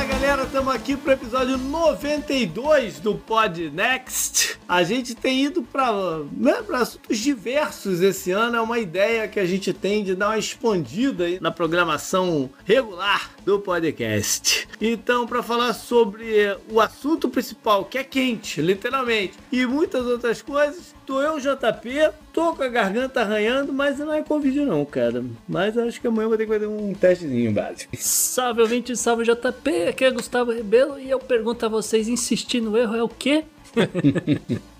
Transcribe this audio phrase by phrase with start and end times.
[0.00, 4.58] Fala galera, estamos aqui para o episódio 92 do Pod Next.
[4.66, 5.92] A gente tem ido para
[6.32, 8.56] né, assuntos diversos esse ano.
[8.56, 13.58] É uma ideia que a gente tem de dar uma expandida na programação regular do
[13.58, 14.68] podcast.
[14.80, 20.94] Então, para falar sobre o assunto principal, que é quente, literalmente, e muitas outras coisas,
[21.04, 25.24] tô eu, JP, tô com a garganta arranhando, mas não é Covid não, cara.
[25.48, 27.90] Mas acho que amanhã eu vou ter que fazer um testezinho básico.
[27.96, 32.76] Salve ouvinte, salve JP, aqui é Gustavo Rebelo e eu pergunto a vocês, insistir no
[32.76, 33.44] erro é o quê?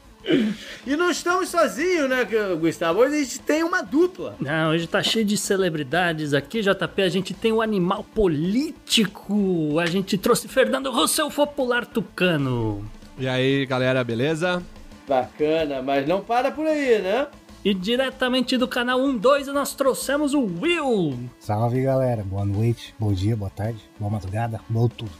[0.86, 2.26] E não estamos sozinhos, né,
[2.60, 3.00] Gustavo?
[3.00, 4.36] Hoje a gente tem uma dupla.
[4.38, 7.02] Não, hoje tá cheio de celebridades aqui, JP.
[7.02, 9.78] A gente tem o um animal político.
[9.80, 12.84] A gente trouxe Fernando Rousseau, popular tucano.
[13.18, 14.62] E aí, galera, beleza?
[15.08, 17.26] Bacana, mas não para por aí, né?
[17.62, 21.28] E diretamente do canal 12 nós trouxemos o Will.
[21.38, 25.12] Salve galera, boa noite, bom dia, boa tarde, boa madrugada, bom tudo.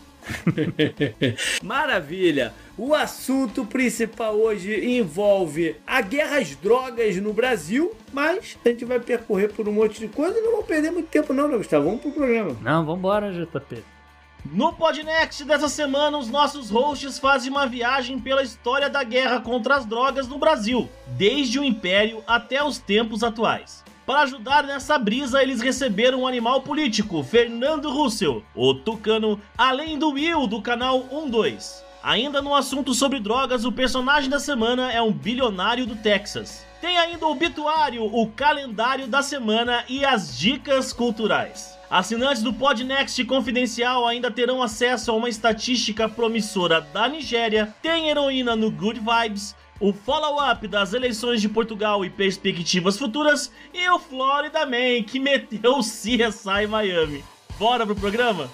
[1.63, 2.55] Maravilha!
[2.79, 8.99] O assunto principal hoje envolve a guerra às drogas no Brasil, mas a gente vai
[8.99, 11.85] percorrer por um monte de coisa e não vamos perder muito tempo não, né, Gustavo?
[11.85, 12.57] Vamos pro programa.
[12.63, 13.83] Não, vambora, JP.
[14.45, 19.77] No Podnext dessa semana, os nossos hosts fazem uma viagem pela história da guerra contra
[19.77, 23.85] as drogas no Brasil, desde o Império até os tempos atuais.
[24.07, 30.11] Para ajudar nessa brisa, eles receberam um animal político, Fernando Russell, o Tucano, além do
[30.11, 31.85] Will do canal 12.
[32.03, 36.67] Ainda no assunto sobre drogas, o personagem da semana é um bilionário do Texas.
[36.81, 41.79] Tem ainda o obituário, o calendário da semana e as dicas culturais.
[41.91, 48.55] Assinantes do Podnext Confidencial ainda terão acesso a uma estatística promissora da Nigéria, tem heroína
[48.55, 54.65] no Good Vibes, o follow-up das eleições de Portugal e perspectivas futuras e o Florida
[54.67, 57.25] Man que meteu o CSI Miami.
[57.59, 58.49] Bora pro programa?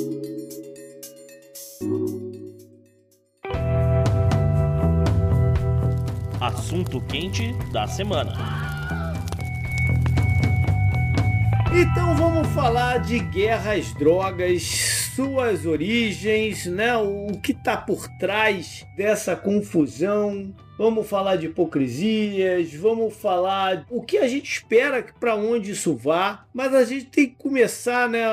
[6.40, 8.55] Assunto quente da semana.
[11.78, 14.62] Então vamos falar de guerra às drogas,
[15.14, 16.96] suas origens, né?
[16.96, 24.18] O que está por trás dessa confusão, vamos falar de hipocrisias, vamos falar o que
[24.18, 28.24] a gente espera para onde isso vá, mas a gente tem que começar, né,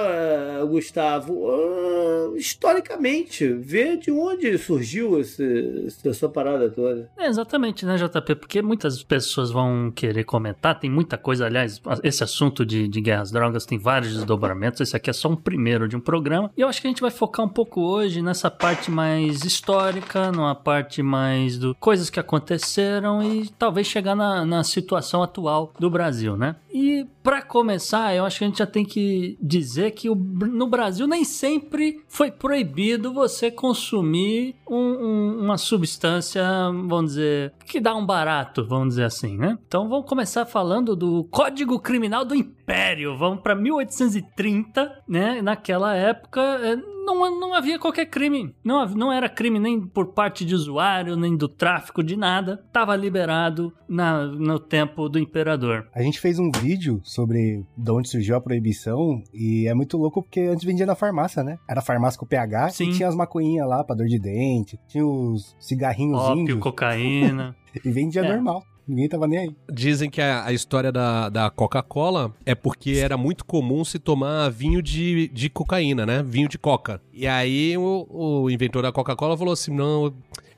[0.68, 7.10] Gustavo, uh, historicamente, ver de onde surgiu esse, essa parada toda.
[7.18, 8.36] É, exatamente, né, JP?
[8.36, 13.32] Porque muitas pessoas vão querer comentar, tem muita coisa, aliás, esse assunto de, de guerras
[13.32, 16.68] drogas tem vários desdobramentos, esse aqui é só um primeiro de um programa, e eu
[16.68, 21.02] acho que a gente vai focar um pouco hoje nessa parte mais histórica, numa parte
[21.02, 26.36] mais do coisas que aconteceram aconteceram e talvez chegar na, na situação atual do Brasil,
[26.36, 26.56] né?
[26.74, 30.68] E para começar, eu acho que a gente já tem que dizer que o, no
[30.68, 36.44] Brasil nem sempre foi proibido você consumir um, um, uma substância,
[36.88, 39.58] vamos dizer, que dá um barato, vamos dizer assim, né?
[39.68, 43.16] Então vamos começar falando do Código Criminal do Império.
[43.18, 45.42] Vamos para 1830, né?
[45.42, 48.54] Naquela época é, não, não havia qualquer crime.
[48.64, 52.64] Não, não era crime nem por parte de usuário, nem do tráfico, de nada.
[52.72, 55.88] Tava liberado na, no tempo do imperador.
[55.94, 60.24] A gente fez um vídeo sobre de onde surgiu a proibição e é muito louco
[60.24, 61.58] porque antes vendia na farmácia, né?
[61.70, 62.90] Era farmácia com pH Sim.
[62.90, 66.60] e tinha as maconhinhas lá pra dor de dente, tinha os cigarrinhos Ópio, índios.
[66.60, 67.56] cocaína.
[67.84, 68.28] e vendia é.
[68.28, 68.64] normal.
[68.88, 69.56] Ninguém tava nem aí.
[69.72, 74.50] Dizem que a, a história da, da Coca-Cola é porque era muito comum se tomar
[74.50, 76.22] vinho de, de cocaína, né?
[76.24, 77.02] Vinho de coca.
[77.14, 80.14] E aí o, o inventor da Coca-Cola falou assim: não,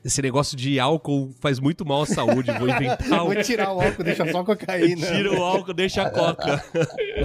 [0.06, 4.04] esse negócio de álcool faz muito mal à saúde, vou inventar Vou tirar o álcool,
[4.04, 5.06] deixa só a cocaína.
[5.06, 6.64] Tira o álcool, deixa a coca.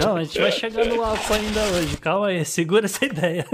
[0.00, 1.96] Não, a gente vai chegar no álcool ainda hoje.
[1.98, 3.46] Calma aí, segura essa ideia.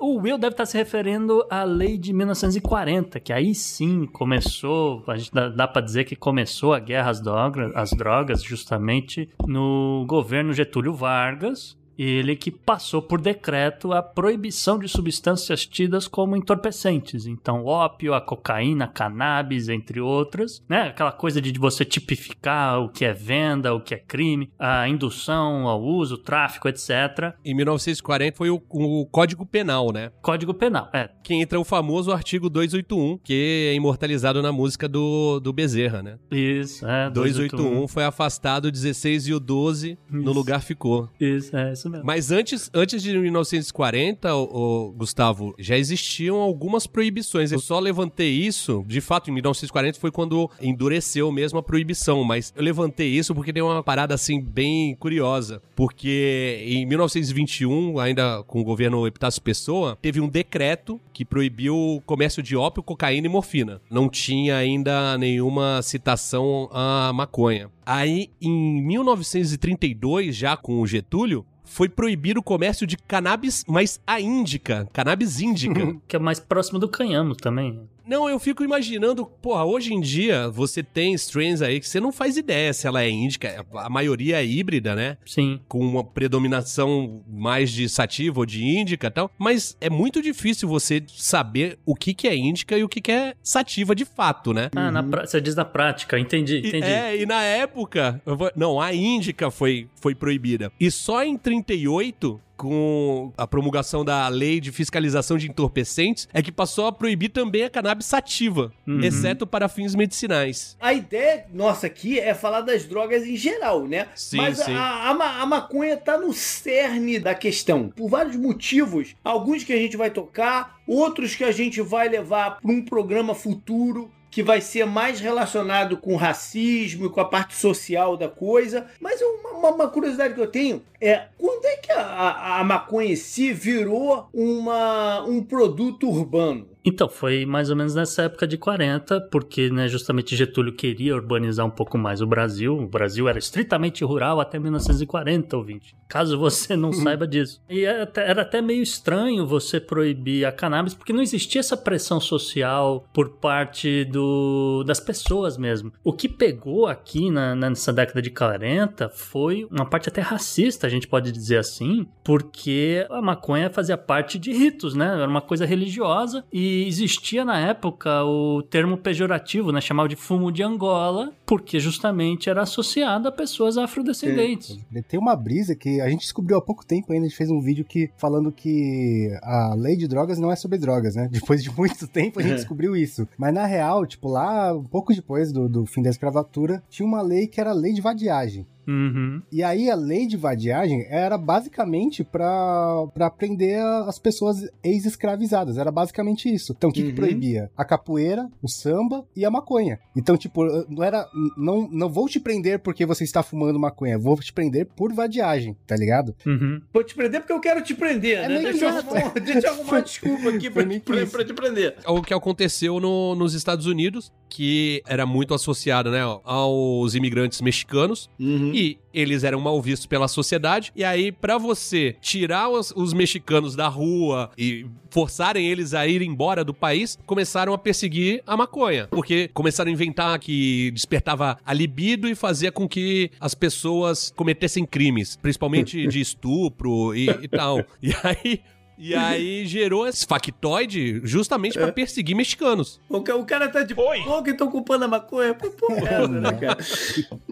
[0.00, 5.16] O Will deve estar se referindo à lei de 1940, que aí sim começou, a
[5.16, 10.04] gente dá, dá para dizer que começou a guerra às drogas, às drogas justamente no
[10.08, 17.26] governo Getúlio Vargas, ele que passou por decreto a proibição de substâncias tidas como entorpecentes.
[17.26, 20.88] Então, ópio, a cocaína, a cannabis, entre outras, né?
[20.88, 25.66] Aquela coisa de você tipificar o que é venda, o que é crime, a indução
[25.66, 27.34] ao uso, tráfico, etc.
[27.44, 30.10] Em 1940 foi o, o Código Penal, né?
[30.20, 31.08] Código Penal, é.
[31.22, 36.18] Que entra o famoso artigo 281, que é imortalizado na música do, do Bezerra, né?
[36.30, 37.10] Isso, é.
[37.10, 40.32] 281 foi afastado, 16 e o 12 no Isso.
[40.32, 41.08] lugar ficou.
[41.20, 42.06] Isso, é isso mesmo.
[42.06, 47.52] Mas antes, antes de 1940, o, Gustavo, já existiam algumas proibições.
[47.52, 52.52] Eu só levantei isso, de fato, em 1940 foi quando endureceu mesmo a proibição, mas
[52.56, 58.60] eu levantei isso porque tem uma parada assim bem curiosa, porque em 1921, ainda com
[58.60, 63.30] o governo Epitácio Pessoa, teve um decreto que proibiu o comércio de ópio, cocaína e
[63.30, 63.80] morfina.
[63.90, 67.70] Não tinha ainda nenhuma citação à maconha.
[67.84, 74.20] Aí, em 1932, já com o Getúlio, foi proibido o comércio de cannabis, mas a
[74.20, 75.96] índica, cannabis índica.
[76.08, 77.86] que é mais próximo do canhamo também.
[78.06, 82.12] Não, eu fico imaginando, porra, hoje em dia você tem strains aí que você não
[82.12, 85.16] faz ideia se ela é índica, a maioria é híbrida, né?
[85.26, 85.60] Sim.
[85.68, 90.68] Com uma predominação mais de sativa ou de índica e tal, mas é muito difícil
[90.68, 94.52] você saber o que que é índica e o que que é sativa de fato,
[94.52, 94.70] né?
[94.76, 96.86] Ah, na pra- você diz na prática, entendi, E- entendi.
[96.86, 100.70] é, e na época, vou- não, a índica foi, foi proibida.
[100.78, 106.50] E só em 38, com a promulgação da lei de fiscalização de entorpecentes, é que
[106.52, 109.00] passou a proibir também a cannabis sativa, Uhum.
[109.00, 110.76] exceto para fins medicinais.
[110.80, 114.08] A ideia nossa aqui é falar das drogas em geral, né?
[114.14, 114.74] Sim, Mas sim.
[114.74, 117.88] A, a a maconha tá no cerne da questão.
[117.88, 119.14] Por vários motivos.
[119.24, 123.34] Alguns que a gente vai tocar, outros que a gente vai levar para um programa
[123.34, 128.28] futuro que vai ser mais relacionado com o racismo e com a parte social da
[128.28, 128.84] coisa.
[129.00, 132.64] Mas uma, uma- uma curiosidade que eu tenho é quando é que a, a- a
[132.64, 136.68] maconha em si virou uma, um produto urbano?
[136.88, 141.66] Então, foi mais ou menos nessa época de 40, porque né, justamente Getúlio queria urbanizar
[141.66, 142.78] um pouco mais o Brasil.
[142.78, 145.96] O Brasil era estritamente rural até 1940, ouvinte.
[146.08, 147.60] Caso você não saiba disso.
[147.68, 151.76] E era até, era até meio estranho você proibir a cannabis, porque não existia essa
[151.76, 155.92] pressão social por parte do, das pessoas mesmo.
[156.04, 160.90] O que pegou aqui na, nessa década de 40 foi uma parte até racista, a
[160.90, 165.06] gente pode dizer assim, porque a maconha fazia parte de ritos, né?
[165.06, 169.80] Era uma coisa religiosa e existia na época o termo pejorativo, né?
[169.80, 174.78] Chamado de fumo de Angola, porque justamente era associado a pessoas afrodescendentes.
[175.08, 177.60] Tem uma brisa que a gente descobriu há pouco tempo ainda, a gente fez um
[177.60, 181.28] vídeo que falando que a lei de drogas não é sobre drogas, né?
[181.32, 183.28] Depois de muito tempo a gente descobriu isso.
[183.38, 187.22] Mas na real, tipo, lá, um pouco depois do, do fim da escravatura, tinha uma
[187.22, 188.66] lei que era a lei de vadiagem.
[188.86, 189.42] Uhum.
[189.52, 195.78] E aí a lei de vadiagem era basicamente pra pra prender as pessoas ex-escravizadas.
[195.78, 196.74] Era basicamente isso.
[196.76, 197.14] Então o que, que Uhum.
[197.14, 197.70] proibia?
[197.76, 199.98] A capoeira, o samba e a maconha.
[200.16, 201.26] Então, tipo, não era.
[201.56, 204.18] Não, não vou te prender porque você está fumando maconha.
[204.18, 206.34] Vou te prender por vadiagem, tá ligado?
[206.46, 206.80] Uhum.
[206.92, 208.62] Vou te prender porque eu quero te prender, É né?
[208.62, 211.96] Deixa eu, deixa eu arrumar uma desculpa aqui pra, que pra- pra te prender.
[212.06, 218.28] O que aconteceu no- nos Estados Unidos, que era muito associado né, aos imigrantes mexicanos,
[218.76, 220.92] e eles eram mal vistos pela sociedade.
[220.94, 226.20] E aí, pra você tirar os, os mexicanos da rua e forçarem eles a ir
[226.20, 229.06] embora do país, começaram a perseguir a maconha.
[229.10, 234.84] Porque começaram a inventar que despertava a libido e fazia com que as pessoas cometessem
[234.84, 237.82] crimes, principalmente de estupro e, e tal.
[238.02, 238.60] E aí.
[238.98, 243.00] E aí gerou esse factoide justamente pra perseguir mexicanos.
[243.08, 245.54] O, ca- o cara tá de boa que estão ocupando a maconha.
[245.54, 245.88] Pô, pô,
[246.28, 246.78] né, cara?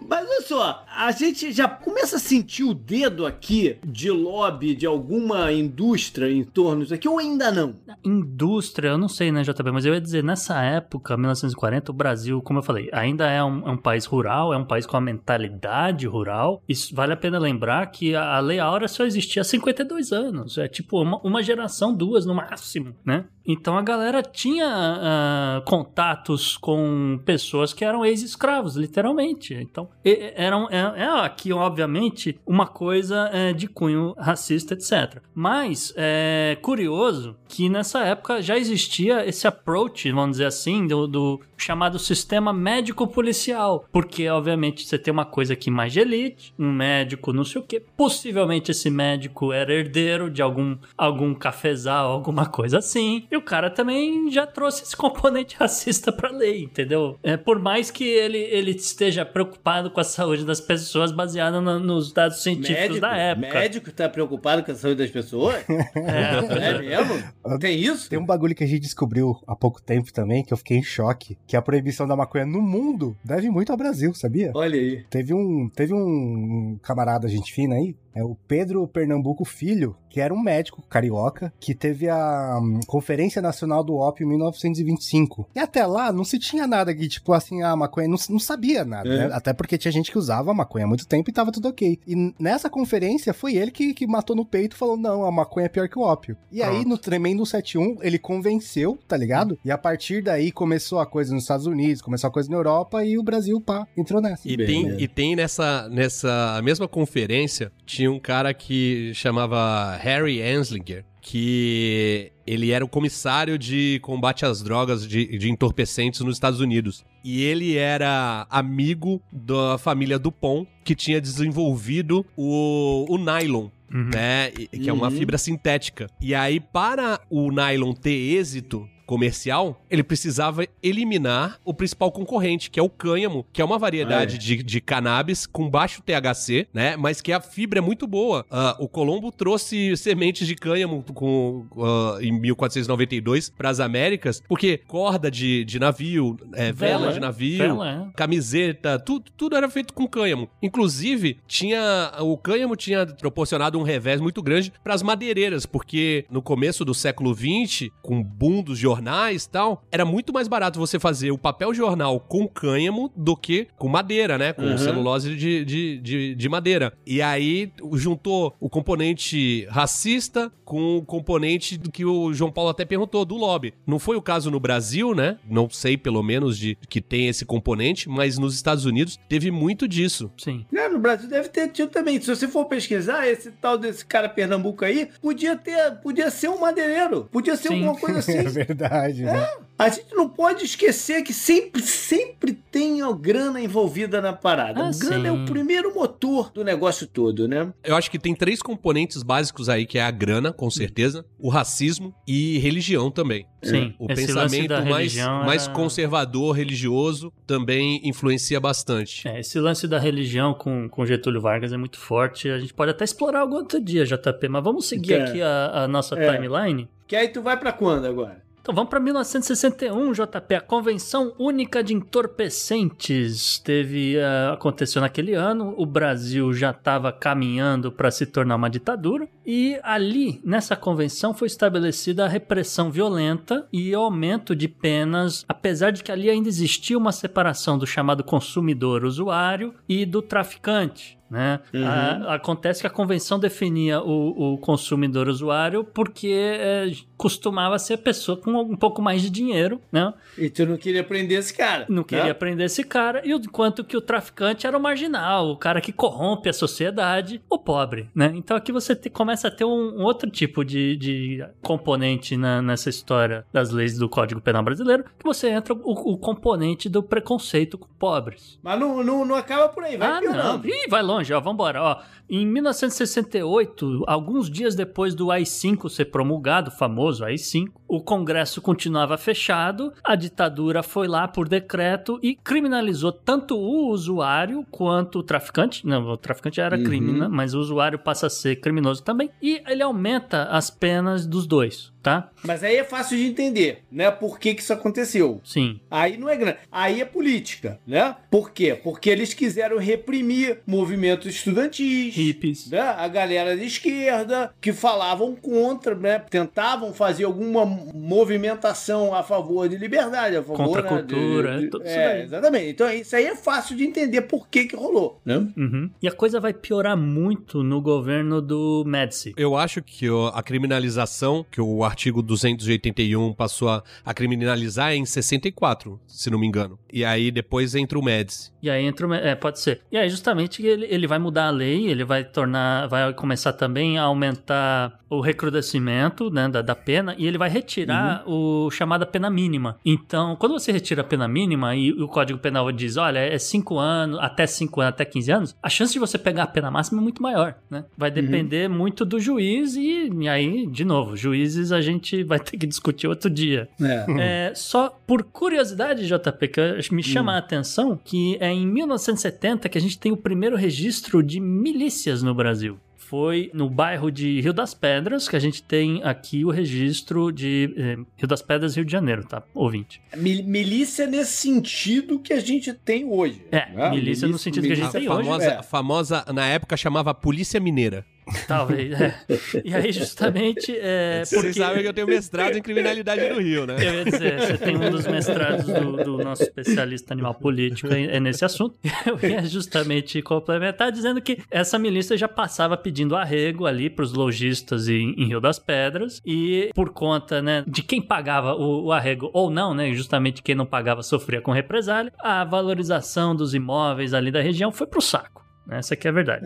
[0.07, 4.85] Mas olha só, a gente já começa a sentir o dedo aqui de lobby de
[4.85, 7.75] alguma indústria em torno disso aqui, ou ainda não?
[8.03, 12.41] Indústria, eu não sei, né, JB, mas eu ia dizer, nessa época, 1940, o Brasil,
[12.41, 15.01] como eu falei, ainda é um, é um país rural, é um país com a
[15.01, 16.61] mentalidade rural.
[16.67, 20.57] Isso vale a pena lembrar que a, a Lei Áurea só existia há 52 anos.
[20.57, 23.25] É tipo uma, uma geração, duas no máximo, né?
[23.45, 29.53] Então a galera tinha uh, contatos com pessoas que eram ex-escravos, literalmente.
[29.53, 35.21] Então, eram, é, é, aqui, obviamente, uma coisa é, de cunho racista, etc.
[35.33, 41.39] Mas é curioso que nessa época já existia esse approach, vamos dizer assim, do, do
[41.57, 43.85] chamado sistema médico-policial.
[43.91, 47.63] Porque, obviamente, você tem uma coisa aqui mais de elite, um médico não sei o
[47.63, 47.79] que.
[47.79, 53.25] Possivelmente esse médico era herdeiro de algum, algum cafezal, alguma coisa assim.
[53.35, 57.19] E o cara também já trouxe esse componente racista pra lei, entendeu?
[57.21, 61.77] É, por mais que ele, ele esteja preocupado com a saúde das pessoas baseado no,
[61.77, 63.53] nos dados científicos médico, da época.
[63.53, 65.65] Médico tá preocupado com a saúde das pessoas?
[65.95, 67.59] É, é mesmo?
[67.59, 68.09] Tem isso?
[68.09, 70.83] Tem um bagulho que a gente descobriu há pouco tempo também, que eu fiquei em
[70.83, 74.51] choque, que a proibição da maconha no mundo deve muito ao Brasil, sabia?
[74.53, 75.03] Olha aí.
[75.09, 80.33] Teve um, teve um camarada gente fina aí, é o Pedro Pernambuco Filho, que era
[80.33, 85.49] um médico carioca, que teve a um, Conferência Nacional do Ópio em 1925.
[85.53, 88.85] E até lá não se tinha nada que, tipo assim, a maconha não, não sabia
[88.85, 89.17] nada, é.
[89.27, 89.29] né?
[89.33, 91.99] Até porque tinha gente que usava a maconha há muito tempo e tava tudo ok.
[92.07, 95.65] E nessa conferência foi ele que, que matou no peito e falou: não, a maconha
[95.65, 96.37] é pior que o ópio.
[96.49, 96.71] E Pronto.
[96.73, 99.59] aí, no Tremendo 71, ele convenceu, tá ligado?
[99.65, 103.03] E a partir daí começou a coisa nos Estados Unidos, começou a coisa na Europa
[103.03, 104.47] e o Brasil, pá, entrou nessa.
[104.47, 111.05] E tem, e tem nessa, nessa mesma conferência, tinha um cara que chamava Harry Anslinger,
[111.21, 117.03] que ele era o comissário de combate às drogas de, de, entorpecentes nos Estados Unidos.
[117.23, 123.69] E ele era amigo da família Dupont, que tinha desenvolvido o, o nylon.
[123.91, 124.09] Uhum.
[124.13, 124.51] Né?
[124.51, 125.17] Que é uma uhum.
[125.17, 126.07] fibra sintética.
[126.21, 132.79] E aí, para o nylon ter êxito comercial, ele precisava eliminar o principal concorrente, que
[132.79, 134.39] é o cânhamo, que é uma variedade é.
[134.39, 136.95] de, de cannabis com baixo THC, né?
[136.95, 138.45] Mas que a fibra é muito boa.
[138.51, 144.79] Uh, o Colombo trouxe sementes de cânhamo com, uh, em 1492 para as Américas, porque
[144.87, 148.17] corda de, de navio, é, vela, vela de navio, vela, é.
[148.17, 150.49] camiseta, tudo, tudo era feito com cânhamo.
[150.61, 156.41] Inclusive, tinha o cânhamo tinha proporcionado um revés muito grande para as madeireiras, porque no
[156.41, 161.31] começo do século 20, com boom dos jornais tal, era muito mais barato você fazer
[161.31, 164.53] o papel jornal com cânhamo do que com madeira, né?
[164.53, 164.77] Com uhum.
[164.77, 166.93] celulose de, de, de, de, madeira.
[167.05, 172.85] E aí juntou o componente racista com o componente do que o João Paulo até
[172.85, 173.73] perguntou, do lobby.
[173.85, 175.37] Não foi o caso no Brasil, né?
[175.47, 179.87] Não sei, pelo menos, de que tem esse componente, mas nos Estados Unidos teve muito
[179.87, 180.31] disso.
[180.37, 180.65] Sim.
[180.73, 182.19] É, no Brasil deve ter tido também.
[182.19, 186.59] Se você for pesquisar, esse tal desse cara Pernambuco aí, podia ter, podia ser um
[186.59, 187.27] madeireiro.
[187.31, 187.85] Podia ser Sim.
[187.85, 188.37] alguma coisa assim.
[188.37, 189.23] É verdade, é.
[189.23, 189.49] né?
[189.77, 194.79] A gente não pode esquecer que sempre, sempre tem a grana envolvida na parada.
[194.79, 195.27] Ah, grana sim.
[195.27, 197.73] é o primeiro motor do negócio todo, né?
[197.83, 201.49] Eu acho que tem três componentes básicos aí, que é a grana, com certeza, o
[201.49, 203.45] racismo e religião também.
[203.61, 203.93] Sim.
[203.99, 205.43] O Esse pensamento mais, era...
[205.43, 209.27] mais conservador, religioso, também influencia bastante.
[209.27, 212.47] É, esse lance da religião com, com Getúlio Vargas é muito forte.
[212.47, 215.23] A gente pode até explorar algum outro dia, JP, mas vamos seguir é.
[215.23, 216.31] aqui a, a nossa é.
[216.31, 216.87] timeline.
[217.07, 218.44] Que aí tu vai para quando agora?
[218.65, 220.55] Então vamos para 1961, JP.
[220.55, 225.75] A Convenção Única de Entorpecentes teve uh, aconteceu naquele ano.
[225.77, 231.45] O Brasil já estava caminhando para se tornar uma ditadura e ali nessa convenção foi
[231.45, 237.11] estabelecida a repressão violenta e aumento de penas, apesar de que ali ainda existia uma
[237.11, 241.19] separação do chamado consumidor usuário e do traficante.
[241.29, 241.59] Né?
[241.73, 241.85] Uhum.
[241.85, 247.97] A, acontece que a convenção definia o, o consumidor usuário porque é, costumava ser a
[247.97, 250.13] pessoa com um pouco mais de dinheiro, né?
[250.37, 251.85] E tu não queria prender esse cara.
[251.89, 252.33] Não queria né?
[252.33, 256.49] prender esse cara, e enquanto que o traficante era o marginal, o cara que corrompe
[256.49, 258.31] a sociedade, o pobre, né?
[258.35, 262.61] Então aqui você te, começa a ter um, um outro tipo de, de componente na,
[262.61, 267.01] nessa história das leis do Código Penal brasileiro, que você entra o, o componente do
[267.01, 268.59] preconceito com pobres.
[268.61, 270.63] Mas não, não, não acaba por aí, vai ah, piorando.
[270.63, 270.65] Não.
[270.65, 271.81] Ih, vai longe, ó, vambora.
[271.81, 279.17] Ó, em 1968, alguns dias depois do AI-5 ser promulgado, famoso AI-5, o Congresso continuava
[279.17, 285.85] fechado, a ditadura foi lá por decreto e criminalizou tanto o usuário quanto o traficante.
[285.85, 286.83] Não, o traficante era uhum.
[286.83, 287.27] crime, né?
[287.29, 289.29] mas o usuário passa a ser criminoso também.
[289.41, 292.29] E ele aumenta as penas dos dois tá?
[292.43, 294.11] Mas aí é fácil de entender, né?
[294.11, 295.41] Por que, que isso aconteceu.
[295.43, 295.79] Sim.
[295.89, 296.59] Aí não é grande.
[296.71, 298.15] Aí é política, né?
[298.29, 298.79] Por quê?
[298.81, 302.15] Porque eles quiseram reprimir movimentos estudantis.
[302.15, 302.69] Hippies.
[302.69, 302.79] Né?
[302.79, 306.19] A galera de esquerda que falavam contra, né?
[306.29, 310.89] Tentavam fazer alguma movimentação a favor de liberdade, a favor contra a né?
[310.89, 311.57] cultura.
[311.57, 312.69] De, de, de, é, exatamente.
[312.69, 315.37] Então isso aí é fácil de entender por que que rolou, né?
[315.57, 315.89] Uhum.
[316.03, 319.33] E a coisa vai piorar muito no governo do Médici.
[319.35, 325.99] Eu acho que a criminalização que o artigo 281 passou a, a criminalizar em 64,
[326.05, 326.77] se não me engano.
[326.95, 328.53] E aí depois entra o MEDS.
[328.63, 329.13] E aí entra o.
[329.13, 329.81] É, pode ser.
[329.91, 332.87] E aí, justamente, ele, ele vai mudar a lei, ele vai tornar.
[332.87, 338.23] Vai começar também a aumentar o recrudescimento né, da, da pena e ele vai retirar
[338.25, 339.77] o chamada pena mínima.
[339.85, 343.77] Então, quando você retira a pena mínima e o Código Penal diz, olha, é 5
[343.77, 346.99] anos, até 5 anos, até 15 anos, a chance de você pegar a pena máxima
[346.99, 347.85] é muito maior, né?
[347.97, 352.57] Vai depender muito do juiz e, e aí, de novo, juízes a gente vai ter
[352.57, 353.69] que discutir outro dia.
[353.81, 354.05] É.
[354.19, 356.59] É, só por curiosidade, JP, que
[356.93, 361.21] me chama a atenção que é em 1970 que a gente tem o primeiro registro
[361.23, 362.77] de milícias no Brasil.
[362.97, 367.71] Foi no bairro de Rio das Pedras que a gente tem aqui o registro de
[367.77, 369.43] eh, Rio das Pedras, Rio de Janeiro, tá?
[369.53, 370.01] Ouvinte.
[370.17, 373.43] Mi- Milícia nesse sentido que a gente tem hoje.
[373.51, 373.91] É, né?
[373.91, 375.61] milícia no sentido que a gente A tem hoje, famosa, é.
[375.63, 378.03] famosa, na época, chamava Polícia Mineira.
[378.47, 378.99] Talvez.
[378.99, 379.15] é.
[379.63, 381.59] E aí, justamente, é, Vocês porque...
[381.59, 383.75] sabem que eu tenho mestrado em criminalidade no Rio, né?
[383.79, 388.19] Eu ia dizer, você tem um dos mestrados do, do nosso especialista animal político é
[388.19, 388.77] nesse assunto.
[389.05, 394.13] Eu ia justamente complementar dizendo que essa milícia já passava pedindo arrego ali para os
[394.13, 398.91] lojistas em, em Rio das Pedras e por conta né, de quem pagava o, o
[398.91, 404.13] arrego ou não, né, justamente quem não pagava sofria com represália, a valorização dos imóveis
[404.13, 405.44] ali da região foi pro saco.
[405.69, 406.45] Essa aqui é a verdade.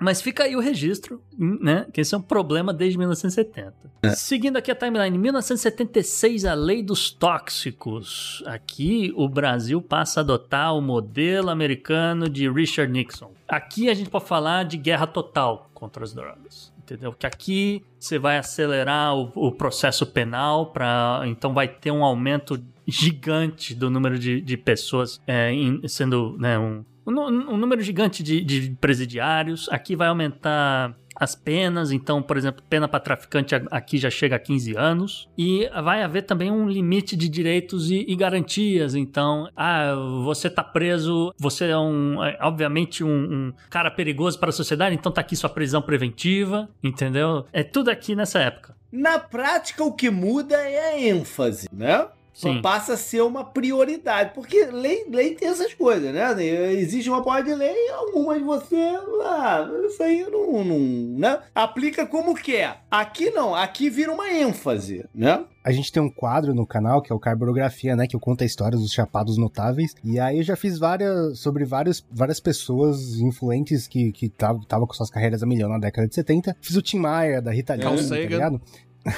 [0.00, 1.86] Mas fica aí o registro, né?
[1.92, 3.74] Que esse é um problema desde 1970.
[4.14, 8.42] Seguindo aqui a timeline, em 1976, a lei dos tóxicos.
[8.46, 13.30] Aqui o Brasil passa a adotar o modelo americano de Richard Nixon.
[13.48, 16.72] Aqui a gente pode falar de guerra total contra as drogas.
[16.78, 17.12] Entendeu?
[17.12, 22.62] Que aqui você vai acelerar o, o processo penal para então vai ter um aumento
[22.86, 28.42] gigante do número de, de pessoas é, em- sendo né, um, um, número gigante de,
[28.42, 29.68] de presidiários.
[29.70, 34.38] Aqui vai aumentar as penas, então, por exemplo, pena para traficante aqui já chega a
[34.38, 35.28] 15 anos.
[35.36, 38.94] E vai haver também um limite de direitos e, e garantias.
[38.94, 39.94] Então, ah,
[40.24, 44.94] você tá preso, você é um, é, obviamente, um, um cara perigoso para a sociedade,
[44.94, 47.46] então tá aqui sua prisão preventiva, entendeu?
[47.52, 48.76] É tudo aqui nessa época.
[48.92, 52.06] Na prática, o que muda é a ênfase, né?
[52.36, 52.60] Sim.
[52.60, 54.32] Passa a ser uma prioridade.
[54.34, 56.44] Porque lei, lei tem essas coisas, né?
[56.74, 58.76] Existe uma porra de lei e algumas você.
[59.24, 61.18] Ah, isso aí não, não.
[61.18, 61.38] né?
[61.54, 62.82] Aplica como quer.
[62.90, 65.44] Aqui não, aqui vira uma ênfase, né?
[65.64, 68.06] A gente tem um quadro no canal que é o Carborografia, né?
[68.06, 69.94] Que eu conto a história dos chapados notáveis.
[70.04, 75.10] E aí eu já fiz várias sobre vários, várias pessoas influentes que estavam com suas
[75.10, 76.54] carreiras a milhão na década de 70.
[76.60, 78.60] Fiz o Tim Maia, da Rita Lee, tá ligado?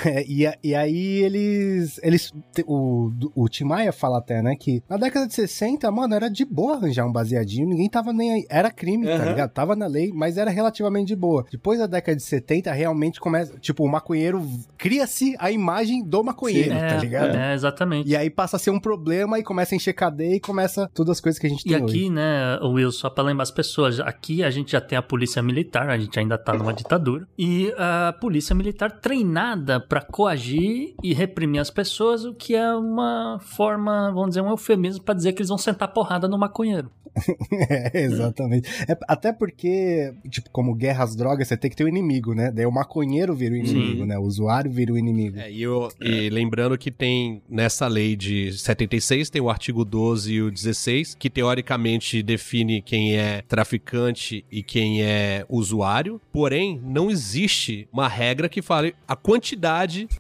[0.04, 1.98] É, e, e aí eles.
[2.02, 2.32] eles
[2.66, 6.44] o, o Tim Maia fala até, né, que na década de 60, mano, era de
[6.44, 8.46] boa arranjar um baseadinho, ninguém tava nem aí.
[8.50, 9.24] Era crime, tá Aham.
[9.26, 9.50] ligado?
[9.50, 11.44] Tava na lei, mas era relativamente de boa.
[11.50, 13.58] Depois da década de 70, realmente começa.
[13.58, 14.44] Tipo, o maconheiro.
[14.76, 17.36] Cria-se a imagem do maconheiro, é, tá ligado?
[17.36, 18.08] é, exatamente.
[18.08, 21.12] E aí passa a ser um problema e começa a encher cadeia e começa todas
[21.12, 22.10] as coisas que a gente E tem aqui, hoje.
[22.10, 25.88] né, Will, só pra lembrar as pessoas, aqui a gente já tem a polícia militar,
[25.88, 31.60] a gente ainda tá numa ditadura, e a polícia militar treinada pra coagir e reprimir
[31.60, 35.48] as pessoas, o que é uma forma, vamos dizer, um eufemismo pra dizer que eles
[35.48, 36.90] vão sentar porrada no maconheiro.
[37.50, 38.68] É, exatamente.
[38.88, 42.50] É, até porque, tipo, como guerra às drogas, você tem que ter o inimigo, né?
[42.52, 44.06] Daí o maconheiro vira o inimigo, Sim.
[44.06, 44.18] né?
[44.18, 45.38] O usuário vira o inimigo.
[45.38, 50.34] É, e, eu- e lembrando que tem nessa lei de 76, tem o artigo 12
[50.34, 56.20] e o 16, que teoricamente define quem é traficante e quem é usuário.
[56.32, 59.67] Porém, não existe uma regra que fale a quantidade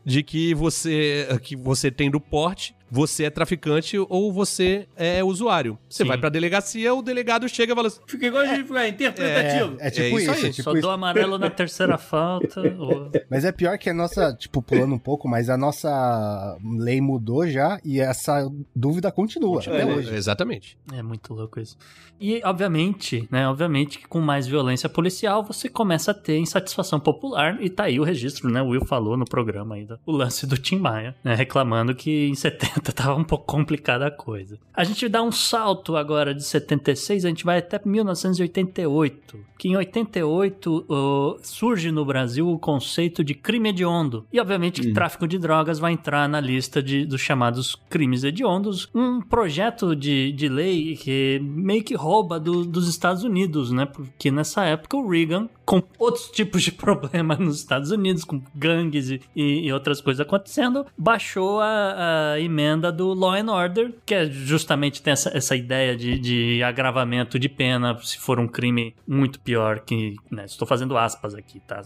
[0.04, 2.74] de que você, que você tem do porte.
[2.90, 5.78] Você é traficante ou você é usuário.
[5.88, 6.08] Você Sim.
[6.08, 9.76] vai pra delegacia, o delegado chega e fala assim: Fica igual a gente fica interpretativo.
[9.78, 10.46] É, é tipo É isso isso, aí.
[10.46, 10.80] é tipo Só isso.
[10.82, 12.60] dou amarelo na terceira falta.
[12.78, 17.00] ou- Mas é pior que a nossa, tipo, pulando um pouco, mas a nossa lei
[17.00, 19.84] mudou já e essa dúvida continua até É.
[19.86, 20.14] hoje.
[20.14, 20.78] Exatamente.
[20.92, 21.76] É muito louco isso.
[22.20, 27.58] E, obviamente, né, obviamente que com mais violência policial você começa a ter insatisfação popular
[27.60, 30.56] e tá aí o registro, né, o Will falou no programa ainda, o lance do
[30.58, 32.34] Tim Maia, né, reclamando que em
[32.78, 34.58] 70 tava um pouco complicada a coisa.
[34.74, 39.76] A gente dá um salto agora de 76, a gente vai até 1988, que em
[39.76, 44.26] 88 ô, surge no Brasil o conceito de crime hediondo.
[44.32, 48.88] E obviamente que tráfico de drogas vai entrar na lista de, dos chamados crimes hediondos,
[48.94, 53.86] um projeto de, de lei que meio que rouba do- dos Estados Unidos, né?
[53.86, 59.10] Porque nessa época o Reagan com outros tipos de problema nos Estados Unidos, com gangues
[59.10, 64.24] e, e outras coisas acontecendo, baixou a, a, emenda do Law and Order, que é
[64.24, 69.38] justamente tem essa, essa ideia de, de, agravamento de pena se for um crime muito
[69.40, 70.16] pior que.
[70.30, 71.82] Né, estou fazendo aspas aqui, tá?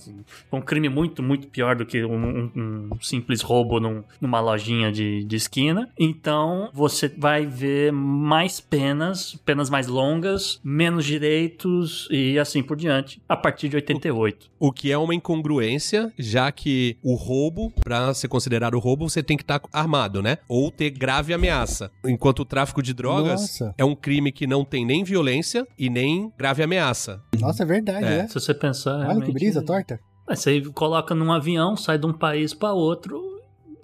[0.53, 4.93] Um crime muito, muito pior do que um, um, um simples roubo num, numa lojinha
[4.93, 5.89] de, de esquina.
[5.99, 13.21] Então você vai ver mais penas, penas mais longas, menos direitos e assim por diante,
[13.29, 14.51] a partir de 88.
[14.59, 19.23] O, o que é uma incongruência, já que o roubo, para ser considerado roubo, você
[19.23, 20.39] tem que estar tá armado, né?
[20.49, 21.91] Ou ter grave ameaça.
[22.05, 23.75] Enquanto o tráfico de drogas Nossa.
[23.77, 27.23] é um crime que não tem nem violência e nem grave ameaça.
[27.39, 28.19] Nossa, é verdade, é.
[28.21, 28.29] é.
[28.29, 29.09] Se você pensar.
[29.09, 29.99] Olha que brisa torta.
[30.29, 33.21] Você coloca num avião, sai de um país para outro,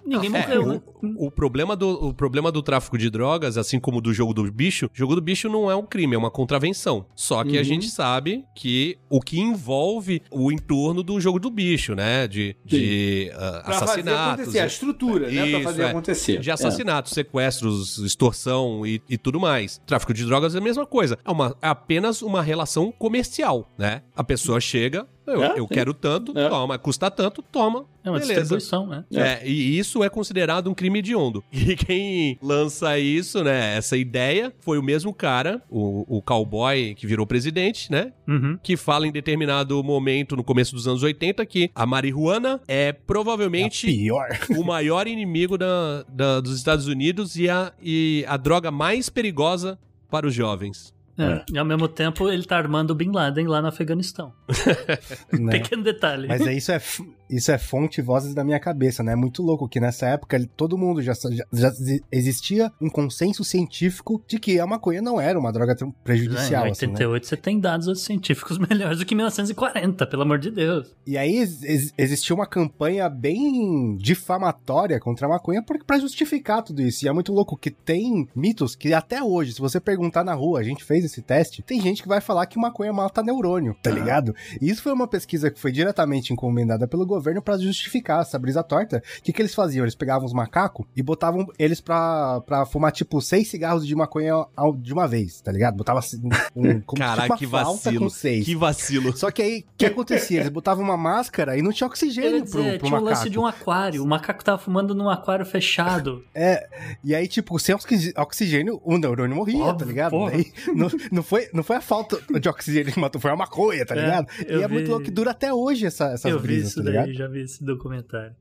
[0.05, 0.81] Ninguém é, morreu, né?
[1.01, 4.49] O, o, problema do, o problema do tráfico de drogas, assim como do jogo do
[4.51, 7.05] bicho, jogo do bicho não é um crime, é uma contravenção.
[7.15, 7.59] Só que uhum.
[7.59, 12.27] a gente sabe que o que envolve o entorno do jogo do bicho, né?
[12.27, 14.45] De, de uh, assassinatos.
[14.45, 15.51] Fazer a estrutura, né?
[15.51, 15.89] Pra fazer é.
[15.89, 16.39] acontecer.
[16.39, 17.15] De assassinatos, é.
[17.15, 19.79] sequestros, extorsão e, e, tudo mais.
[19.85, 21.17] Tráfico de drogas é a mesma coisa.
[21.23, 24.01] É, uma, é apenas uma relação comercial, né?
[24.15, 26.49] A pessoa chega, eu, é, eu quero tanto, é.
[26.49, 26.77] toma.
[26.77, 27.85] Custa tanto, toma.
[28.03, 28.41] É uma Beleza.
[28.41, 29.03] distribuição, né?
[29.13, 31.43] É, e isso é considerado um crime hediondo.
[31.69, 37.05] E quem lança isso, né, essa ideia, foi o mesmo cara, o, o cowboy que
[37.05, 38.11] virou presidente, né?
[38.27, 38.57] Uhum.
[38.63, 44.09] Que fala em determinado momento, no começo dos anos 80, que a marihuana é provavelmente
[44.09, 44.13] é
[44.57, 49.77] o maior inimigo da, da, dos Estados Unidos e a, e a droga mais perigosa
[50.09, 50.93] para os jovens.
[51.23, 51.43] É.
[51.53, 54.33] E ao mesmo tempo ele tá armando o Bin Laden lá no Afeganistão.
[55.31, 55.51] né?
[55.51, 56.27] Pequeno detalhe.
[56.27, 56.81] Mas é, isso, é,
[57.29, 59.13] isso é fonte vozes da minha cabeça, né?
[59.13, 61.71] É muito louco que nessa época todo mundo já, já, já,
[62.11, 66.65] existia um consenso científico de que a maconha não era uma droga prejudicial.
[66.65, 67.19] É, em 88 assim, né?
[67.21, 70.95] você tem dados científicos melhores do que 1940, pelo amor de Deus.
[71.05, 77.05] E aí ex existia uma campanha bem difamatória contra a maconha para justificar tudo isso.
[77.05, 80.59] E é muito louco que tem mitos que até hoje, se você perguntar na rua,
[80.59, 83.89] a gente fez esse teste, tem gente que vai falar que maconha mata neurônio, tá
[83.91, 84.35] ligado?
[84.61, 88.63] E isso foi uma pesquisa que foi diretamente encomendada pelo governo para justificar essa brisa
[88.63, 89.03] torta.
[89.19, 89.83] O que, que eles faziam?
[89.83, 94.45] Eles pegavam os macacos e botavam eles pra, pra fumar, tipo, seis cigarros de maconha
[94.79, 95.75] de uma vez, tá ligado?
[95.75, 96.21] Botava assim,
[96.55, 97.99] um, como Caraca, que vacilo.
[97.99, 98.45] Com seis.
[98.45, 99.15] Que vacilo.
[99.15, 100.39] Só que aí, o que acontecia?
[100.39, 103.01] Eles botavam uma máscara e não tinha oxigênio dizer, pro, pro tinha macaco.
[103.01, 104.03] um lance de um aquário.
[104.03, 106.23] O macaco tava fumando num aquário fechado.
[106.41, 106.69] É,
[107.03, 107.75] e aí, tipo, sem
[108.15, 110.25] oxigênio, o neurônio morria, Óbvio, tá ligado?
[110.29, 113.85] Daí, não, não, foi, não foi a falta de oxigênio que matou, foi a maconha,
[113.85, 114.27] tá é, ligado?
[114.45, 114.73] É, e é vi...
[114.73, 117.27] muito louco que dura até hoje essa, essas eu brisas, vi isso tá daí, já
[117.27, 118.35] vi esse documentário.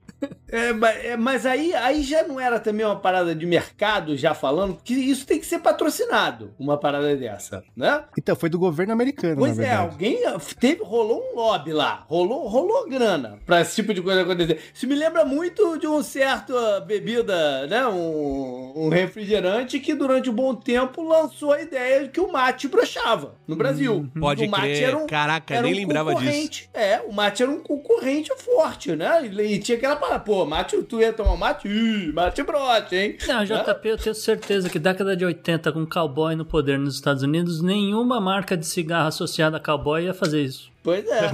[0.51, 4.75] É, é, mas aí, aí já não era também uma parada de mercado, já falando,
[4.75, 8.05] porque isso tem que ser patrocinado, uma parada dessa, né?
[8.17, 10.23] Então, foi do governo americano, Pois é, alguém
[10.59, 14.59] teve, rolou um lobby lá, rolou, rolou grana pra esse tipo de coisa acontecer.
[14.73, 16.55] Isso me lembra muito de um certo
[16.87, 22.21] bebida, né, um, um refrigerante que durante um bom tempo lançou a ideia de que
[22.21, 23.95] o mate brochava no Brasil.
[23.95, 24.21] Uhum.
[24.21, 24.83] Pode o mate crer.
[24.83, 26.69] Era um, Caraca, era nem um lembrava disso.
[26.73, 29.27] É, o mate era um concorrente forte, né?
[29.27, 31.69] E tinha aquela parada, pô, mate, tu ia tomar mate?
[31.69, 33.17] Ih, mate brote, hein?
[33.27, 37.23] Não, JP, eu tenho certeza que década de 80, com cowboy no poder nos Estados
[37.23, 40.71] Unidos, nenhuma marca de cigarro associada a cowboy ia fazer isso.
[40.83, 41.31] Pois é.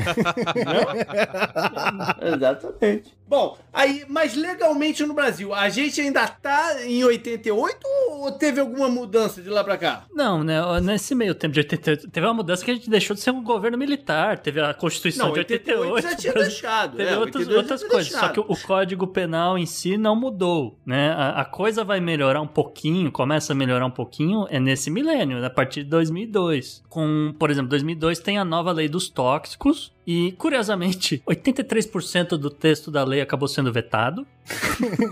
[2.35, 3.15] Exatamente.
[3.27, 7.79] Bom, aí, mas legalmente no Brasil, a gente ainda tá em 88
[8.11, 10.05] ou teve alguma mudança de lá pra cá?
[10.13, 10.61] Não, né?
[10.83, 13.43] Nesse meio tempo de 88, teve uma mudança que a gente deixou de ser um
[13.43, 14.39] governo militar.
[14.39, 15.81] Teve a Constituição não, de 88.
[15.81, 16.97] 88 já tinha deixado.
[16.97, 18.09] Teve é, outras, outras coisas.
[18.11, 18.21] Deixado.
[18.21, 21.11] Só que o Código Penal em si não mudou, né?
[21.13, 25.45] A, a, coisa vai melhorar um pouquinho, começa a melhorar um pouquinho, é nesse milênio,
[25.45, 26.85] a partir de 2002.
[26.91, 32.91] Com, por exemplo, 2002 tem a nova lei dos tóxicos, e, curiosamente, 83% do texto
[32.91, 34.27] da lei acabou sendo vetado.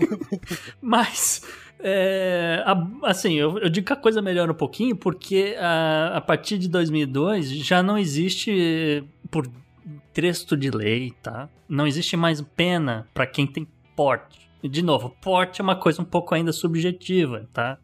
[0.81, 1.43] Mas,
[1.79, 6.21] é, a, assim, eu, eu, digo que a coisa melhora um pouquinho porque a, a
[6.21, 9.49] partir de 2002 já não existe, por
[10.13, 11.49] texto de lei, tá?
[11.67, 16.05] Não existe mais pena para quem tem porte de novo, porte é uma coisa um
[16.05, 17.77] pouco ainda subjetiva, tá?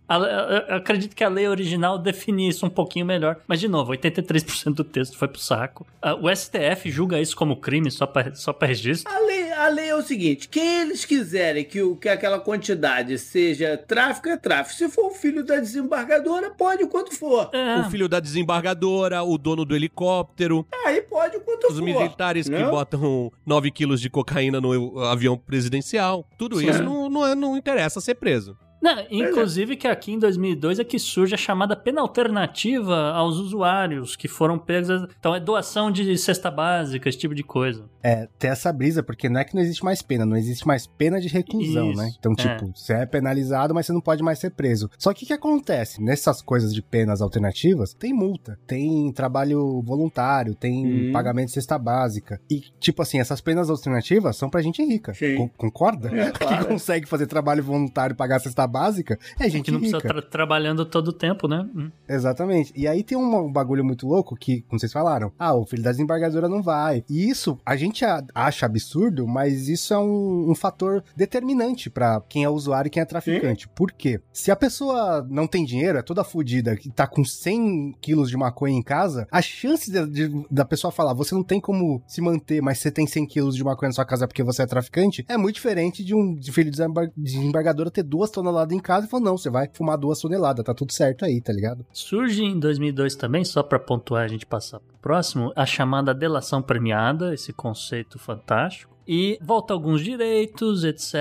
[0.70, 4.74] Eu acredito que a lei original define isso um pouquinho melhor, mas de novo, 83%
[4.74, 5.86] do texto foi pro saco.
[6.02, 9.12] Ah, o STF julga isso como crime só para só pra registro.
[9.12, 13.18] A lei, a lei é o seguinte: quem eles quiserem que, o, que aquela quantidade
[13.18, 14.78] seja tráfico, é tráfico.
[14.78, 17.50] Se for o filho da desembargadora, pode o quanto for.
[17.54, 17.80] É.
[17.80, 20.66] O filho da desembargadora, o dono do helicóptero.
[20.86, 21.74] Aí pode o quanto Os for.
[21.74, 26.26] Os militares que botam 9 quilos de cocaína no avião presidencial.
[26.38, 28.58] Tudo isso isso não, não, é, não interessa ser preso.
[28.82, 34.16] Não, inclusive que aqui em 2002 é que surge a chamada pena alternativa aos usuários
[34.16, 34.90] que foram pegos.
[35.20, 37.86] Então é doação de cesta básica, esse tipo de coisa.
[38.02, 40.88] É, tem essa brisa, porque não é que não existe mais pena, não existe mais
[40.88, 42.12] pena de reclusão, Isso, né?
[42.18, 42.36] Então, é.
[42.36, 44.90] tipo, você é penalizado, mas você não pode mais ser preso.
[44.98, 46.02] Só que o que acontece?
[46.02, 51.12] Nessas coisas de penas alternativas, tem multa, tem trabalho voluntário, tem Hum.
[51.12, 52.40] pagamento de cesta básica.
[52.50, 55.14] E, tipo assim, essas penas alternativas são pra gente rica.
[55.14, 55.36] Sim.
[55.36, 56.10] Con- concorda?
[56.16, 56.64] É, claro.
[56.66, 60.10] Que consegue fazer trabalho voluntário e pagar cesta básica é Que gente não precisa rica.
[60.20, 61.68] estar trabalhando todo o tempo, né?
[61.76, 61.90] Hum.
[62.08, 62.72] Exatamente.
[62.76, 65.92] E aí tem um, bagulho muito louco que, como vocês falaram, ah, o filho da
[65.92, 67.04] desembargadora não vai.
[67.10, 72.44] E isso a gente acha absurdo, mas isso é um, um fator determinante pra quem
[72.44, 73.68] é usuário e quem é traficante.
[73.70, 74.22] Por quê?
[74.32, 78.38] Se a pessoa não tem dinheiro, é toda fodida, que tá com 100 quilos de
[78.38, 82.22] maconha em casa, a chance de- de- da pessoa falar, você não tem como se
[82.22, 85.26] manter, mas você tem 100 quilos de maconha na sua casa porque você é traficante,
[85.28, 89.08] é muito diferente de um de filho de desembar- desembargadora ter duas toneladas em casa
[89.08, 91.86] e falar, não, você vai fumar duas toneladas, tá tudo certo aí, tá ligado?
[91.92, 96.62] Surge em 2002 também, só para pontuar a gente passar pro próximo, a chamada delação
[96.62, 98.98] premiada, esse conceito fantástico.
[99.12, 101.14] E volta alguns direitos, etc.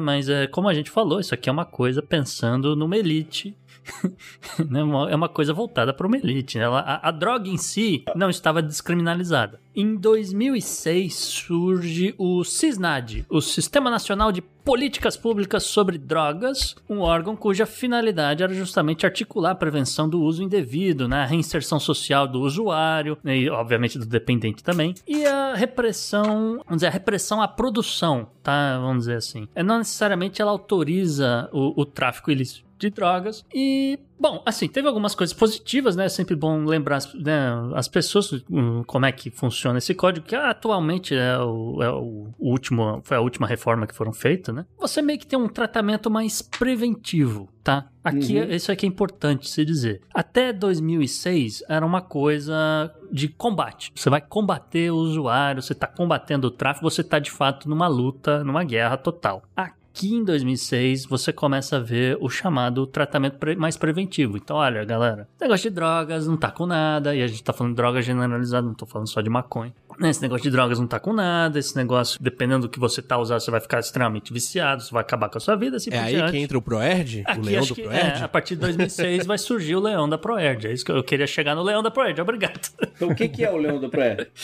[0.00, 3.56] Mas é como a gente falou, isso aqui é uma coisa pensando numa elite.
[4.68, 4.80] né?
[5.10, 6.58] É uma coisa voltada para uma elite.
[6.58, 6.64] né?
[6.64, 9.60] Ela, a, a droga em si não estava descriminalizada.
[9.74, 17.34] Em 2006 surge o CISNAD, o Sistema Nacional de Políticas Públicas sobre Drogas, um órgão
[17.34, 21.22] cuja finalidade era justamente articular a prevenção do uso indevido, né?
[21.22, 23.38] a reinserção social do usuário né?
[23.38, 28.78] e, obviamente, do dependente também, e a repressão, vamos dizer, a repressão à produção, tá?
[28.78, 29.48] Vamos dizer assim.
[29.54, 33.44] É, não necessariamente ela autoriza o, o tráfico ilícito de drogas.
[33.54, 36.06] E, bom, assim, teve algumas coisas positivas, né?
[36.06, 40.26] É sempre bom lembrar as, né, as pessoas hum, como é que funciona esse código,
[40.26, 44.64] que atualmente é o, é o último, foi a última reforma que foram feitas, né?
[44.78, 47.88] Você meio que tem um tratamento mais preventivo, tá?
[48.04, 48.50] Aqui, Uhum.
[48.50, 50.00] isso aqui é importante se dizer.
[50.14, 53.92] Até 2006 era uma coisa de combate.
[53.94, 57.86] Você vai combater o usuário, você está combatendo o tráfico, você está de fato numa
[57.88, 59.42] luta, numa guerra total.
[59.56, 64.36] Aqui em 2006 você começa a ver o chamado tratamento pre- mais preventivo.
[64.36, 67.52] Então, olha, galera, esse negócio de drogas não tá com nada, e a gente tá
[67.52, 69.72] falando de droga generalizada, não tô falando só de maconha.
[69.98, 73.02] Né, Esse negócio de drogas não tá com nada, esse negócio, dependendo do que você
[73.02, 75.90] tá usando, você vai ficar extremamente viciado, você vai acabar com a sua vida, assim
[75.92, 76.30] É por aí diante.
[76.30, 77.24] que entra o Proerd?
[77.26, 78.20] O Aqui leão acho do Proerd?
[78.20, 80.68] é, a partir de 2006 vai surgir o Leão da Proerd.
[80.68, 82.20] É isso que eu queria chegar no Leão da Proerd.
[82.20, 82.60] Obrigado.
[82.94, 84.28] Então o que, que é o Leão do Pré?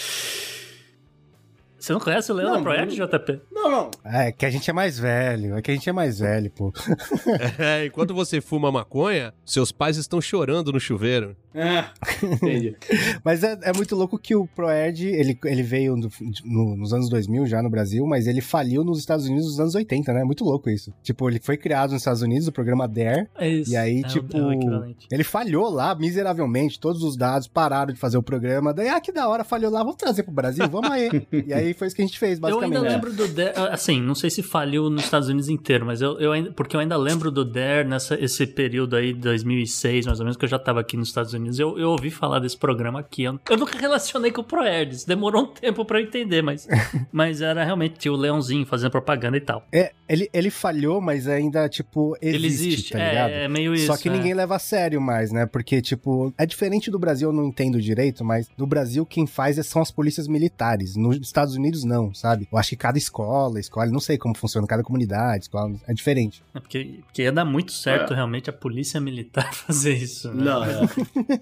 [1.84, 3.40] Você não conhece o Leão Não, da Proerd, JP?
[3.52, 3.90] Não, não.
[4.02, 6.72] É que a gente é mais velho, é que a gente é mais velho, pô.
[7.58, 11.36] É, enquanto você fuma maconha, seus pais estão chorando no chuveiro.
[11.54, 11.90] Ah,
[12.22, 12.74] entendi.
[13.24, 16.10] Mas é, é muito louco que o ProErd, ele, ele veio no-
[16.44, 19.74] no- nos anos 2000 já no Brasil, mas ele faliu nos Estados Unidos nos anos
[19.74, 20.20] 80, né?
[20.22, 20.92] É muito louco isso.
[21.02, 23.70] Tipo, ele foi criado nos Estados Unidos, o programa DARE, É isso.
[23.72, 27.98] E aí, É o- tipo, é ele falhou lá miseravelmente, todos os dados pararam de
[27.98, 28.72] fazer o programa.
[28.74, 31.08] Daí, ah, que da hora, falhou lá, vamos trazer pro Brasil, vamos aí.
[31.46, 32.92] e aí foi isso que a gente fez, Eu ainda basicamente.
[32.92, 36.32] lembro do Dare, assim, não sei se faliu nos Estados Unidos inteiro, mas eu, eu
[36.32, 40.36] ainda, porque eu ainda lembro do Dare nessa esse período aí, 2006, mais ou menos,
[40.36, 43.24] que eu já tava aqui nos Estados Unidos, eu, eu ouvi falar desse programa aqui.
[43.24, 46.66] Eu, eu nunca relacionei com o ProErds, demorou um tempo pra eu entender, mas,
[47.12, 49.66] mas era realmente o Leãozinho fazendo propaganda e tal.
[49.72, 53.30] É, ele, ele falhou, mas ainda, tipo, existe, Ele existe, tá ligado?
[53.30, 53.86] é, é meio isso.
[53.86, 54.12] Só que é.
[54.12, 55.46] ninguém leva a sério mais, né?
[55.46, 59.58] Porque, tipo, é diferente do Brasil, eu não entendo direito, mas no Brasil quem faz
[59.58, 60.96] é- são as polícias militares.
[60.96, 62.48] Nos Estados Unidos, não, sabe?
[62.50, 66.42] Eu acho que cada escola, escola, não sei como funciona, cada comunidade, escola, é diferente.
[66.54, 68.16] É Porque, porque ia dar muito certo É.
[68.16, 70.32] realmente a polícia militar fazer isso.
[70.32, 70.44] Né?
[70.44, 70.70] Não, é.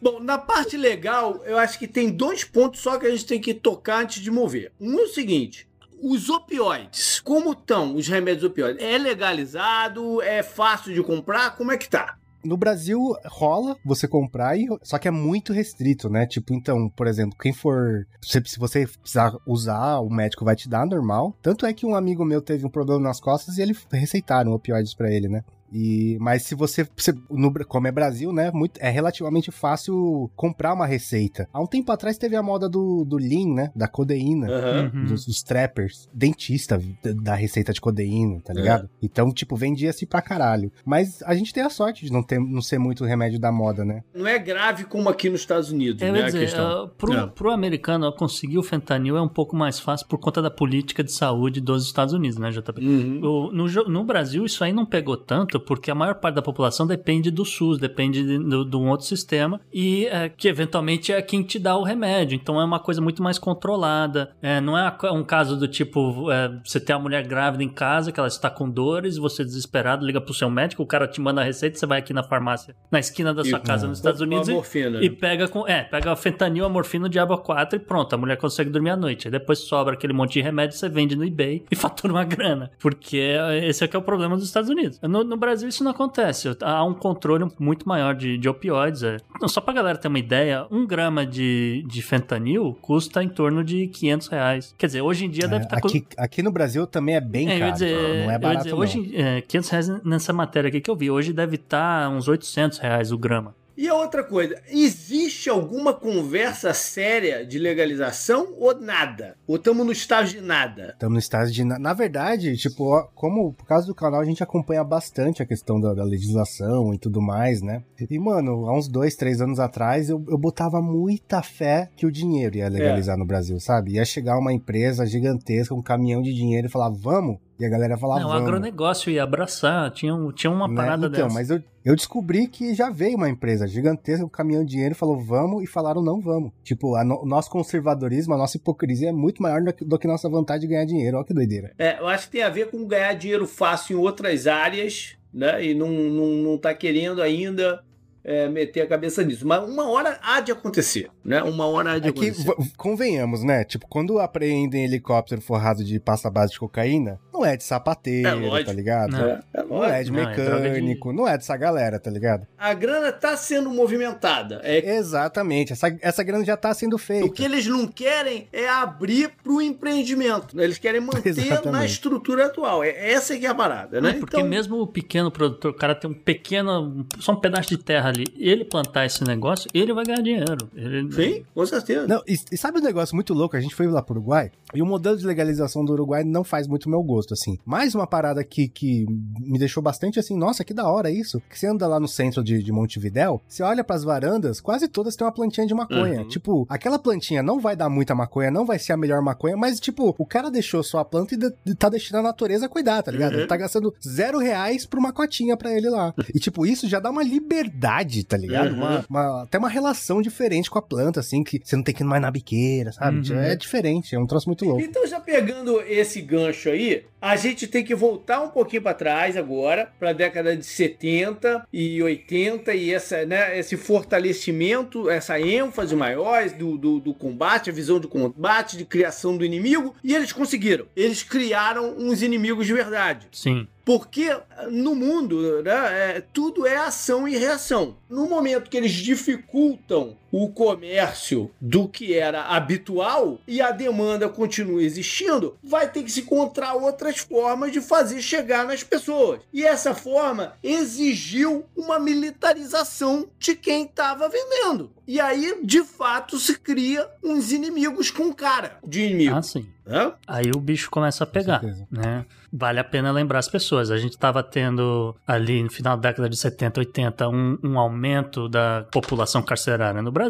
[0.00, 3.40] Bom, na parte legal, eu acho que tem dois pontos só que a gente tem
[3.40, 4.72] que tocar antes de mover.
[4.80, 5.68] Um é o seguinte.
[6.02, 8.84] Os opioides, como estão os remédios opioides?
[8.84, 10.20] É legalizado?
[10.20, 11.56] É fácil de comprar?
[11.56, 12.18] Como é que tá?
[12.44, 16.26] No Brasil rola você comprar, e, só que é muito restrito, né?
[16.26, 18.06] Tipo, então, por exemplo, quem for.
[18.20, 21.34] Se, se você precisar usar, o médico vai te dar normal.
[21.40, 24.94] Tanto é que um amigo meu teve um problema nas costas e ele receitaram opioides
[24.94, 25.42] pra ele, né?
[25.74, 30.72] E, mas se você, se- no, como é Brasil, né, muito, é relativamente fácil comprar
[30.72, 31.48] uma receita.
[31.52, 34.46] Há um tempo atrás teve a moda do, do lean, né, da codeína.
[34.94, 35.06] Uhum.
[35.06, 36.80] Dos, dos trappers, dentista
[37.22, 38.56] da- receita de codeína, tá É.
[38.56, 38.88] ligado?
[39.02, 40.70] Então, tipo, vendia-se pra caralho.
[40.84, 43.84] Mas a gente tem a sorte de não, ter, não ser muito remédio da moda,
[43.84, 44.02] né?
[44.14, 46.18] Não é grave como aqui nos Estados Unidos, Eu né?
[46.20, 46.84] ia a dizer, questão.
[46.84, 47.26] uh, pro, É.
[47.26, 51.10] pro americano conseguir o fentanil é um pouco mais fácil por conta da política de
[51.12, 52.80] saúde dos Estados Unidos, né, JP?
[52.80, 53.20] Uhum.
[53.22, 56.86] O- no, no Brasil isso aí não pegou tanto porque a maior parte da população
[56.86, 61.20] depende do SUS, depende de, de, de um outro sistema e é, que eventualmente é
[61.22, 62.34] quem te dá o remédio.
[62.36, 64.30] Então é uma coisa muito mais controlada.
[64.42, 68.12] É, não é um caso do tipo é, você tem uma mulher grávida em casa
[68.12, 71.40] que ela está com dores, você desesperado liga pro seu médico, o cara te manda
[71.40, 74.20] a receita, você vai aqui na farmácia, na esquina da sua E- casa nos Estados
[74.20, 75.02] Unidos e, morfina.
[75.02, 78.18] e pega com é pega a fentanil, a morfina, o diabo 4 e pronto, a
[78.18, 79.28] mulher consegue dormir à noite.
[79.28, 82.70] Aí depois sobra aquele monte de remédio, você vende no eBay e fatura uma grana,
[82.78, 85.00] porque esse é que é o problema dos Estados Unidos.
[85.02, 86.48] No, no Brasil isso não acontece.
[86.62, 89.02] Há um controle muito maior de, de opioides.
[89.02, 89.16] É.
[89.46, 93.88] Só pra galera ter uma ideia, um grama de, de fentanil custa em torno de
[93.88, 94.74] 500 reais.
[94.78, 97.48] Quer dizer, hoje em dia deve estar É, aqui, aqui no Brasil também é bem
[97.50, 97.72] é, caro.
[97.72, 98.78] dizer, não é barato, dizer, não.
[98.78, 102.78] hoje, é, 500 reais nessa matéria aqui que eu vi, hoje deve estar uns 800
[102.78, 103.54] reais o grama.
[103.76, 109.36] E a outra coisa, existe alguma conversa séria de legalização ou nada?
[109.46, 110.90] Ou estamos no estágio de nada?
[110.92, 111.64] Estamos no estágio de.
[111.64, 115.80] Na, na verdade, tipo, como por causa do canal a gente acompanha bastante a questão
[115.80, 117.82] da, da legislação e tudo mais, né?
[118.08, 122.12] E, mano, há uns dois, três anos atrás eu, eu botava muita fé que o
[122.12, 123.94] dinheiro ia legalizar no Brasil, sabe?
[123.94, 127.38] Ia chegar uma empresa gigantesca, um caminhão de dinheiro e falar, vamos?
[127.58, 130.74] E a galera falar, Não, o agronegócio ia abraçar, tinha, um- tinha uma Né?
[130.74, 131.34] parada então, dessa.
[131.34, 135.16] mas eu, eu descobri que já veio uma empresa gigantesca, um caminhão de dinheiro, falou
[135.20, 136.50] vamos e falaram não vamos.
[136.64, 140.06] Tipo, no- o nosso conservadorismo, a nossa hipocrisia é muito maior do que, do que
[140.08, 141.16] nossa vontade de ganhar dinheiro.
[141.16, 141.72] Olha que doideira.
[141.78, 145.64] É, eu acho que tem a ver com ganhar dinheiro fácil em outras áreas, né?
[145.64, 147.82] E não, não, não tá querendo ainda
[148.24, 149.46] é, meter a cabeça nisso.
[149.46, 151.42] Mas uma hora há de acontecer, né?
[151.42, 152.54] Uma hora há de É que, acontecer.
[152.58, 153.64] v- convenhamos, né?
[153.64, 158.64] Tipo, quando apreendem helicóptero forrado de pasta base de cocaína, não é de sapateiro, É
[158.64, 159.10] tá ligado?
[159.12, 159.24] Não.
[159.28, 162.10] É, é Não é de Não, é droga de- mecânico, não é dessa galera, tá
[162.10, 162.46] ligado?
[162.56, 164.60] A grana tá sendo movimentada.
[164.62, 167.28] É Exatamente, essa, essa grana já tá sendo O feita.
[167.28, 170.56] que eles não querem é abrir pro empreendimento.
[170.56, 170.64] né?
[170.64, 171.66] Eles querem manter Exatamente.
[171.72, 172.82] na estrutura atual.
[172.82, 174.10] É, essa que é a parada, né?
[174.10, 177.78] É, porque mesmo o pequeno produtor, o cara tem um pequeno, só um pedaço de
[177.78, 180.56] terra ali, ele plantar esse negócio, ele vai ganhar dinheiro.
[180.74, 182.06] Ele, Sim, com certeza.
[182.06, 183.56] Não, e, e sabe um negócio muito louco?
[183.56, 186.66] A gente foi lá pro Uruguai e o modelo de legalização do Uruguai não faz
[186.66, 187.58] muito meu gosto, assim.
[187.64, 189.06] Mais uma parada que, que
[189.40, 191.40] me deixou bastante assim, nossa, que da hora isso.
[191.50, 195.16] Que você anda lá no centro de, de Montevidéu, você olha pras varandas, quase todas
[195.16, 196.20] têm uma plantinha de maconha.
[196.22, 196.28] Uhum.
[196.28, 199.80] Tipo, aquela plantinha não vai dar muita maconha, não vai ser a melhor maconha, mas,
[199.80, 203.02] tipo, o cara deixou só a planta e de- de- tá deixando a natureza cuidar,
[203.02, 203.32] tá ligado?
[203.34, 203.38] Uhum.
[203.40, 206.14] Ele tá gastando zero reais por uma cotinha pra ele lá.
[206.34, 208.70] E, tipo, isso já dá uma liberdade, tá ligado?
[208.72, 208.76] Uhum.
[208.78, 212.02] Uma, uma- até uma relação diferente com a planta, assim, que você não tem que
[212.02, 213.30] ir mais na biqueira, sabe?
[213.32, 213.38] Uhum.
[213.40, 214.80] É diferente, é um troço muito louco.
[214.82, 219.36] Então, já pegando esse gancho aí, a gente tem que voltar um pouquinho para trás
[219.36, 223.76] agora, para a década de 70 e 80, e essa, né, esse
[224.24, 229.44] fortalecimento, essa ênfase maior do, do, do combate, a visão de combate, de criação do
[229.44, 230.86] inimigo, e eles conseguiram.
[230.96, 233.26] Eles criaram uns inimigos de verdade.
[233.32, 233.66] Sim.
[233.84, 234.34] Porque
[234.70, 237.96] no mundo, né, é, tudo é ação e reação.
[238.08, 244.82] No momento que eles dificultam o comércio do que era habitual e a demanda continua
[244.82, 249.42] existindo, vai ter que se encontrar outras formas de fazer chegar nas pessoas.
[249.52, 254.90] E essa forma exigiu uma militarização de quem estava vendendo.
[255.06, 259.36] E aí, de fato, se cria uns inimigos com cara de inimigo.
[259.36, 259.66] Ah, sim.
[259.84, 260.12] né?
[260.26, 262.24] Aí o bicho começa a pegar, né?
[262.50, 263.90] Vale a pena lembrar as pessoas.
[263.90, 268.48] A gente estava tendo ali no final da década de 70, 80 um, um aumento
[268.48, 270.23] da população carcerária no Brasil,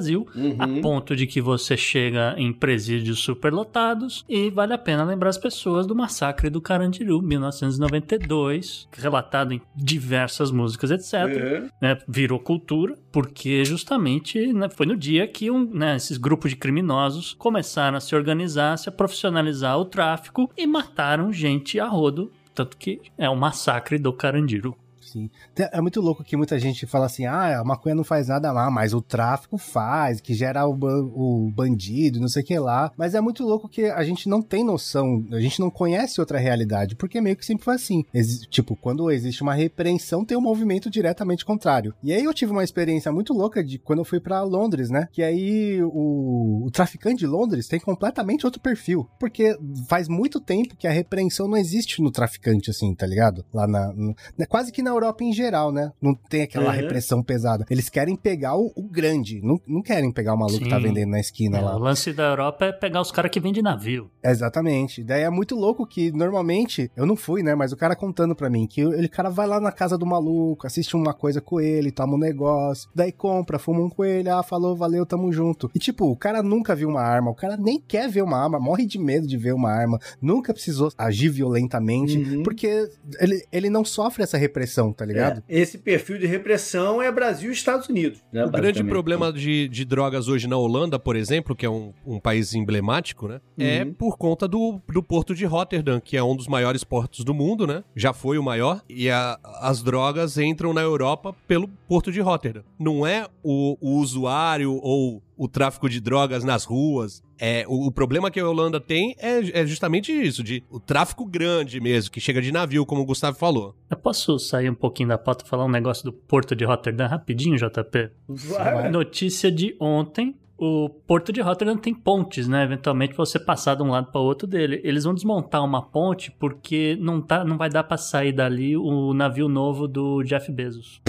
[0.58, 0.80] a Uhum.
[0.80, 5.86] ponto de que você chega em presídios superlotados e vale a pena lembrar as pessoas
[5.86, 11.62] do massacre do Carandiru, 1992, relatado em diversas músicas, etc É.
[11.80, 16.56] né, virou cultura, porque justamente né, foi no dia que um, né, esses grupos de
[16.56, 22.30] criminosos começaram a se organizar, se a profissionalizar o tráfico e mataram gente a rodo.
[22.54, 24.76] Tanto que é o massacre do Carandiru.
[25.14, 25.30] Sim.
[25.56, 28.68] É muito louco que muita gente fala assim: ah, a maconha não faz nada lá,
[28.68, 32.90] mas o tráfico faz, que gera o, o bandido, não sei o que lá.
[32.96, 36.36] Mas é muito louco que a gente não tem noção, a gente não conhece outra
[36.38, 38.04] realidade, porque meio que sempre foi assim.
[38.50, 41.94] Tipo, quando existe uma repreensão, tem um movimento diretamente contrário.
[42.02, 45.08] E aí eu tive uma experiência muito louca de quando eu fui pra Londres, né?
[45.12, 49.08] Que aí o, o traficante de Londres tem completamente outro perfil.
[49.20, 49.56] Porque
[49.88, 53.44] faz muito tempo que a repreensão não existe no traficante, assim, tá ligado?
[53.54, 53.92] Lá na.
[53.92, 55.92] no- né, quase que na Europa em geral, né?
[56.00, 56.76] Não tem aquela Uhum.
[56.76, 57.64] repressão pesada.
[57.70, 60.82] Eles querem pegar o, o grande, não, não querem pegar o maluco que tá Sim.
[60.84, 61.76] vendendo na esquina É, lá.
[61.76, 64.10] o lance da Europa é pegar os caras que vendem navio.
[64.22, 65.02] Exatamente.
[65.02, 67.54] Daí é muito louco que normalmente, eu não fui, né?
[67.54, 70.66] Mas o cara contando pra mim que ele cara vai lá na casa do maluco,
[70.66, 74.42] assiste uma coisa com ele, toma um negócio, daí compra, fuma um com ele, ah,
[74.42, 75.70] falou, valeu, tamo junto.
[75.74, 78.58] E tipo, o cara nunca viu uma arma, o cara nem quer ver uma arma,
[78.58, 82.42] morre de medo de ver uma arma, nunca precisou agir violentamente, Uhum.
[82.42, 82.88] porque
[83.20, 85.42] ele, ele não sofre essa repressão tá ligado?
[85.48, 88.20] É, esse perfil de repressão é Brasil e Estados Unidos.
[88.32, 91.92] Né, o grande problema de, de drogas hoje na Holanda, por exemplo, que é um,
[92.06, 93.40] um país emblemático, né?
[93.58, 93.90] É uhum.
[93.90, 97.34] É por conta do, do porto de Rotterdam, que é um dos maiores portos do
[97.34, 97.82] mundo, né?
[97.94, 98.82] Já foi o maior.
[98.88, 102.62] E a, as drogas entram na Europa pelo porto de Rotterdam.
[102.78, 107.22] Não é o, o usuário ou o tráfico de drogas nas ruas.
[107.38, 111.26] É, o, o, problema que a Holanda tem é, é, justamente isso, de o tráfico
[111.26, 113.74] grande mesmo, que chega de navio, como o Gustavo falou.
[113.90, 117.08] Eu posso sair um pouquinho da pauta e falar um negócio do Porto de Rotterdam
[117.08, 118.10] rapidinho, JP?
[118.28, 118.88] Vai.
[118.90, 120.36] Notícia de ontem.
[120.56, 122.62] O Porto de Rotterdam tem pontes, né?
[122.62, 124.80] Eventualmente você passar de um lado para o outro dele.
[124.84, 129.12] Eles vão desmontar uma ponte porque não, tá, não vai dar para sair dali o
[129.12, 131.02] navio novo do Jeff Bezos.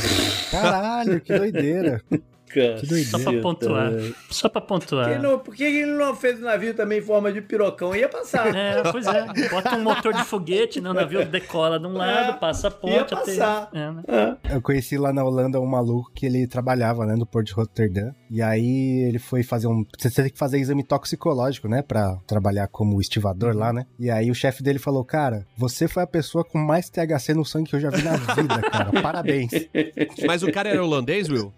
[0.49, 2.01] Caralho, que doideira.
[3.05, 3.91] Só pra pontuar.
[4.29, 5.21] Só pra pontuar.
[5.21, 7.95] Não, por que ele não fez o navio também em forma de pirocão?
[7.95, 8.55] Ia passar.
[8.55, 9.25] É, pois é.
[9.49, 10.89] Bota um motor de foguete, né?
[10.89, 12.93] o navio decola de um lado, é, passa a ponte.
[12.93, 13.63] Ia passar.
[13.63, 13.79] Até...
[13.79, 14.03] É, né?
[14.07, 14.55] é.
[14.55, 18.13] Eu conheci lá na Holanda um maluco que ele trabalhava, né, no Porto de Rotterdam.
[18.29, 19.85] E aí ele foi fazer um...
[19.97, 23.85] Você tem que fazer exame toxicológico, né, pra trabalhar como estivador lá, né?
[23.99, 27.45] E aí o chefe dele falou, cara, você foi a pessoa com mais THC no
[27.45, 29.01] sangue que eu já vi na vida, cara.
[29.01, 29.51] Parabéns.
[30.25, 31.53] Mas o cara era holandês, Will?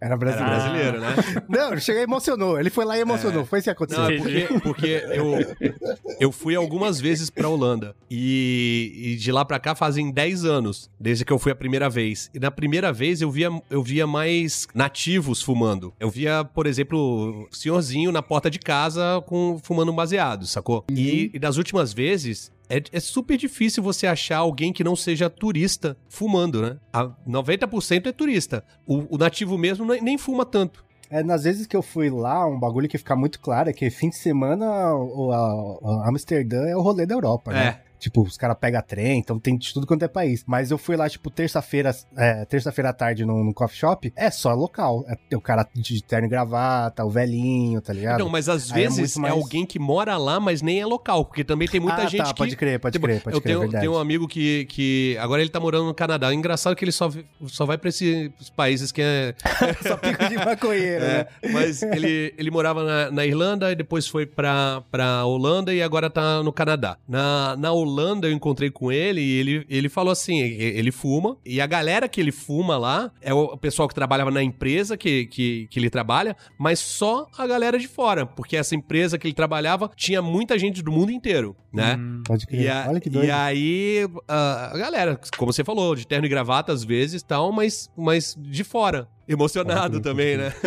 [0.00, 0.52] Era brasileiro.
[0.52, 1.14] Era brasileiro, né?
[1.48, 2.58] Não, chegou e emocionou.
[2.58, 3.42] Ele foi lá e emocionou.
[3.42, 3.44] É.
[3.44, 4.02] Foi isso que aconteceu.
[4.02, 5.34] Não, é porque, porque eu,
[6.20, 7.94] eu fui algumas vezes pra Holanda.
[8.10, 11.88] E, e, de lá pra cá fazem 10 anos, desde que eu fui a primeira
[11.88, 12.30] vez.
[12.34, 15.92] E na primeira vez eu via, eu via mais nativos fumando.
[15.98, 20.84] Eu via, por exemplo, senhorzinho na porta de casa com, fumando um baseado, sacou?
[20.90, 20.96] Uhum.
[20.96, 25.30] E, e das últimas vezes, é, é, super difícil você achar alguém que não seja
[25.30, 26.76] turista fumando, né?
[26.92, 28.64] A 90% é turista.
[28.86, 30.84] O, o nativo mesmo nem fuma tanto.
[31.10, 33.88] É, nas vezes que eu fui lá, um bagulho que fica muito claro é que
[33.88, 37.80] fim de semana o, a, a Amsterdã é o rolê da Europa, né?
[37.98, 38.00] É.
[38.00, 40.44] Tipo, os caras pegam trem, então tem de tudo quanto é país.
[40.46, 44.30] Mas eu fui lá, tipo, terça-feira, é, terça-feira à tarde num, num, coffee shop, é
[44.30, 45.04] só local.
[45.30, 48.20] É o cara de terno e gravata, o velhinho, tá ligado?
[48.20, 49.34] Não, mas às Aí é vezes é, mais...
[49.34, 52.24] é, alguém que mora lá, mas nem é local, porque também tem muita ah, gente
[52.24, 52.38] tá, que...
[52.38, 55.40] pode crer, pode tipo, crer, pode eu crer, tenho, tenho um amigo que, que agora
[55.40, 56.32] ele tá morando no Canadá.
[56.32, 57.10] Engraçado que ele só,
[57.46, 59.34] só vai pra esses países que é...
[59.86, 61.26] só pico de maconheiro, é, né?
[61.52, 66.08] Mas ele, ele morava na, na Irlanda e depois foi pra, pra Holanda e agora
[66.08, 66.96] tá no Canadá.
[67.08, 67.87] Na, na Holanda
[68.26, 72.20] eu encontrei com ele e ele, ele falou assim: ele fuma, e a galera que
[72.20, 76.36] ele fuma lá é o pessoal que trabalhava na empresa que, que, que ele trabalha,
[76.58, 80.82] mas só a galera de fora, porque essa empresa que ele trabalhava tinha muita gente
[80.82, 81.96] do mundo inteiro, né?
[81.98, 82.62] Hum, pode crer.
[82.62, 83.26] E, a, Olha que doido.
[83.26, 87.52] E aí, a, a galera, como você falou, de terno e gravata às vezes tal,
[87.52, 90.52] mas, mas de fora emocionado também, né?